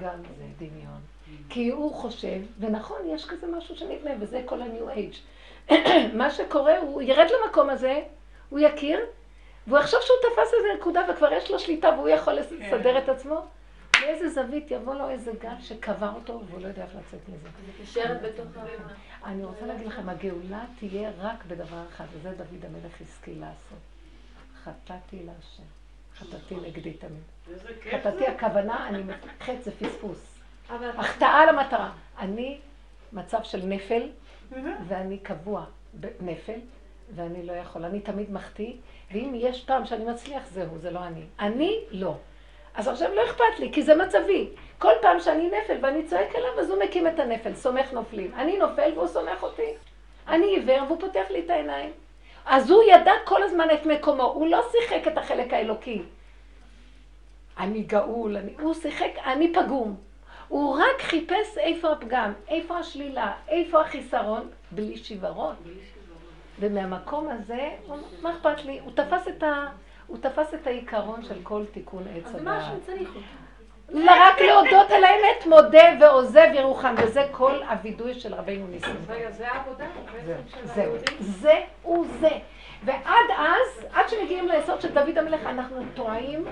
גם 0.00 0.16
זה 0.38 0.44
דמיון. 0.58 1.00
כי 1.48 1.68
הוא 1.68 1.94
חושב, 1.94 2.40
ונכון, 2.60 2.98
יש 3.06 3.24
כזה 3.24 3.46
משהו 3.56 3.76
שנבנה, 3.76 4.10
וזה 4.20 4.42
כל 4.46 4.62
ה-new 4.62 4.96
age. 4.96 5.74
מה 6.18 6.30
שקורה, 6.30 6.78
הוא 6.78 7.02
ירד 7.02 7.26
למקום 7.30 7.70
הזה, 7.70 8.00
הוא 8.50 8.58
יכיר, 8.58 9.00
והוא 9.66 9.78
יחשוב 9.78 10.00
שהוא 10.00 10.16
תפס 10.22 10.54
איזה 10.54 10.68
נקודה 10.78 11.00
וכבר 11.10 11.32
יש 11.32 11.50
לו 11.50 11.58
שליטה 11.58 11.88
והוא 11.96 12.08
יכול 12.08 12.42
כן. 12.42 12.56
לסדר 12.60 12.98
את 12.98 13.08
עצמו. 13.08 13.40
מאיזה 14.04 14.28
זווית 14.28 14.70
יבוא 14.70 14.94
לו 14.94 15.10
איזה 15.10 15.32
גל 15.40 15.60
שקבר 15.60 16.10
אותו 16.14 16.42
והוא 16.46 16.60
לא 16.60 16.66
יודע 16.66 16.82
איך 16.84 16.92
לצאת 16.94 17.28
מזה. 17.28 17.48
נשארת 17.82 18.22
בתוך 18.22 18.46
אני 19.24 19.44
רוצה 19.44 19.66
להגיד 19.66 19.86
לכם, 19.86 20.08
הגאולה 20.08 20.64
תהיה 20.78 21.10
רק 21.18 21.44
בדבר 21.44 21.84
אחד, 21.88 22.04
וזה 22.12 22.30
דוד 22.30 22.64
המלך 22.64 23.00
השכיל 23.00 23.40
לעשות. 23.40 23.78
חטאתי 24.64 25.16
להשם. 25.16 25.62
חטאתי 26.16 26.54
נגדי 26.54 26.92
תמיד. 26.92 27.58
חטאתי 27.90 28.26
הכוונה, 28.26 28.88
אני 28.88 29.02
חטא 29.40 29.62
זה 29.62 29.70
פספוס. 29.70 30.38
החטאה 30.70 31.52
למטרה. 31.52 31.92
אני 32.18 32.58
מצב 33.12 33.42
של 33.42 33.66
נפל, 33.66 34.08
ואני 34.88 35.18
קבוע 35.18 35.64
בנפל, 35.94 36.58
ואני 37.14 37.46
לא 37.46 37.52
יכול. 37.52 37.84
אני 37.84 38.00
תמיד 38.00 38.32
מחטיא, 38.32 38.72
ואם 39.12 39.32
יש 39.36 39.64
פעם 39.64 39.86
שאני 39.86 40.04
מצליח, 40.04 40.42
זהו, 40.46 40.78
זה 40.78 40.90
לא 40.90 41.06
אני. 41.06 41.24
אני 41.38 41.78
לא. 41.90 42.16
אז 42.74 42.88
עכשיו 42.88 43.14
לא 43.14 43.24
אכפת 43.24 43.58
לי, 43.58 43.72
כי 43.72 43.82
זה 43.82 43.94
מצבי. 43.94 44.48
כל 44.78 44.92
פעם 45.02 45.20
שאני 45.20 45.50
נפל 45.50 45.76
ואני 45.82 46.02
צועק 46.06 46.36
אליו, 46.36 46.60
אז 46.60 46.70
הוא 46.70 46.84
מקים 46.84 47.06
את 47.06 47.20
הנפל, 47.20 47.54
סומך 47.54 47.92
נופלים. 47.92 48.34
אני 48.34 48.58
נופל 48.58 48.92
והוא 48.94 49.06
סומך 49.06 49.42
אותי. 49.42 49.72
אני 50.28 50.46
עיוור 50.46 50.84
והוא 50.86 51.00
פותח 51.00 51.24
לי 51.30 51.40
את 51.40 51.50
העיניים. 51.50 51.92
אז 52.46 52.70
הוא 52.70 52.82
ידע 52.82 53.12
כל 53.24 53.42
הזמן 53.42 53.68
את 53.74 53.86
מקומו, 53.86 54.22
הוא 54.22 54.46
לא 54.46 54.62
שיחק 54.70 55.08
את 55.08 55.18
החלק 55.18 55.52
האלוקי. 55.52 56.02
אני 57.58 57.82
גאול, 57.82 58.36
אני... 58.36 58.54
הוא 58.60 58.74
שיחק, 58.74 59.10
אני 59.26 59.52
פגום. 59.52 59.96
הוא 60.48 60.78
רק 60.78 61.02
חיפש 61.02 61.58
איפה 61.58 61.92
הפגם, 61.92 62.32
איפה 62.48 62.78
השלילה, 62.78 63.32
איפה 63.48 63.80
החיסרון, 63.80 64.48
בלי 64.70 64.96
שיוורון. 64.96 65.54
ומהמקום 66.60 67.28
הזה, 67.28 67.70
מה 68.22 68.32
אכפת 68.36 68.64
לי? 68.64 68.80
הוא 68.84 68.92
תפס 68.94 69.28
את, 69.28 69.42
ה, 69.42 69.66
הוא 70.06 70.18
תפס 70.20 70.54
את 70.54 70.66
העיקרון 70.66 71.22
של 71.22 71.42
כל 71.42 71.64
תיקון 71.72 72.02
עץ 72.16 72.26
הדעת. 72.26 72.34
אז 72.34 72.42
מה 72.42 72.64
שהוא 72.64 72.80
צריך 72.86 73.08
אותו? 73.08 73.20
רק 73.94 74.40
להודות 74.40 74.90
על 74.90 75.04
האמת, 75.04 75.46
מודה 75.46 75.84
ועוזב 76.00 76.48
ירוחם, 76.54 76.94
וזה 76.98 77.28
כל 77.32 77.62
הווידוי 77.62 78.14
של 78.14 78.34
רבינו 78.34 78.66
ניסים. 78.66 78.96
רגע, 79.08 79.30
זה 79.30 79.48
העבודה 79.48 79.84
זהו, 80.64 80.94
זה 81.20 81.60
הוא 81.82 82.06
זה. 82.20 82.30
ועד 82.84 83.30
אז, 83.38 83.86
עד 83.92 84.08
שמגיעים 84.08 84.48
ליסוד 84.48 84.80
של 84.80 84.94
דוד 84.94 85.18
המלך, 85.18 85.46
אנחנו 85.46 85.82
טועים, 85.94 86.44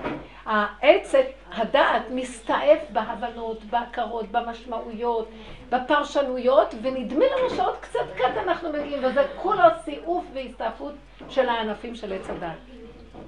העץ, 0.45 1.15
הדעת, 1.51 2.01
מסתעף 2.09 2.79
בהבנות, 2.89 3.63
בהכרות, 3.63 4.31
במשמעויות, 4.31 5.29
בפרשנויות, 5.69 6.73
ונדמה 6.81 7.25
לנו 7.25 7.49
שעוד 7.49 7.77
קצת 7.77 8.05
קט 8.15 8.37
אנחנו 8.37 8.73
מגיעים, 8.73 9.03
וזה 9.05 9.27
כולו 9.41 9.63
סיעוף 9.83 10.25
והסתעפות 10.33 10.93
של 11.29 11.49
הענפים 11.49 11.95
של 11.95 12.13
עץ 12.13 12.29
הדעת. 12.29 12.57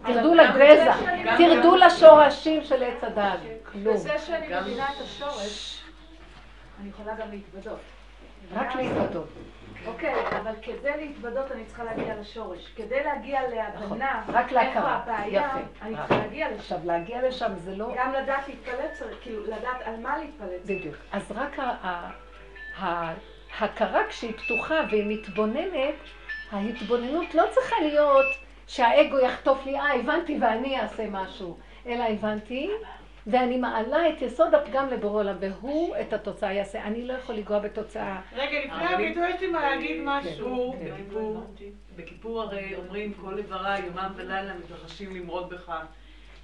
תרדו 0.05 0.33
לגזע, 0.33 0.95
תרדו 1.37 1.75
לשורשים 1.75 2.63
של 2.63 2.83
עץ 2.83 3.03
הדעת. 3.03 3.39
כלום. 3.71 3.93
בזה 3.93 4.19
שאני 4.19 4.47
מבינה 4.61 4.85
את 4.85 5.01
השורש, 5.01 5.83
אני 6.81 6.89
יכולה 6.89 7.15
גם 7.15 7.31
להתוודות. 7.31 7.79
רק 8.53 8.75
להתוודות. 8.75 9.27
אוקיי, 9.85 10.15
אבל 10.41 10.53
כדי 10.61 10.91
להתוודות 10.97 11.51
אני 11.51 11.65
צריכה 11.65 11.83
להגיע 11.83 12.15
לשורש. 12.15 12.73
כדי 12.75 13.03
להגיע 13.03 13.41
להבנה, 13.49 14.23
נכון, 14.27 14.57
איפה 14.57 14.79
הבעיה, 14.79 15.51
אני 15.81 15.95
צריכה 15.95 16.17
להגיע 16.17 16.47
לשם. 16.47 16.59
עכשיו, 16.59 16.77
להגיע 16.83 17.27
לשם 17.27 17.51
זה 17.55 17.75
לא... 17.75 17.93
גם 17.97 18.13
לדעת 18.13 18.47
להתפלט 18.47 18.93
צריך, 18.93 19.17
כאילו, 19.21 19.43
לדעת 19.43 19.81
על 19.85 19.95
מה 19.99 20.17
להתפלט. 20.17 20.61
בדיוק. 20.65 20.95
אז 21.11 21.31
רק 21.31 21.59
ההכרה 22.77 24.01
כשהיא 24.09 24.33
פתוחה 24.37 24.75
והיא 24.89 25.17
מתבוננת, 25.17 25.95
ההתבוננות 26.51 27.35
לא 27.35 27.43
צריכה 27.51 27.75
להיות 27.81 28.25
שהאגו 28.67 29.19
יחטוף 29.19 29.65
לי, 29.65 29.79
אה, 29.79 29.93
הבנתי 29.93 30.37
ואני 30.41 30.79
אעשה 30.79 31.05
משהו, 31.09 31.57
אלא 31.87 32.03
הבנתי, 32.03 32.69
ואני 33.27 33.57
מעלה 33.57 34.09
את 34.09 34.21
יסוד 34.21 34.55
הפגם 34.55 34.89
לבורא 34.89 35.19
עולם, 35.19 35.35
והוא 35.39 35.95
את 36.01 36.13
התוצאה 36.13 36.53
יעשה. 36.53 36.83
אני 36.83 37.07
לא 37.07 37.13
יכול 37.13 37.35
לגוע 37.35 37.59
בתוצאה. 37.59 38.21
רגע, 38.33 38.59
לפני 38.65 38.93
הביטוי 38.93 39.29
יש 39.29 39.41
לי 39.41 39.47
מה 39.47 39.61
להגיד 39.61 39.97
כן, 39.97 40.03
משהו. 40.05 40.75
כן, 40.79 40.95
כן. 41.59 41.65
בכיפור 41.95 42.41
הרי 42.41 42.75
אומרים 42.75 43.13
כל 43.13 43.37
איבריי, 43.37 43.85
יומם 43.85 44.11
ולילה 44.15 44.53
מתרחשים 44.53 45.15
למרוד 45.15 45.49
בך. 45.49 45.71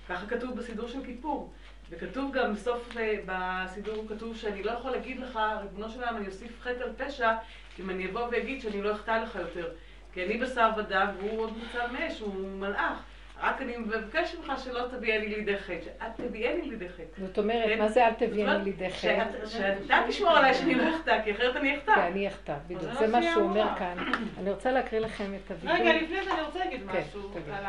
ככה 0.09 0.25
כתוב 0.27 0.55
בסידור 0.55 0.87
של 0.87 1.05
כיפור. 1.05 1.51
וכתוב 1.89 2.31
גם 2.31 2.53
בסוף, 2.53 2.97
אה, 2.97 3.15
בסידור 3.25 4.05
כתוב 4.09 4.37
שאני 4.37 4.63
לא 4.63 4.71
יכול 4.71 4.91
להגיד 4.91 5.19
לך, 5.19 5.39
ריבונו 5.61 5.89
של 5.89 5.99
עולם, 5.99 6.17
אני 6.17 6.27
אוסיף 6.27 6.61
חטא 6.61 6.83
על 6.83 6.93
פשע, 6.97 7.31
אם 7.79 7.89
אני 7.89 8.09
אבוא 8.09 8.21
ואגיד 8.31 8.61
שאני 8.61 8.81
לא 8.81 8.91
אחטא 8.91 9.11
לך 9.11 9.35
יותר. 9.35 9.69
כי 10.13 10.25
אני 10.25 10.37
בשר 10.37 10.69
ודם 10.77 11.07
והוא 11.17 11.39
עוד 11.41 11.57
מוצב 11.57 11.87
מאש, 11.91 12.19
הוא 12.19 12.47
מלאך. 12.59 13.03
רק 13.41 13.61
אני 13.61 13.77
מבקש 13.77 14.35
ממך 14.35 14.53
שלא 14.63 14.87
תביאני 14.91 15.27
לידי 15.27 15.57
חטא, 15.57 15.81
שאל 15.83 16.27
תביאני 16.27 16.61
לידי 16.61 16.89
חטא. 16.89 17.21
זאת 17.21 17.37
אומרת, 17.37 17.67
כן? 17.67 17.79
מה 17.79 17.87
זה 17.87 18.07
אל 18.07 18.13
תביאני 18.13 18.63
לידי 18.63 18.89
חטא? 18.89 19.45
שאתה 19.45 20.03
תשמור 20.07 20.31
עליי 20.31 20.53
שאני 20.53 20.75
לא 20.75 20.95
אחטא, 20.95 21.21
כי 21.23 21.31
אחרת 21.31 21.55
אני 21.55 21.77
אחטא. 21.77 21.95
כן, 21.95 22.01
אני 22.01 22.27
אחטא, 22.27 22.55
בדיוק. 22.67 22.93
זה 22.99 23.07
מה 23.07 23.23
שהוא 23.23 23.43
אומר 23.43 23.67
כאן. 23.77 23.97
אני 24.39 24.49
רוצה 24.51 24.71
להקריא 24.71 24.99
לכם 24.99 25.31
את 25.35 25.51
הווידוי. 25.51 25.81
רגע, 25.81 26.01
לפני 26.01 26.23
זה 26.23 26.33
אני 26.33 26.41
רוצה 26.41 26.59
להגיד 26.59 26.81
כן, 26.91 26.99
משהו. 26.99 27.31
על 27.53 27.65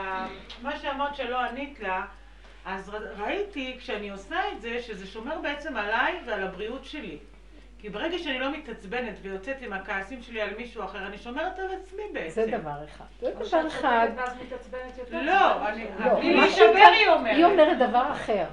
מה 0.63 0.77
שאמרת 0.77 1.17
שלא 1.17 1.41
ענית 1.41 1.81
לה, 1.81 2.05
אז 2.65 2.93
ראיתי 3.19 3.77
כשאני 3.79 4.11
עושה 4.11 4.37
את 4.53 4.61
זה, 4.61 4.83
שזה 4.83 5.07
שומר 5.07 5.39
בעצם 5.39 5.77
עליי 5.77 6.21
ועל 6.27 6.43
הבריאות 6.43 6.85
שלי. 6.85 7.19
כי 7.83 7.89
ברגע 7.89 8.19
שאני 8.19 8.39
לא 8.39 8.53
מתעצבנת 8.53 9.15
ויוצאת 9.23 9.57
עם 9.63 9.73
הכעסים 9.73 10.23
שלי 10.23 10.41
על 10.41 10.51
מישהו 10.57 10.85
אחר, 10.85 11.07
אני 11.07 11.19
שומרת 11.19 11.59
על 11.59 11.67
עצמי 11.81 12.03
בעצם. 12.13 12.31
זה 12.31 12.47
דבר 12.47 12.85
אחד. 12.85 13.05
זה 13.21 13.31
דבר 13.31 13.67
אחד. 13.67 14.09
ואז 14.17 14.37
מתעצבנת 14.47 14.99
יותר? 14.99 15.23
לא, 15.23 15.69
אני... 15.69 15.87
לא, 16.05 16.15
בלי 16.15 16.35
להישבר 16.35 16.89
היא 16.99 17.09
אומרת. 17.09 17.37
היא 17.37 17.45
אומרת 17.45 17.79
דבר 17.79 18.13
אחר. 18.13 18.45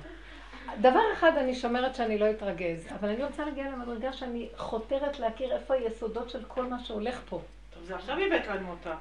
דבר 0.81 1.01
אחד 1.13 1.31
אני 1.37 1.55
שומרת 1.55 1.95
שאני 1.95 2.17
לא 2.17 2.29
אתרגז, 2.29 2.87
אבל 2.99 3.09
אני 3.09 3.23
רוצה 3.23 3.45
להגיע 3.45 3.63
למדרגה 3.63 4.13
שאני 4.13 4.49
חותרת 4.57 5.19
להכיר 5.19 5.53
איפה 5.53 5.73
היסודות 5.73 6.29
של 6.29 6.43
כל 6.47 6.65
מה 6.65 6.79
שהולך 6.79 7.21
פה. 7.29 7.41
זה 7.83 7.95
עכשיו 7.95 8.17
הבאת 8.17 8.47
לנו 8.47 8.71
אותה. 8.71 8.93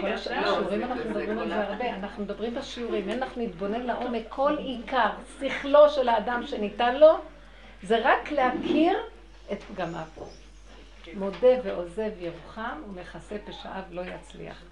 כל 0.00 0.12
השיעורים 0.12 0.82
אנחנו 0.82 1.10
מדברים 1.10 1.38
על 1.38 1.48
זה 1.48 1.62
הרבה, 1.62 1.90
אנחנו 1.90 2.22
מדברים 2.22 2.54
בשיעורים, 2.54 3.08
אין 3.08 3.22
אנחנו 3.22 3.42
נתבונן 3.42 3.80
לעומק, 3.80 4.22
כל 4.28 4.56
עיקר, 4.58 5.10
שכלו 5.40 5.90
של 5.90 6.08
האדם 6.08 6.42
שניתן 6.46 6.96
לו, 6.96 7.18
זה 7.82 7.98
רק 8.02 8.30
להכיר 8.30 8.98
את 9.52 9.62
פגמיו. 9.62 10.06
מודה 11.14 11.48
ועוזב 11.64 12.10
ירוחם 12.18 12.82
ומכסה 12.88 13.36
פשעיו 13.44 13.82
לא 13.90 14.02
יצליח. 14.02 14.62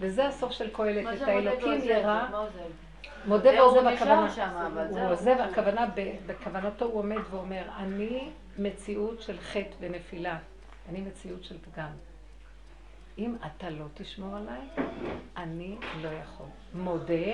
וזה 0.00 0.26
הסוף 0.26 0.52
של 0.52 0.70
קהלת, 0.70 1.22
את 1.22 1.28
האלוקים 1.28 1.80
ירא. 1.84 2.26
מודה 3.26 3.50
ועוזב 3.50 3.86
הכוונה, 3.86 4.28
הוא 4.88 5.00
עוזב, 5.00 5.36
הכוונה, 5.50 5.86
בכוונתו 6.26 6.84
הוא 6.84 6.98
עומד 6.98 7.18
ואומר, 7.30 7.62
אני 7.76 8.30
מציאות 8.58 9.22
של 9.22 9.40
חטא 9.40 9.74
ונפילה, 9.80 10.38
אני 10.88 11.00
מציאות 11.00 11.44
של 11.44 11.56
פגם. 11.58 11.90
אם 13.18 13.36
אתה 13.46 13.70
לא 13.70 13.84
תשמור 13.94 14.36
עליי, 14.36 14.86
אני 15.36 15.76
לא 16.02 16.08
יכול. 16.08 16.46
מודה 16.74 17.32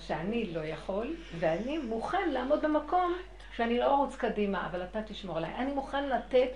שאני 0.00 0.52
לא 0.52 0.60
יכול, 0.60 1.16
ואני 1.38 1.78
מוכן 1.78 2.30
לעמוד 2.30 2.62
במקום 2.62 3.14
שאני 3.56 3.78
לא 3.78 3.94
ארוץ 3.94 4.16
קדימה, 4.16 4.66
אבל 4.66 4.82
אתה 4.82 5.02
תשמור 5.02 5.36
עליי. 5.36 5.50
אני 5.58 5.72
מוכן 5.72 6.08
לתת, 6.08 6.48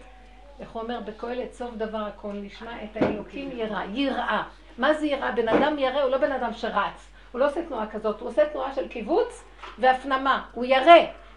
איך 0.60 0.70
הוא 0.70 0.82
אומר 0.82 1.00
בקהלת, 1.00 1.52
סוף 1.52 1.74
דבר 1.74 1.98
הכל 1.98 2.32
נשמע, 2.32 2.84
את 2.84 2.96
האלוקים 3.02 3.50
יראה, 3.52 3.84
יראה. 3.92 4.42
מה 4.78 4.94
זה 4.94 5.06
יראה? 5.06 5.32
בן 5.32 5.48
אדם 5.48 5.78
ירא 5.78 6.02
הוא 6.02 6.10
לא 6.10 6.18
בן 6.18 6.32
אדם 6.32 6.52
שרץ. 6.52 7.12
הוא 7.32 7.40
לא 7.40 7.46
עושה 7.46 7.66
תנועה 7.66 7.86
כזאת, 7.90 8.20
הוא 8.20 8.28
עושה 8.28 8.48
תנועה 8.48 8.74
של 8.74 8.88
קיבוץ 8.88 9.44
והפנמה. 9.78 10.44
הוא 10.52 10.64
ירא. 10.64 10.92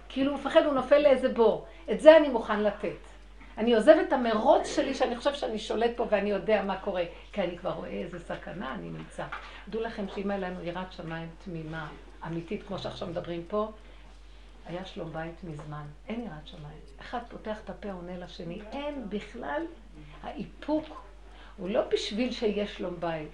כאילו 0.10 0.32
הוא 0.32 0.40
מפחד, 0.40 0.66
הוא 0.66 0.74
נופל 0.74 0.98
לאיזה 0.98 1.30
בור. 1.30 1.66
את 1.92 2.00
זה 2.00 2.18
אני 2.18 2.30
מוכן 2.30 2.64
לתת. 2.64 2.98
אני 3.58 3.76
עוזב 3.76 3.96
את 4.08 4.14
המרוץ 4.14 4.68
שלי, 4.76 4.94
שאני 4.94 5.18
חושב 5.18 5.34
שאני 5.34 5.60
שולט 5.60 5.92
פה 5.96 6.06
ואני 6.10 6.30
יודע 6.30 6.64
מה 6.64 6.78
קורה, 6.78 7.04
כי 7.32 7.42
אני 7.42 7.58
כבר 7.58 7.72
רואה 7.72 7.90
איזה 7.90 8.20
סכנה 8.20 8.74
אני 8.74 8.90
נמצא. 8.90 9.24
דעו 9.70 9.82
לכם 9.82 10.06
שאם 10.16 10.32
היה 10.32 10.40
לנו 10.40 10.64
יראת 10.64 10.92
שמיים 10.92 11.30
תמימה, 11.46 11.88
אמיתית, 12.28 12.64
כמו 12.68 12.80
שעכשיו 12.80 13.08
מדברים 13.08 13.44
פה, 13.48 13.72
היה 14.66 14.86
שלום 14.86 15.14
בית 15.14 15.44
מזמן. 15.44 15.84
אין 16.08 16.22
יראת 16.22 16.48
שמיים. 16.48 16.80
אחד 17.02 17.20
פותח 17.30 17.58
את 17.64 17.70
הפה, 17.70 17.92
עונה 17.92 18.18
לשני. 18.18 18.62
אין 18.72 19.10
בכלל, 19.10 19.66
האיפוק 20.24 20.86
הוא 21.58 21.70
לא 21.70 21.82
בשביל 21.90 22.32
שיהיה 22.32 22.68
שלום 22.68 22.96
בית. 23.00 23.30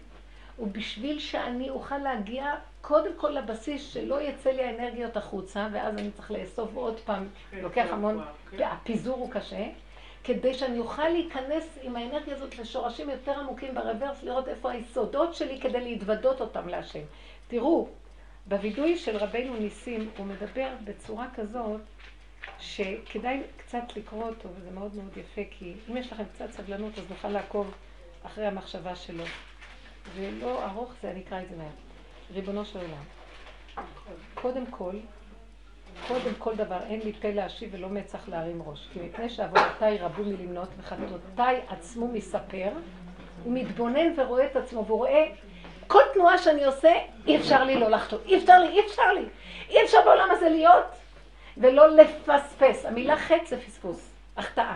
הוא 0.56 0.68
בשביל 0.72 1.20
שאני 1.20 1.70
אוכל 1.70 1.98
להגיע 1.98 2.56
קודם 2.82 3.12
כל 3.18 3.30
לבסיס 3.30 3.94
שלא 3.94 4.22
יצא 4.22 4.50
לי 4.50 4.64
האנרגיות 4.64 5.18
החוצה, 5.18 5.68
ואז 5.72 5.98
אני 5.98 6.12
צריך 6.12 6.32
לאסוף 6.32 6.70
עוד 6.76 7.00
פעם, 7.00 7.28
כן, 7.52 7.60
לוקח 7.60 7.86
כן, 7.88 7.94
המון, 7.94 8.24
כן. 8.50 8.64
הפיזור 8.64 9.18
הוא 9.18 9.32
קשה. 9.32 9.68
כדי 10.24 10.54
שאני 10.54 10.80
אוכל 10.80 11.10
להיכנס 11.10 11.80
עם 11.82 11.96
האנרגיה 11.96 12.36
הזאת 12.36 12.60
לשורשים 12.60 13.10
יותר 13.10 13.40
עמוקים 13.40 13.76
ברוורס, 13.76 14.24
לראות 14.24 14.48
איפה 14.48 14.72
היסודות 14.72 15.36
שלי 15.36 15.62
כדי 15.62 15.82
להתוודות 15.82 16.42
אותם 16.42 16.68
להשם. 16.68 17.04
תראו, 17.48 17.88
בווידוי 18.48 18.98
של 18.98 19.18
רבנו 19.18 19.56
ניסים 19.60 20.10
הוא 20.18 20.26
מדבר 20.26 20.70
בצורה 20.84 21.28
כזאת 21.36 21.82
שכדאי 22.60 23.42
קצת 23.58 23.84
לקרוא 23.96 24.24
אותו, 24.24 24.50
וזה 24.56 24.72
מאוד 24.72 24.96
מאוד 24.96 25.18
יפה, 25.18 25.42
כי 25.52 25.74
אם 25.90 25.98
יש 25.98 26.12
לכם 26.12 26.24
קצת 26.34 26.52
סבלנות 26.52 26.98
אז 26.98 27.04
נוכל 27.10 27.30
לעקוב 27.30 27.74
אחרי 28.24 28.46
המחשבה 28.46 28.96
שלו. 28.96 29.24
ולא 30.16 30.66
ארוך 30.66 30.94
זה, 31.02 31.12
אני 31.12 31.22
אקרא 31.22 31.42
את 31.42 31.50
זה 31.50 31.56
מהר. 31.56 31.70
ריבונו 32.34 32.66
של 32.66 32.80
עולם, 32.80 33.04
קודם 34.34 34.66
כל, 34.66 34.96
קודם 36.08 36.36
כל 36.38 36.56
דבר 36.56 36.80
אין 36.84 37.00
לי 37.00 37.14
פה 37.14 37.32
להשיב 37.32 37.70
ולא 37.74 37.90
מצח 37.90 38.30
להרים 38.30 38.62
ראש. 38.66 38.88
כי 38.94 39.00
מפני 39.00 39.30
שעבודותיי 39.30 39.98
רבו 39.98 40.24
מלמנות 40.24 40.70
וחטאותיי 40.78 41.62
עצמו 41.68 42.08
מספר, 42.08 42.70
הוא 43.44 43.54
מתבונן 43.54 44.20
ורואה 44.20 44.46
את 44.46 44.56
עצמו 44.56 44.86
והוא 44.86 44.98
רואה 44.98 45.26
כל 45.90 46.02
תנועה 46.14 46.38
שאני 46.38 46.66
עושה, 46.66 46.94
אי 47.28 47.38
אפשר 47.38 47.64
לי 47.64 47.80
לא 47.80 47.90
לחטוא. 47.90 48.18
אי 48.26 48.38
אפשר 48.38 48.60
לי, 48.60 48.68
אי 48.68 48.86
אפשר 48.86 49.14
לי. 49.14 49.26
אי 49.70 49.84
אפשר 49.84 49.98
בעולם 50.06 50.32
הזה 50.32 50.50
להיות 50.50 50.86
ולא 51.58 51.96
לפספס. 51.96 52.86
המילה 52.86 53.18
חטא 53.18 53.46
זה 53.46 53.62
פספוס, 53.62 54.12
החטאה. 54.38 54.76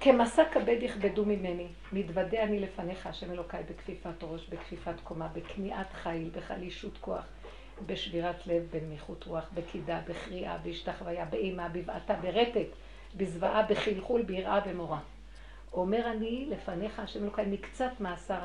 כמסע 0.00 0.44
כבד 0.44 0.76
יכבדו 0.80 1.24
ממני, 1.24 1.66
מתוודה 1.92 2.42
אני 2.42 2.60
לפניך, 2.60 3.06
השם 3.06 3.30
אלוקיי, 3.32 3.62
בכפיפת 3.70 4.22
ראש, 4.22 4.46
בכפיפת 4.48 5.00
קומה, 5.04 5.28
בכניעת 5.32 5.92
חיל, 5.92 6.30
בחלישות 6.36 6.98
כוח. 7.00 7.24
בשבירת 7.86 8.46
לב, 8.46 8.62
בנמיכות 8.70 9.24
רוח, 9.24 9.50
בקידה, 9.54 10.00
בקריאה, 10.08 10.58
בהשתחוויה, 10.58 11.24
באימה, 11.24 11.68
בבעתה, 11.68 12.14
ברטט, 12.14 12.68
בזוועה, 13.16 13.62
בחלחול, 13.62 14.22
ביראה, 14.22 14.60
במורא. 14.60 14.98
אומר 15.72 16.10
אני 16.10 16.46
לפניך, 16.50 17.00
השם 17.00 17.22
אלוקיי, 17.22 17.46
מקצת 17.46 17.90
מעשר 18.00 18.38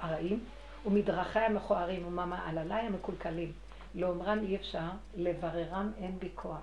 הרעים, 0.00 0.40
ומדרכי 0.86 1.38
המכוערים, 1.38 2.06
וממעלליי 2.06 2.86
המקולקלים. 2.86 3.52
לאומרם 3.94 4.38
אי 4.42 4.56
אפשר, 4.56 4.88
לבררם 5.14 5.92
אין 5.98 6.18
בי 6.18 6.28
כוח. 6.34 6.60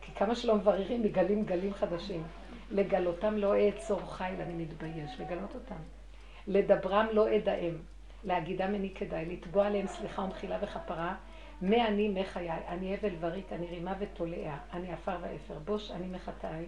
כי 0.00 0.12
כמה 0.16 0.34
שלא 0.34 0.54
מבררים, 0.54 1.02
מגלים 1.02 1.44
גלים 1.44 1.74
חדשים. 1.74 2.22
לגלותם 2.70 3.36
לא 3.36 3.54
אעצור 3.56 4.00
חיל, 4.00 4.40
אני 4.40 4.54
מתבייש, 4.54 5.20
לגלות 5.20 5.54
אותם. 5.54 5.76
לדברם 6.46 7.06
לא 7.12 7.36
אדאם. 7.36 7.74
להגידם 8.24 8.74
איני 8.74 8.94
כדאי, 8.94 9.24
לתבוע 9.24 9.66
עליהם 9.66 9.86
סליחה 9.86 10.22
ומחילה 10.22 10.58
וכפרה, 10.62 11.14
מי 11.62 11.82
אני 11.86 12.08
מחיי, 12.08 12.50
אני 12.68 12.94
הבל 12.94 13.14
וריק, 13.20 13.52
אני 13.52 13.66
רימה 13.66 13.94
ותולע, 13.98 14.56
אני 14.72 14.92
עפר 14.92 15.16
ואפר, 15.20 15.58
בוש 15.64 15.90
אני 15.90 16.06
מחטאי, 16.06 16.64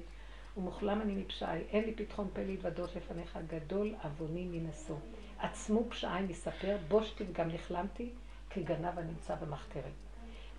ומוכלם 0.57 1.01
אני 1.01 1.15
מפשעי, 1.15 1.61
אין 1.71 1.85
לי 1.85 1.95
פתחון 1.95 2.29
פה 2.35 2.43
להתוודות 2.43 2.97
לפניך, 2.97 3.39
גדול 3.47 3.95
עווני 4.03 4.45
מנשוא. 4.51 4.97
עצמו 5.39 5.85
פשעי 5.89 6.23
מספר, 6.29 6.77
בושתי 6.89 7.25
וגם 7.29 7.49
נכלמתי, 7.49 8.11
כגנב 8.51 8.99
הנמצא 8.99 9.35
במחתרת. 9.35 9.93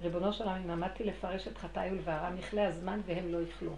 ריבונו 0.01 0.33
של 0.33 0.43
עולם, 0.43 0.61
אם 0.63 0.69
עמדתי 0.69 1.03
לפרש 1.03 1.47
את 1.47 1.57
חטאי 1.57 1.91
ולבערם, 1.91 2.37
יכלה 2.37 2.67
הזמן 2.67 3.01
והם 3.05 3.31
לא 3.31 3.41
יכלו. 3.41 3.71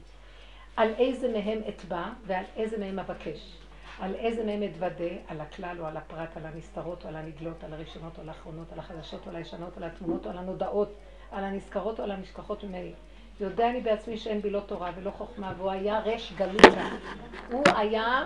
על 0.76 0.93
איזה 0.97 1.28
מהם 1.32 1.61
אתבע 1.70 2.09
ועל 2.26 2.45
איזה 2.55 2.78
מהם 2.78 2.99
אבקש. 2.99 3.57
על 3.99 4.15
איזה 4.15 4.43
מהם 4.43 4.63
אתוודה, 4.63 5.15
על 5.28 5.41
הכלל 5.41 5.78
או 5.80 5.86
על 5.86 5.97
הפרט, 5.97 6.38
על 6.38 6.45
הנסתרות 6.45 7.03
או 7.03 7.09
על 7.09 7.15
הנגלות, 7.15 7.63
על 7.63 7.74
הראשונות 7.74 8.18
או 8.18 8.22
על 8.22 8.30
האחרונות, 8.30 8.74
על 8.74 8.80
החדשות 8.80 9.26
או 9.26 9.30
על 9.30 9.36
הישנות, 9.36 9.78
על 9.78 9.84
התמונות 9.84 10.26
או 10.26 10.32
על 10.32 10.38
הנודעות, 10.38 10.93
על 11.32 11.43
הנזכרות 11.43 11.99
או 11.99 12.03
על 12.03 12.11
הנשכחות 12.11 12.63
ממני. 12.63 12.93
יודע 13.39 13.69
אני 13.69 13.81
בעצמי 13.81 14.17
שאין 14.17 14.41
בי 14.41 14.49
לא 14.49 14.59
תורה 14.59 14.91
ולא 14.95 15.11
חוכמה, 15.11 15.53
והוא 15.57 15.71
היה 15.71 15.99
רש 15.99 16.33
גלותה. 16.38 16.89
הוא 17.51 17.63
היה 17.75 18.25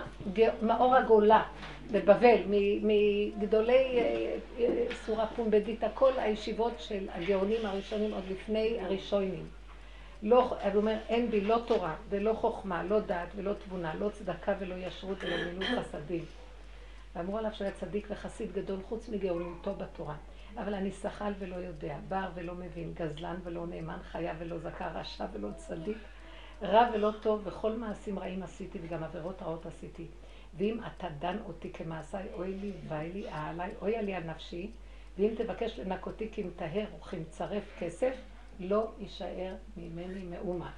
מאור 0.62 0.96
הגולה 0.96 1.42
בבבל, 1.90 2.36
מגדולי 2.82 3.98
אה, 3.98 4.36
אה, 4.58 4.84
סורה 5.06 5.26
פומבדיתא, 5.26 5.88
כל 5.94 6.12
הישיבות 6.16 6.72
של 6.78 7.08
הגאונים 7.14 7.66
הראשונים 7.66 8.14
עוד 8.14 8.24
לפני 8.30 8.76
הראשונים. 8.80 9.46
לא, 10.22 10.42
הוא 10.42 10.56
אומר, 10.74 10.96
אין 11.08 11.30
בי 11.30 11.40
לא 11.40 11.58
תורה 11.66 11.94
ולא 12.08 12.32
חוכמה, 12.32 12.82
לא 12.82 13.00
דעת 13.00 13.28
ולא 13.36 13.52
תבונה, 13.52 13.94
לא 13.94 14.08
צדקה 14.08 14.54
ולא 14.58 14.74
ישרות 14.74 15.18
ולא 15.24 15.36
מילות 15.36 15.78
חסדים. 15.78 16.24
ואמרו 17.16 17.38
עליו 17.38 17.50
שהוא 17.54 17.64
היה 17.64 17.74
צדיק 17.74 18.06
וחסיד 18.10 18.52
גדול 18.52 18.78
חוץ 18.88 19.08
מגאוניותו 19.08 19.74
בתורה. 19.74 20.14
אבל 20.56 20.74
אני 20.74 20.90
שחל 20.90 21.32
ולא 21.38 21.56
יודע, 21.56 21.98
בר 22.08 22.28
ולא 22.34 22.54
מבין, 22.54 22.92
גזלן 22.94 23.36
ולא 23.44 23.66
נאמן, 23.66 23.98
חיה 24.02 24.34
ולא 24.38 24.58
זכה, 24.58 24.88
רשע 24.88 25.26
ולא 25.32 25.48
צדיק, 25.56 25.98
רע 26.62 26.88
ולא 26.94 27.10
טוב, 27.22 27.42
וכל 27.44 27.72
מעשים 27.72 28.18
רעים 28.18 28.42
עשיתי 28.42 28.78
וגם 28.82 29.04
עבירות 29.04 29.42
רעות 29.42 29.66
עשיתי. 29.66 30.06
ואם 30.58 30.80
אתה 30.86 31.08
דן 31.18 31.36
אותי 31.46 31.72
כמעשיי, 31.72 32.26
אוי 32.32 32.54
לי 32.54 32.72
ואי 32.88 33.12
לי, 33.12 33.28
אהלי, 33.28 33.72
אוי 33.82 33.96
עלי 33.96 34.14
על 34.14 34.22
נפשי, 34.22 34.70
ואם 35.18 35.34
תבקש 35.36 35.78
לנקותי 35.78 36.28
כמטהר 36.32 36.86
וכמצרף 36.98 37.76
כסף, 37.78 38.14
לא 38.60 38.92
יישאר 38.98 39.54
ממני 39.76 40.24
מאומה. 40.24 40.70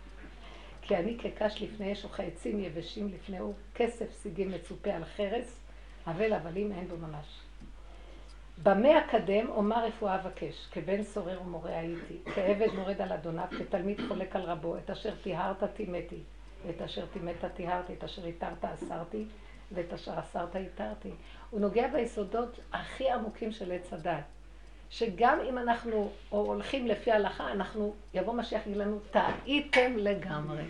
כי 0.82 0.96
אני 0.96 1.18
כקש 1.18 1.62
לפני 1.62 1.92
אש 1.92 2.04
וכעצים 2.04 2.60
יבשים 2.60 3.08
לפני 3.08 3.40
אור, 3.40 3.54
כסף 3.74 4.12
סיגים 4.12 4.50
מצופה 4.50 4.90
על 4.90 5.04
חרס, 5.04 5.60
אבל 6.06 6.32
הבלים 6.32 6.72
אין 6.72 6.88
בו 6.88 6.96
ממש. 6.96 7.43
במה 8.62 8.98
אקדם 8.98 9.48
אומר 9.48 9.84
רפואה 9.86 10.14
אבקש, 10.14 10.68
כבן 10.72 11.02
סורר 11.02 11.42
ומורה 11.42 11.78
הייתי, 11.78 12.18
כעבד 12.34 12.68
מורד 12.74 13.00
על 13.00 13.12
אדוניו, 13.12 13.44
כתלמיד 13.58 14.00
חולק 14.08 14.36
על 14.36 14.42
רבו, 14.42 14.76
את 14.76 14.90
אשר 14.90 15.14
טיהרת 15.22 15.64
טימאתי, 15.74 16.20
ואת 16.66 16.82
אשר 16.82 17.06
טימאת 17.12 17.44
טיהרתי, 17.54 17.92
את 17.92 18.04
אשר 18.04 18.26
התרת 18.26 18.64
אסרתי, 18.64 19.24
ואת 19.72 19.92
אשר 19.92 20.18
אסרת 20.18 20.56
התרתי. 20.56 21.10
הוא 21.50 21.60
נוגע 21.60 21.88
ביסודות 21.88 22.58
הכי 22.72 23.10
עמוקים 23.10 23.52
של 23.52 23.72
עץ 23.72 23.92
הדת. 23.92 24.24
שגם 24.90 25.38
אם 25.48 25.58
אנחנו 25.58 26.10
הולכים 26.30 26.86
לפי 26.86 27.10
ההלכה, 27.10 27.52
אנחנו, 27.52 27.94
יבוא 28.14 28.34
משיח 28.34 28.66
יגיד 28.66 28.76
לנו, 28.76 28.98
טעיתם 29.10 29.96
לגמרי. 29.96 30.62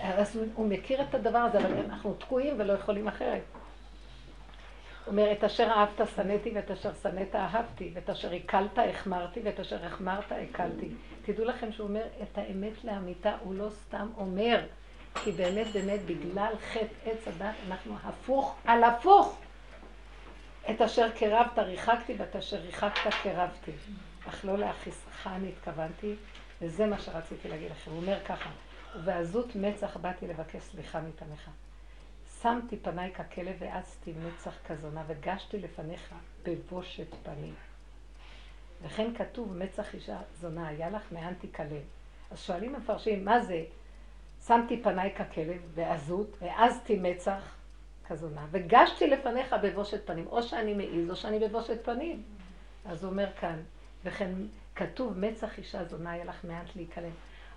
אז 0.00 0.38
הוא 0.54 0.68
מכיר 0.68 1.02
את 1.02 1.14
הדבר 1.14 1.38
הזה, 1.38 1.58
אבל 1.58 1.72
אנחנו 1.84 2.14
תקועים 2.14 2.54
ולא 2.58 2.72
יכולים 2.72 3.08
אחרת. 3.08 3.42
אומר, 5.06 5.32
את 5.32 5.44
אשר 5.44 5.68
אהבת 5.70 6.08
שנאתי 6.16 6.52
ואת 6.54 6.70
אשר 6.70 6.90
שנאת 7.02 7.36
אהבתי, 7.36 7.90
ואת 7.94 8.10
אשר 8.10 8.32
הקלת 8.32 8.78
החמרתי 8.78 9.40
ואת 9.44 9.60
אשר 9.60 9.86
החמרת 9.86 10.32
הקלתי. 10.32 10.88
תדעו 11.22 11.44
לכם 11.44 11.72
שהוא 11.72 11.88
אומר 11.88 12.04
את 12.22 12.38
האמת 12.38 12.84
לאמיתה, 12.84 13.36
הוא 13.40 13.54
לא 13.54 13.68
סתם 13.70 14.08
אומר, 14.16 14.66
כי 15.14 15.32
באמת 15.32 15.66
באמת 15.72 16.00
בגלל 16.06 16.52
חטא 16.72 16.94
עץ 17.04 17.28
הדת 17.28 17.54
אנחנו 17.68 17.94
הפוך 18.04 18.56
על 18.64 18.84
הפוך. 18.84 19.38
את 20.70 20.80
אשר 20.80 21.10
קרבת 21.10 21.58
ריחקתי 21.58 22.14
ואת 22.18 22.36
אשר 22.36 22.56
ריחקת 22.56 23.10
קרבתי. 23.22 23.72
אך 24.28 24.44
לא 24.44 24.58
להכיסך 24.58 25.26
אני 25.26 25.48
התכוונתי, 25.48 26.14
וזה 26.62 26.86
מה 26.86 26.98
שרציתי 26.98 27.48
להגיד 27.48 27.70
לכם. 27.70 27.90
הוא 27.90 28.00
אומר 28.00 28.18
ככה, 28.24 28.50
ובעזות 28.96 29.56
מצח 29.56 29.96
באתי 29.96 30.26
לבקש 30.26 30.62
סליחה 30.62 31.00
מפניך. 31.00 31.50
שמתי 32.42 32.76
פניי 32.76 33.12
ככלב 33.14 33.56
והעצתי 33.58 34.12
מצח 34.26 34.52
כזונה 34.66 35.02
וגשתי 35.06 35.58
לפניך 35.58 36.14
בבושת 36.42 37.14
פנים. 37.22 37.54
וכן 38.82 39.14
כתוב 39.14 39.56
מצח 39.56 39.94
אישה 39.94 40.18
זונה 40.40 40.68
היה 40.68 40.90
לך 40.90 41.12
מאן 41.12 41.34
תיכלם. 41.34 41.82
אז 42.30 42.40
שואלים 42.40 42.72
מפרשים, 42.72 43.24
מה 43.24 43.40
זה? 43.40 43.64
שמתי 44.46 44.82
פניי 44.82 45.14
ככלב 45.14 45.62
בעזות, 45.74 46.36
העזתי 46.40 46.98
מצח 47.02 47.54
כזונה, 48.08 48.46
וגשתי 48.50 49.06
לפניך 49.06 49.56
בבושת 49.62 50.06
פנים. 50.06 50.26
או 50.26 50.42
שאני 50.42 50.74
מעיז 50.74 51.10
או 51.10 51.16
שאני 51.16 51.38
בבושת 51.38 51.84
פנים. 51.84 52.22
אז 52.84 53.04
הוא 53.04 53.12
אומר 53.12 53.32
כאן, 53.40 53.62
וכן 54.04 54.32
כתוב 54.74 55.18
מצח 55.18 55.58
אישה 55.58 55.84
זונה 55.84 56.10
היה 56.10 56.24
לך 56.24 56.44
מעט 56.44 56.76
להיכלם. 56.76 57.10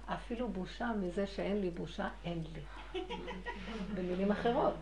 אפילו 0.06 0.48
בושה 0.48 0.92
מזה 1.02 1.28
שאין 1.28 1.62
לי 1.62 1.70
בושה, 1.70 2.10
אין 2.26 2.44
לי. 2.54 2.62
במילים 3.96 4.32
אחרות. 4.32 4.74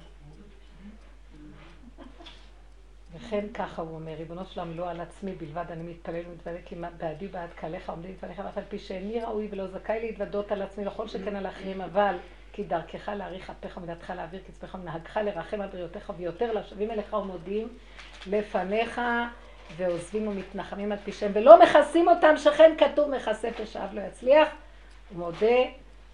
וכן 3.16 3.46
ככה 3.54 3.82
הוא 3.82 3.96
אומר, 3.96 4.14
ריבונו 4.14 4.46
שלם, 4.46 4.78
לא 4.78 4.90
על 4.90 5.02
עצמי 5.02 5.36
בלבד, 5.36 5.66
אני 5.70 5.84
מתפלל 5.84 6.24
ומתוודה 6.28 6.62
כי 6.66 6.76
בעדי 6.98 7.28
בעד 7.28 7.50
קהליך 7.56 7.90
עומדים 7.90 8.12
לפניך, 8.12 8.42
ואף 8.46 8.58
על 8.58 8.64
פי 8.70 8.80
שאיני 8.80 9.22
ראוי 9.22 9.48
ולא 9.52 9.68
זכאי 9.68 10.00
להתוודות 10.00 10.52
על 10.52 10.62
עצמי 10.62 10.86
לכל 10.86 11.08
שכן 11.08 11.36
על 11.36 11.48
אחרים, 11.48 11.82
אבל 11.82 12.16
כי 12.54 12.64
דרכך 12.64 13.10
להאריך 13.10 13.50
אפיך 13.50 13.78
ומדעתך 13.78 14.14
להעביר 14.16 14.42
קצפך 14.48 14.76
ומנהגך 14.76 15.18
לרחם 15.18 15.62
על 15.62 15.70
בריאותיך 15.70 16.14
ויותר 16.18 16.54
לשבים 16.54 16.92
אליך 16.92 17.14
ומודים 17.14 17.68
לפניך 18.28 19.02
ועוזבים 19.78 20.28
ומתנחמים 20.28 20.92
על 20.92 20.98
פשעיהם 21.06 21.32
ולא 21.36 21.62
מכסים 21.64 22.08
אותם 22.08 22.38
שכן 22.38 22.72
כתוב 22.78 23.10
מכסה 23.16 23.50
פשעיו 23.52 23.90
לא 23.94 24.02
יצליח 24.02 24.50
ומודה 25.12 25.56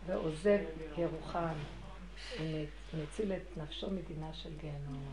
ועוזב 0.08 0.60
ירוחם 0.98 1.54
ומציל 2.93 3.34
את 3.34 3.57
נפשו 3.57 3.88
מדינה 3.91 4.28
של 4.34 4.49
גיהנום. 4.61 5.03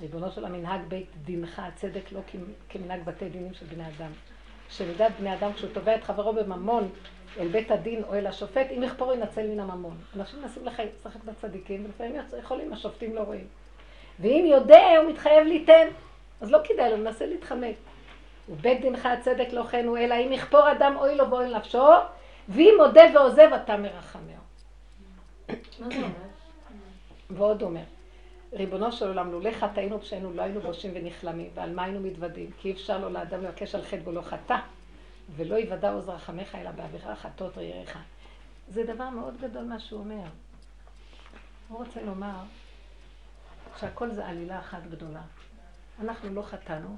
ריבונו 0.00 0.30
של 0.30 0.44
המנהג 0.44 0.80
בית 0.88 1.08
דינך, 1.24 1.58
הצדק 1.58 2.12
לא 2.12 2.20
כמנהג 2.68 3.04
בתי 3.04 3.28
דינים 3.28 3.54
של 3.54 3.66
בני 3.66 3.88
אדם. 3.88 4.10
שמידת 4.70 5.12
בני 5.20 5.34
אדם 5.34 5.52
כשהוא 5.52 5.70
תובע 5.72 5.94
את 5.94 6.04
חברו 6.04 6.32
בממון 6.32 6.90
אל 7.38 7.48
בית 7.48 7.70
הדין 7.70 8.04
או 8.04 8.14
אל 8.14 8.26
השופט, 8.26 8.66
אם 8.76 8.82
יכפור 8.82 9.12
ינצל 9.12 9.46
מן 9.46 9.60
הממון. 9.60 9.96
אנשים 10.16 10.42
מנסים 10.42 10.66
לשחק 10.66 11.24
בצדיקים, 11.24 11.84
ולפעמים 11.84 12.16
יכולים, 12.38 12.72
השופטים 12.72 13.14
לא 13.14 13.20
רואים. 13.20 13.46
ואם 14.20 14.44
יודע, 14.46 14.98
הוא 15.02 15.10
מתחייב 15.10 15.46
ליתן. 15.46 15.88
אז 16.40 16.50
לא 16.50 16.58
כדאי 16.64 16.90
לו, 16.90 16.96
מנסה 16.96 17.26
להתחמק. 17.26 17.74
ובית 18.48 18.80
דינך 18.80 19.06
הצדק 19.06 19.48
לא 19.52 19.62
כן 19.62 19.86
הוא, 19.86 19.98
אלא 19.98 20.14
אם 20.14 20.32
יכפור 20.32 20.72
אדם 20.72 20.96
אוי 20.96 21.14
לו 21.14 21.30
ואוי 21.30 21.48
לנפשו, 21.48 21.88
ואם 22.48 22.74
מודה 22.78 23.02
ועוזב 23.14 23.52
אתה 23.52 23.76
מרחמהו. 23.76 24.44
ועוד 27.30 27.62
אומר, 27.62 27.82
ריבונו 28.52 28.92
של 28.92 29.08
עולם, 29.08 29.32
לולא 29.32 29.50
חטאינו 29.50 30.00
כשהיינו 30.00 30.32
לא 30.32 30.42
היינו 30.42 30.60
בושים 30.60 30.90
ונכלמים, 30.94 31.50
ועל 31.54 31.74
מה 31.74 31.84
היינו 31.84 32.00
מתוודים? 32.00 32.50
כי 32.58 32.68
אי 32.68 32.72
אפשר 32.72 32.98
לו 32.98 33.10
לאדם 33.10 33.42
לבקש 33.42 33.74
על 33.74 33.82
חטא 33.82 34.02
בו 34.04 34.12
לא 34.12 34.22
חטא, 34.22 34.56
ולא 35.36 35.54
יוודע 35.54 35.92
עוז 35.92 36.08
רחמך 36.08 36.54
אלא 36.54 36.70
בעבירה 36.70 37.16
חטאות 37.16 37.58
רעיך. 37.58 37.98
זה 38.68 38.84
דבר 38.84 39.10
מאוד 39.10 39.34
גדול 39.40 39.64
מה 39.64 39.78
שהוא 39.78 40.00
אומר. 40.00 40.24
הוא 41.68 41.78
רוצה 41.78 42.02
לומר 42.02 42.36
שהכל 43.80 44.10
זה 44.10 44.26
עלילה 44.26 44.58
אחת 44.58 44.82
גדולה. 44.90 45.22
אנחנו 46.00 46.34
לא 46.34 46.42
חטאנו, 46.42 46.96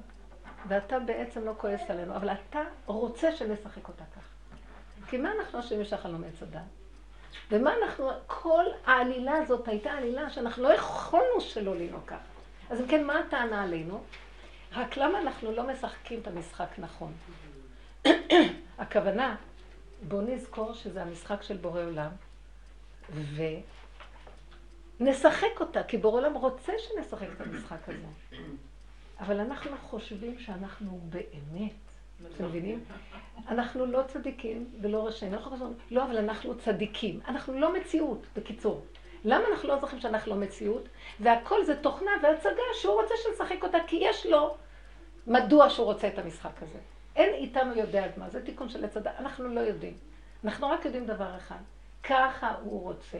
ואתה 0.67 0.99
בעצם 0.99 1.45
לא 1.45 1.53
כועס 1.57 1.81
עלינו, 1.89 2.15
אבל 2.15 2.29
אתה 2.31 2.59
רוצה 2.85 3.35
שנשחק 3.35 3.87
אותה 3.87 4.03
כך. 4.15 4.23
כי 5.09 5.17
מה 5.17 5.29
אנחנו 5.39 5.59
אשמים 5.59 5.85
שחלום 5.85 6.23
עץ 6.23 6.43
הדת? 6.43 6.76
ומה 7.51 7.73
אנחנו, 7.83 8.09
כל 8.27 8.65
העלילה 8.85 9.37
הזאת 9.37 9.67
הייתה 9.67 9.91
עלילה 9.91 10.29
שאנחנו 10.29 10.63
לא 10.63 10.73
יכולנו 10.73 11.41
שלא 11.41 11.75
לנהוג 11.75 12.01
כך. 12.07 12.17
אז 12.69 12.81
אם 12.81 12.87
כן, 12.87 13.05
מה 13.05 13.19
הטענה 13.19 13.63
עלינו? 13.63 14.01
רק 14.73 14.97
למה 14.97 15.19
אנחנו 15.19 15.51
לא 15.51 15.67
משחקים 15.67 16.19
את 16.19 16.27
המשחק 16.27 16.67
נכון? 16.77 17.13
הכוונה, 18.77 19.35
בואו 20.07 20.21
נזכור 20.21 20.73
שזה 20.73 21.01
המשחק 21.01 21.41
של 21.41 21.57
בורא 21.57 21.81
עולם, 21.83 22.11
ונשחק 24.99 25.59
אותה, 25.59 25.83
כי 25.83 25.97
בורא 25.97 26.19
עולם 26.21 26.33
רוצה 26.33 26.73
שנשחק 26.77 27.27
את 27.35 27.41
המשחק 27.41 27.89
הזה. 27.89 28.37
אבל 29.19 29.39
אנחנו 29.39 29.77
חושבים 29.81 30.39
שאנחנו 30.39 30.99
באמת 31.03 31.86
אתם 32.25 32.45
מבינים? 32.45 32.83
אנחנו 33.47 33.85
לא 33.85 34.01
צדיקים 34.07 34.69
ולא 34.81 35.07
רשעים. 35.07 35.33
לא, 35.91 36.03
אבל 36.03 36.17
אנחנו 36.17 36.57
צדיקים. 36.57 37.19
אנחנו 37.27 37.59
לא 37.59 37.73
מציאות, 37.73 38.25
בקיצור. 38.35 38.85
למה 39.25 39.43
אנחנו 39.51 39.69
לא 39.69 39.79
זוכרים 39.79 40.01
שאנחנו 40.01 40.35
לא 40.35 40.41
מציאות? 40.41 40.89
והכל 41.19 41.63
זה 41.63 41.81
תוכנה 41.81 42.11
והצגה 42.23 42.61
שהוא 42.73 43.01
רוצה 43.01 43.13
שנשחק 43.23 43.63
אותה, 43.63 43.77
כי 43.87 43.95
יש 44.01 44.25
לו 44.25 44.55
מדוע 45.27 45.69
שהוא 45.69 45.85
רוצה 45.85 46.07
את 46.07 46.19
המשחק 46.19 46.63
הזה. 46.63 46.79
אין 47.15 47.33
איתנו 47.33 47.75
יודע 47.75 48.05
עד 48.05 48.11
מה, 48.17 48.29
זה 48.29 48.45
תיקון 48.45 48.69
של 48.69 48.85
הדת. 48.85 49.07
אנחנו 49.07 49.47
לא 49.47 49.59
יודעים. 49.59 49.97
אנחנו 50.43 50.69
רק 50.69 50.85
יודעים 50.85 51.05
דבר 51.05 51.37
אחד, 51.37 51.59
ככה 52.03 52.53
הוא 52.63 52.81
רוצה. 52.81 53.17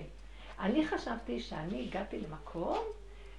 אני 0.60 0.88
חשבתי 0.88 1.40
שאני 1.40 1.84
הגעתי 1.84 2.20
למקום 2.20 2.78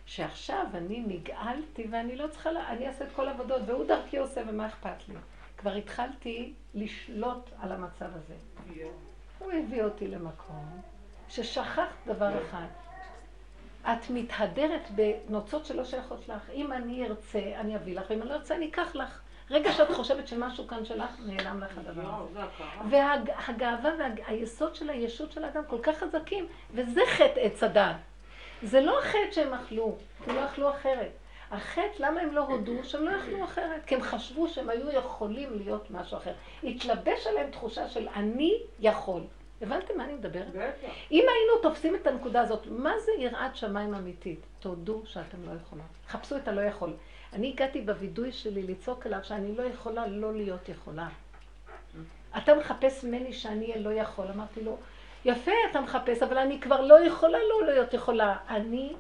שעכשיו 0.07 0.67
אני 0.75 1.05
נגאלתי 1.07 1.87
ואני 1.91 2.17
לא 2.17 2.27
צריכה, 2.27 2.51
אני 2.69 2.89
אעשה 2.89 3.05
את 3.05 3.09
כל 3.17 3.29
העבודות, 3.29 3.63
והוא 3.67 3.87
דרכי 3.87 4.19
עושה 4.19 4.43
ומה 4.49 4.67
אכפת 4.67 5.09
לי. 5.09 5.15
כבר 5.59 5.75
התחלתי 5.75 6.53
לשלוט 6.75 7.51
על 7.61 7.73
המצב 7.73 8.07
הזה. 8.15 8.35
הוא 9.39 9.53
הביא 9.53 9.83
אותי 9.83 10.09
למקום 10.09 10.81
ששכחת 11.29 11.89
דבר 12.07 12.43
אחד. 12.43 12.67
את 13.85 14.11
מתהדרת 14.11 14.89
בנוצות 14.91 15.67
שלא 15.67 15.85
שייכות 15.85 16.29
לך. 16.29 16.51
אם 16.51 16.73
אני 16.73 17.07
ארצה, 17.07 17.39
אני 17.39 17.77
אביא 17.77 17.97
לך, 17.97 18.11
ואם 18.11 18.23
אני 18.23 18.29
לא 18.29 18.35
ארצה, 18.35 18.55
אני 18.55 18.69
אקח 18.69 18.95
לך. 18.95 19.21
רגע 19.51 19.73
שאת 19.73 19.91
חושבת 19.91 20.29
שמשהו 20.29 20.69
כאן 20.69 20.85
שלך, 20.85 21.11
נעלם 21.27 21.61
לך 21.61 21.79
הדבר 21.79 22.25
הזה. 22.31 22.41
והגאווה 22.91 23.91
והיסוד 23.99 24.75
של 24.75 24.91
הישות 24.91 25.33
של 25.33 25.45
האדם 25.45 25.63
כל 25.67 25.79
כך 25.83 25.99
חזקים, 25.99 26.47
וזה 26.75 27.01
חטא 27.07 27.41
עץ 27.41 27.63
הדעת. 27.63 27.97
זה 28.63 28.81
לא 28.81 28.99
החטא 28.99 29.33
שהם 29.33 29.55
אכלו, 29.55 29.97
הם 30.27 30.35
לא 30.35 30.45
אכלו 30.45 30.71
אחרת. 30.71 31.11
החטא, 31.51 31.89
למה 31.99 32.21
הם 32.21 32.35
לא 32.35 32.41
הודו? 32.41 32.85
שהם 32.85 33.05
לא 33.05 33.11
יכלו 33.11 33.45
אחרת. 33.45 33.85
כי 33.87 33.95
הם 33.95 34.03
חשבו 34.03 34.49
שהם 34.49 34.69
היו 34.69 34.91
יכולים 34.91 35.59
להיות 35.59 35.91
משהו 35.91 36.17
אחר. 36.17 36.33
התלבש 36.65 37.27
עליהם 37.27 37.51
תחושה 37.51 37.89
של 37.89 38.09
אני 38.09 38.63
יכול. 38.81 39.23
הבנתם 39.63 39.97
מה 39.97 40.05
אני 40.05 40.13
מדברת? 40.13 40.51
בטח. 40.51 40.89
אם 41.13 41.25
היינו 41.29 41.63
תופסים 41.63 41.95
את 41.95 42.07
הנקודה 42.07 42.41
הזאת, 42.41 42.67
מה 42.71 42.93
זה 43.05 43.13
יראת 43.19 43.57
שמיים 43.57 43.95
אמיתית? 43.95 44.41
תודו 44.61 45.03
שאתם 45.05 45.47
לא 45.47 45.53
יכולים. 45.63 45.85
חפשו 46.09 46.37
את 46.37 46.49
הלא 46.49 46.61
יכול. 46.61 46.93
אני 47.33 47.49
הגעתי 47.49 47.81
בווידוי 47.81 48.33
שלי 48.33 48.63
לצעוק 48.63 49.07
עליו 49.07 49.19
שאני 49.23 49.57
לא 49.57 49.63
יכולה 49.63 50.07
לא 50.07 50.35
להיות 50.35 50.69
יכולה. 50.69 51.09
אתה 52.37 52.55
מחפש 52.55 53.05
ממני 53.05 53.33
שאני 53.33 53.71
אהיה 53.71 53.81
לא 53.81 53.93
יכול. 53.93 54.27
אמרתי 54.35 54.65
לו, 54.65 54.77
יפה 55.25 55.53
אתה 55.71 55.81
מחפש, 55.81 56.23
אבל 56.23 56.39
אני 56.39 56.61
כבר 56.61 56.81
לא 56.81 57.07
יכולה 57.07 57.39
לא 57.39 57.67
להיות 57.67 57.95
יכולה. 57.95 58.37
אני 58.49 58.93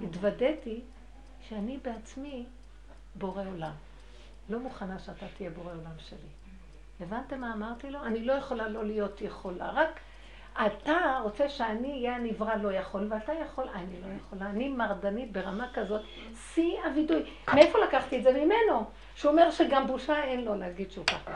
התוודעתי 0.00 0.80
שאני 1.48 1.78
בעצמי 1.82 2.46
בורא 3.14 3.42
עולם. 3.48 3.72
לא 4.48 4.58
מוכנה 4.58 4.98
שאתה 4.98 5.26
תהיה 5.36 5.50
בורא 5.50 5.72
עולם 5.72 5.98
שלי. 5.98 6.28
הבנתם 7.00 7.40
מה 7.40 7.54
אמרתי 7.54 7.90
לו? 7.90 8.04
אני 8.04 8.24
לא 8.24 8.32
יכולה 8.32 8.68
לא 8.68 8.84
להיות 8.84 9.20
יכולה. 9.20 9.70
רק 9.70 10.00
אתה 10.66 11.20
רוצה 11.22 11.48
שאני 11.48 11.92
אהיה 11.92 12.16
הנברא 12.16 12.54
לא 12.54 12.72
יכול, 12.72 13.12
ואתה 13.12 13.32
יכול, 13.32 13.68
אני 13.68 14.00
לא 14.00 14.06
יכולה. 14.16 14.50
אני 14.50 14.68
מרדנית 14.68 15.32
ברמה 15.32 15.66
כזאת, 15.74 16.02
שיא 16.54 16.78
הווידוי. 16.84 17.22
מאיפה 17.54 17.78
לקחתי 17.78 18.18
את 18.18 18.22
זה? 18.22 18.32
ממנו. 18.32 18.84
שהוא 19.14 19.30
אומר 19.30 19.50
שגם 19.50 19.86
בושה 19.86 20.24
אין 20.24 20.44
לו 20.44 20.54
להגיד 20.54 20.90
שהוא 20.90 21.06
ככה. 21.06 21.32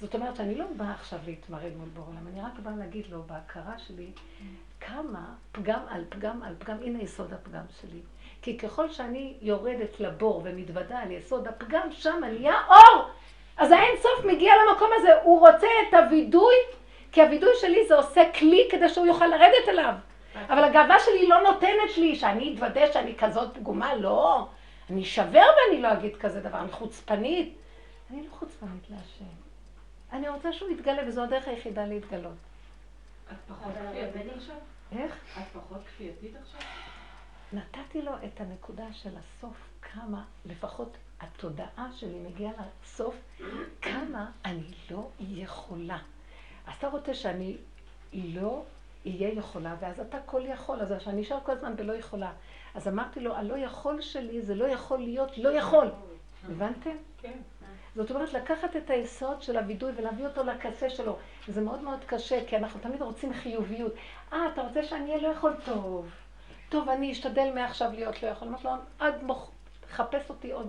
זאת 0.00 0.14
אומרת 0.14 0.36
שאני 0.36 0.54
לא 0.54 0.64
באה 0.76 0.92
עכשיו 0.92 1.18
להתמרד 1.26 1.72
מול 1.76 1.88
בור 1.88 2.04
עולם, 2.06 2.26
אני 2.28 2.40
רק 2.40 2.58
באה 2.58 2.76
להגיד 2.76 3.06
לו 3.10 3.22
בהכרה 3.22 3.78
שלי 3.78 4.10
כמה 4.80 5.34
פגם 5.52 5.80
על 5.88 6.04
פגם 6.08 6.42
על 6.42 6.54
פגם, 6.58 6.76
הנה 6.82 7.02
יסוד 7.02 7.32
הפגם 7.32 7.64
שלי. 7.80 8.00
כי 8.46 8.58
ככל 8.58 8.88
שאני 8.88 9.34
יורדת 9.42 10.00
לבור 10.00 10.42
ומתוודה 10.44 10.98
על 10.98 11.10
יסוד 11.10 11.48
הפגם, 11.48 11.92
שם 11.92 12.20
נהיה 12.30 12.54
אור! 12.68 13.08
אז 13.56 13.72
האין 13.72 13.96
סוף 14.02 14.24
מגיע 14.24 14.52
למקום 14.56 14.90
הזה, 14.96 15.08
הוא 15.22 15.40
רוצה 15.40 15.66
את 15.88 15.94
הווידוי, 15.94 16.54
כי 17.12 17.22
הווידוי 17.22 17.50
שלי 17.60 17.86
זה 17.88 17.94
עושה 17.94 18.32
כלי 18.38 18.68
כדי 18.70 18.88
שהוא 18.88 19.06
יוכל 19.06 19.26
לרדת 19.26 19.68
אליו. 19.68 19.94
אבל 20.34 20.64
הגאווה 20.64 20.96
שלי 21.00 21.28
לא 21.28 21.42
נותנת 21.42 21.96
לי 21.96 22.16
שאני 22.16 22.54
אתוודה 22.54 22.92
שאני 22.92 23.14
כזאת 23.18 23.56
פגומה, 23.56 23.94
לא. 23.94 24.46
אני 24.90 25.02
אשבר 25.02 25.46
ואני 25.56 25.82
לא 25.82 25.92
אגיד 25.92 26.16
כזה 26.16 26.40
דבר, 26.40 26.58
אני 26.58 26.72
חוצפנית. 26.72 27.54
אני 28.10 28.22
לא 28.26 28.30
חוצפנית 28.30 28.90
להשם. 28.90 29.34
אני 30.12 30.28
רוצה 30.28 30.52
שהוא 30.52 30.70
יתגלה, 30.70 31.02
וזו 31.06 31.22
הדרך 31.22 31.48
היחידה 31.48 31.86
להתגלות. 31.86 32.32
את 33.32 33.36
פחות 33.48 33.72
כפייתית 33.72 34.32
עכשיו? 34.36 34.56
איך? 34.98 35.16
את 35.38 35.44
פחות 35.52 35.80
כפייתית 35.86 36.34
עכשיו? 36.42 36.60
נתתי 37.52 38.02
לו 38.02 38.12
את 38.24 38.40
הנקודה 38.40 38.92
של 38.92 39.10
הסוף, 39.16 39.56
כמה, 39.82 40.24
לפחות 40.46 40.96
התודעה 41.20 41.88
שלי 41.96 42.18
מגיעה 42.18 42.52
לסוף, 42.82 43.14
כמה 43.82 44.30
אני 44.44 44.74
לא 44.90 45.10
יכולה. 45.20 45.98
אז 46.66 46.74
אתה 46.78 46.88
רוצה 46.88 47.14
שאני 47.14 47.56
לא 48.12 48.64
אהיה 49.06 49.32
יכולה, 49.32 49.76
ואז 49.80 50.00
אתה 50.00 50.18
כל 50.26 50.42
יכול, 50.46 50.80
אז 50.80 50.92
אני 51.06 51.22
אשאר 51.22 51.38
כל 51.44 51.52
הזמן 51.52 51.76
בלא 51.76 51.92
יכולה. 51.92 52.32
אז 52.74 52.88
אמרתי 52.88 53.20
לו, 53.20 53.34
הלא 53.34 53.54
יכול 53.54 54.00
שלי 54.00 54.42
זה 54.42 54.54
לא 54.54 54.64
יכול 54.64 54.98
להיות 54.98 55.38
לא 55.38 55.48
יכול. 55.48 55.90
הבנתם? 56.44 56.96
כן. 57.18 57.38
זאת 57.96 58.10
אומרת, 58.10 58.32
לקחת 58.32 58.76
את 58.76 58.90
היסוד 58.90 59.42
של 59.42 59.56
הווידוי 59.56 59.92
ולהביא 59.96 60.26
אותו 60.26 60.44
לקצה 60.44 60.90
שלו. 60.90 61.16
וזה 61.48 61.60
מאוד 61.60 61.80
מאוד 61.80 62.04
קשה, 62.06 62.46
כי 62.46 62.56
אנחנו 62.56 62.80
תמיד 62.80 63.02
רוצים 63.02 63.34
חיוביות. 63.34 63.92
אה, 64.32 64.48
אתה 64.52 64.62
רוצה 64.62 64.82
שאני 64.82 65.10
אהיה 65.10 65.22
לא 65.22 65.28
יכול? 65.28 65.52
טוב. 65.64 66.10
טוב, 66.68 66.88
אני 66.88 67.12
אשתדל 67.12 67.50
מעכשיו 67.54 67.90
להיות 67.94 68.22
לא 68.22 68.28
יכול. 68.28 68.48
אמרתי 68.48 68.64
לו, 68.64 68.70
עד 68.98 69.22
מוח... 69.22 69.50
חפש 69.90 70.30
אותי 70.30 70.52
עוד 70.52 70.68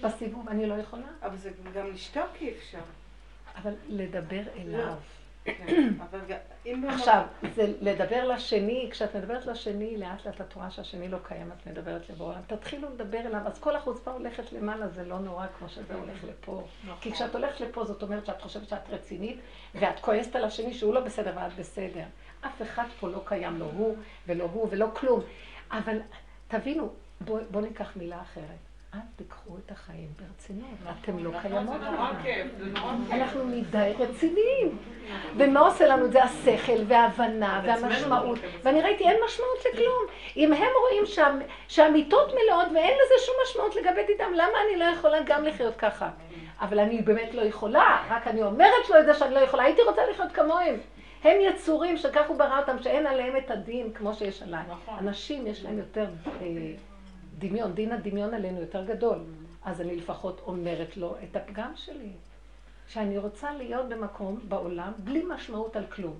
בסיבוב, 0.00 0.48
אני 0.48 0.66
לא 0.66 0.74
יכולה. 0.74 1.06
אבל 1.22 1.36
זה 1.36 1.50
גם 1.74 1.90
לשתוק 1.90 2.30
אי 2.40 2.50
אפשר. 2.50 2.78
אבל 3.62 3.74
לדבר 3.88 4.42
אליו. 4.56 4.86
לא. 4.86 4.92
כן, 5.44 5.94
עכשיו, 6.88 7.22
זה 7.54 7.72
לדבר 7.80 8.28
לשני, 8.28 8.88
כשאת 8.90 9.16
מדברת 9.16 9.46
לשני, 9.46 9.96
לאט 9.96 10.26
לאט 10.26 10.40
את 10.40 10.54
רואה 10.54 10.70
שהשני 10.70 11.08
לא 11.08 11.18
קיים, 11.22 11.52
את 11.52 11.66
מדברת 11.66 12.10
לבורא. 12.10 12.34
תתחילו 12.46 12.88
לדבר 12.94 13.18
אליו, 13.18 13.40
אז 13.46 13.58
כל 13.58 13.76
החוצפה 13.76 14.10
הולכת 14.10 14.52
למעלה, 14.52 14.88
זה 14.88 15.04
לא 15.04 15.18
נורא 15.18 15.46
כמו 15.58 15.68
שזה 15.68 15.94
הולך 15.94 16.24
לפה. 16.24 16.62
נכון. 16.84 17.00
כי 17.00 17.12
כשאת 17.12 17.34
הולכת 17.34 17.60
לפה, 17.60 17.84
זאת 17.84 18.02
אומרת 18.02 18.26
שאת 18.26 18.42
חושבת 18.42 18.68
שאת 18.68 18.90
רצינית, 18.90 19.40
ואת 19.74 20.00
כועסת 20.00 20.36
על 20.36 20.44
השני 20.44 20.74
שהוא 20.74 20.94
לא 20.94 21.00
בסדר 21.00 21.32
ואת 21.36 21.52
בסדר. 21.58 22.04
אף 22.46 22.62
אחד 22.62 22.84
פה 23.00 23.08
לא 23.08 23.22
קיים, 23.24 23.58
לא 23.58 23.64
הוא 23.64 23.96
ולא 24.26 24.44
הוא 24.52 24.68
ולא 24.70 24.86
כלום. 24.94 25.20
אבל 25.70 25.98
תבינו, 26.48 26.88
בואו 27.20 27.42
בוא 27.50 27.60
ניקח 27.60 27.92
מילה 27.96 28.20
אחרת. 28.20 28.58
אל 28.94 28.98
תיקחו 29.16 29.56
את 29.66 29.70
החיים 29.70 30.08
ברצינות, 30.20 30.68
לא 31.24 31.40
קיימות. 31.42 31.80
נורא 31.80 32.10
כיף, 32.22 32.46
זה 32.58 32.64
נורא 32.64 32.92
כיף. 33.02 33.12
אנחנו 33.12 33.44
מדי 33.44 33.92
רציניים. 33.98 34.78
ומה 35.36 35.60
עושה 35.60 35.86
לנו 35.86 36.04
את 36.04 36.12
זה? 36.12 36.24
השכל 36.24 36.82
וההבנה 36.86 37.62
והמשמעות. 37.64 38.38
ואני 38.62 38.82
ראיתי, 38.82 39.04
אין 39.04 39.16
משמעות 39.26 39.58
לכלום. 39.72 40.06
אם 40.36 40.52
הם 40.52 40.68
רואים 40.80 41.30
שהמיטות 41.68 42.28
מלאות 42.34 42.68
ואין 42.74 42.96
לזה 43.04 43.24
שום 43.26 43.34
משמעות 43.42 43.76
לגבי 43.76 44.06
דידם, 44.06 44.32
למה 44.32 44.58
אני 44.68 44.78
לא 44.78 44.84
יכולה 44.84 45.18
גם 45.26 45.44
לחיות 45.44 45.76
ככה? 45.76 46.10
אבל 46.60 46.78
אני 46.78 47.02
באמת 47.02 47.34
לא 47.34 47.42
יכולה, 47.42 48.04
רק 48.10 48.26
אני 48.26 48.42
אומרת 48.42 48.88
לו 48.90 49.00
את 49.00 49.04
זה 49.06 49.14
שאני 49.14 49.34
לא 49.34 49.40
יכולה. 49.40 49.62
הייתי 49.62 49.82
רוצה 49.82 50.02
לחיות 50.10 50.32
כמוהם. 50.32 50.76
הם 51.22 51.36
יצורים 51.40 51.96
שכך 51.96 52.28
הוא 52.28 52.38
ברא 52.38 52.60
אותם, 52.60 52.82
שאין 52.82 53.06
עליהם 53.06 53.36
את 53.36 53.50
הדין 53.50 53.92
כמו 53.92 54.14
שיש 54.14 54.42
עליי. 54.42 54.62
נכון. 54.70 54.98
אנשים 54.98 55.46
יש 55.46 55.64
להם 55.64 55.78
יותר... 55.78 56.10
אה, 56.40 56.72
דמיון, 57.38 57.72
דין 57.72 57.92
הדמיון 57.92 58.34
עלינו 58.34 58.60
יותר 58.60 58.84
גדול. 58.84 59.18
אז 59.64 59.80
אני 59.80 59.96
לפחות 59.96 60.40
אומרת 60.46 60.96
לו 60.96 61.16
את 61.24 61.36
הפגם 61.36 61.72
שלי. 61.76 62.10
שאני 62.88 63.18
רוצה 63.18 63.52
להיות 63.52 63.88
במקום 63.88 64.40
בעולם 64.48 64.92
בלי 64.98 65.24
משמעות 65.28 65.76
על 65.76 65.86
כלום. 65.86 66.18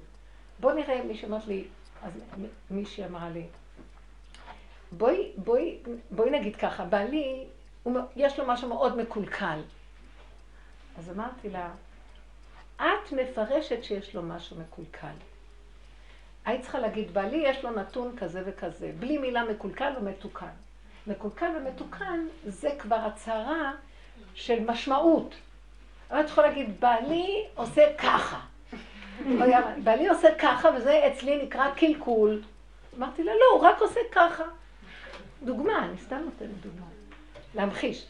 בוא 0.60 0.72
נראה, 0.72 1.02
מי 1.04 1.14
שאמרת 1.14 1.46
לי, 1.46 1.64
אז 2.02 2.12
מישהי 2.70 3.04
אמרה 3.04 3.30
לי, 3.30 3.46
בואי, 4.92 5.32
בואי, 5.36 5.78
בואי 6.10 6.30
נגיד 6.30 6.56
ככה, 6.56 6.84
בעלי, 6.84 7.46
הוא, 7.82 7.98
יש 8.16 8.38
לו 8.38 8.46
משהו 8.46 8.68
מאוד 8.68 8.96
מקולקל. 8.96 9.60
אז 10.98 11.10
אמרתי 11.10 11.50
לה, 11.50 11.70
את 12.80 13.12
מפרשת 13.12 13.84
שיש 13.84 14.14
לו 14.14 14.22
משהו 14.22 14.56
מקולקל. 14.60 15.16
היית 16.44 16.62
צריכה 16.62 16.78
להגיד, 16.78 17.14
בעלי 17.14 17.36
יש 17.36 17.64
לו 17.64 17.70
נתון 17.70 18.16
כזה 18.16 18.42
וכזה, 18.46 18.92
בלי 18.98 19.18
מילה 19.18 19.44
מקולקל 19.44 19.92
או 19.96 20.02
מתוקן. 20.02 20.46
מקולקל 21.06 21.50
ומתוקן 21.56 22.26
זה 22.46 22.70
כבר 22.78 22.96
הצהרה 22.96 23.72
של 24.34 24.64
משמעות. 24.64 25.34
אבל 26.10 26.20
את 26.20 26.28
יכולה 26.28 26.48
להגיד, 26.48 26.80
בעלי 26.80 27.44
עושה 27.54 27.82
ככה. 27.98 28.40
בעלי 29.84 30.08
עושה 30.08 30.28
ככה, 30.38 30.68
וזה 30.76 31.06
אצלי 31.06 31.42
נקרא 31.42 31.70
קלקול. 31.70 32.42
אמרתי 32.98 33.24
לה, 33.24 33.32
לא, 33.32 33.58
הוא 33.58 33.68
רק 33.68 33.80
עושה 33.80 34.00
ככה. 34.12 34.44
דוגמה, 35.42 35.84
אני 35.84 35.98
סתם 35.98 36.16
נותנת 36.16 36.60
דוגמה. 36.60 36.86
להמחיש. 37.54 38.06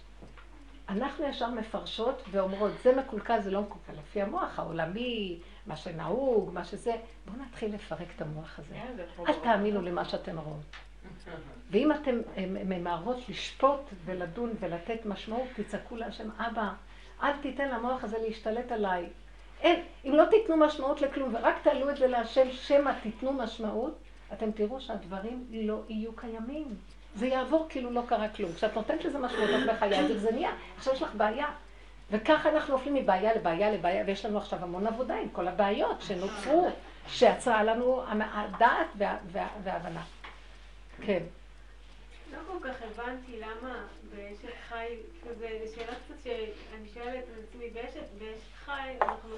אנחנו 0.89 1.25
ישר 1.25 1.51
מפרשות 1.51 2.23
ואומרות, 2.31 2.73
זה 2.83 2.97
מקולקל, 2.97 3.41
זה 3.41 3.51
לא 3.51 3.61
מקולקל. 3.61 3.93
לפי 3.93 4.23
המוח 4.23 4.59
העולמי, 4.59 5.41
מה 5.67 5.77
שנהוג, 5.77 6.51
מה 6.55 6.65
שזה. 6.65 6.97
בואו 7.27 7.43
נתחיל 7.47 7.75
לפרק 7.75 8.09
את 8.17 8.23
המוח 8.23 8.59
הזה. 8.59 8.75
כן, 8.75 9.23
אל 9.29 9.33
תאמינו 9.43 9.83
למה 9.83 10.05
שאתם 10.05 10.39
רואים. 10.39 10.63
ואם 11.71 11.93
אתם 11.93 12.21
ממהרות 12.47 13.29
לשפוט 13.29 13.81
ולדון 14.05 14.53
ולתת 14.61 15.07
משמעות, 15.07 15.49
תצעקו 15.57 15.97
להשם, 15.97 16.29
אבא, 16.39 16.73
אל 17.23 17.33
תיתן 17.43 17.69
למוח 17.69 18.05
הזה 18.05 18.19
להשתלט 18.19 18.73
עליי. 18.73 19.07
אין, 19.61 19.83
אם 20.05 20.13
לא 20.15 20.25
תיתנו 20.25 20.57
משמעות 20.57 21.01
לכלום 21.01 21.35
ורק 21.35 21.55
תעלו 21.63 21.91
את 21.91 21.97
זה 21.97 22.07
להשם, 22.07 22.51
שמא 22.51 22.93
תיתנו 23.03 23.33
משמעות, 23.33 23.99
אתם 24.33 24.51
תראו 24.53 24.81
שהדברים 24.81 25.47
לא 25.51 25.83
יהיו 25.89 26.17
קיימים. 26.17 26.67
זה 27.15 27.27
יעבור 27.27 27.67
כאילו 27.69 27.91
לא 27.91 28.03
קרה 28.09 28.29
כלום. 28.29 28.53
כשאת 28.53 28.75
נותנת 28.77 29.05
לזה 29.05 29.19
משמעות, 29.19 29.51
את 29.51 29.77
בחיי, 29.77 30.19
זה 30.19 30.33
נהיה, 30.33 30.51
עכשיו 30.77 30.95
יש 30.95 31.03
לך 31.03 31.15
בעיה. 31.15 31.47
וככה 32.11 32.49
אנחנו 32.49 32.75
נופלים 32.77 32.95
מבעיה 32.95 33.35
לבעיה 33.35 33.71
לבעיה, 33.71 34.05
ויש 34.07 34.25
לנו 34.25 34.39
עכשיו 34.39 34.59
המון 34.63 34.87
עבודה 34.87 35.15
עם 35.15 35.29
כל 35.29 35.49
הבעיות 35.49 36.03
שנוצרו, 36.03 36.71
שעצרה 37.09 37.65
לנו 37.65 38.03
הדעת 38.35 38.87
וההבנה. 39.63 40.03
כן. 41.03 41.23
לא 42.33 42.39
כל 42.47 42.69
כך 42.69 42.77
הבנתי 42.83 43.41
למה 43.41 43.75
באשת 44.15 44.55
חי, 44.69 44.97
כזה, 45.29 45.49
שאלה 45.75 45.93
קצת 45.95 46.25
שאני 46.25 46.89
שואלת 46.95 47.25
את 47.25 47.45
עצמי, 47.49 47.71
באשת 47.71 48.39
חי 48.65 48.91
אנחנו 49.03 49.31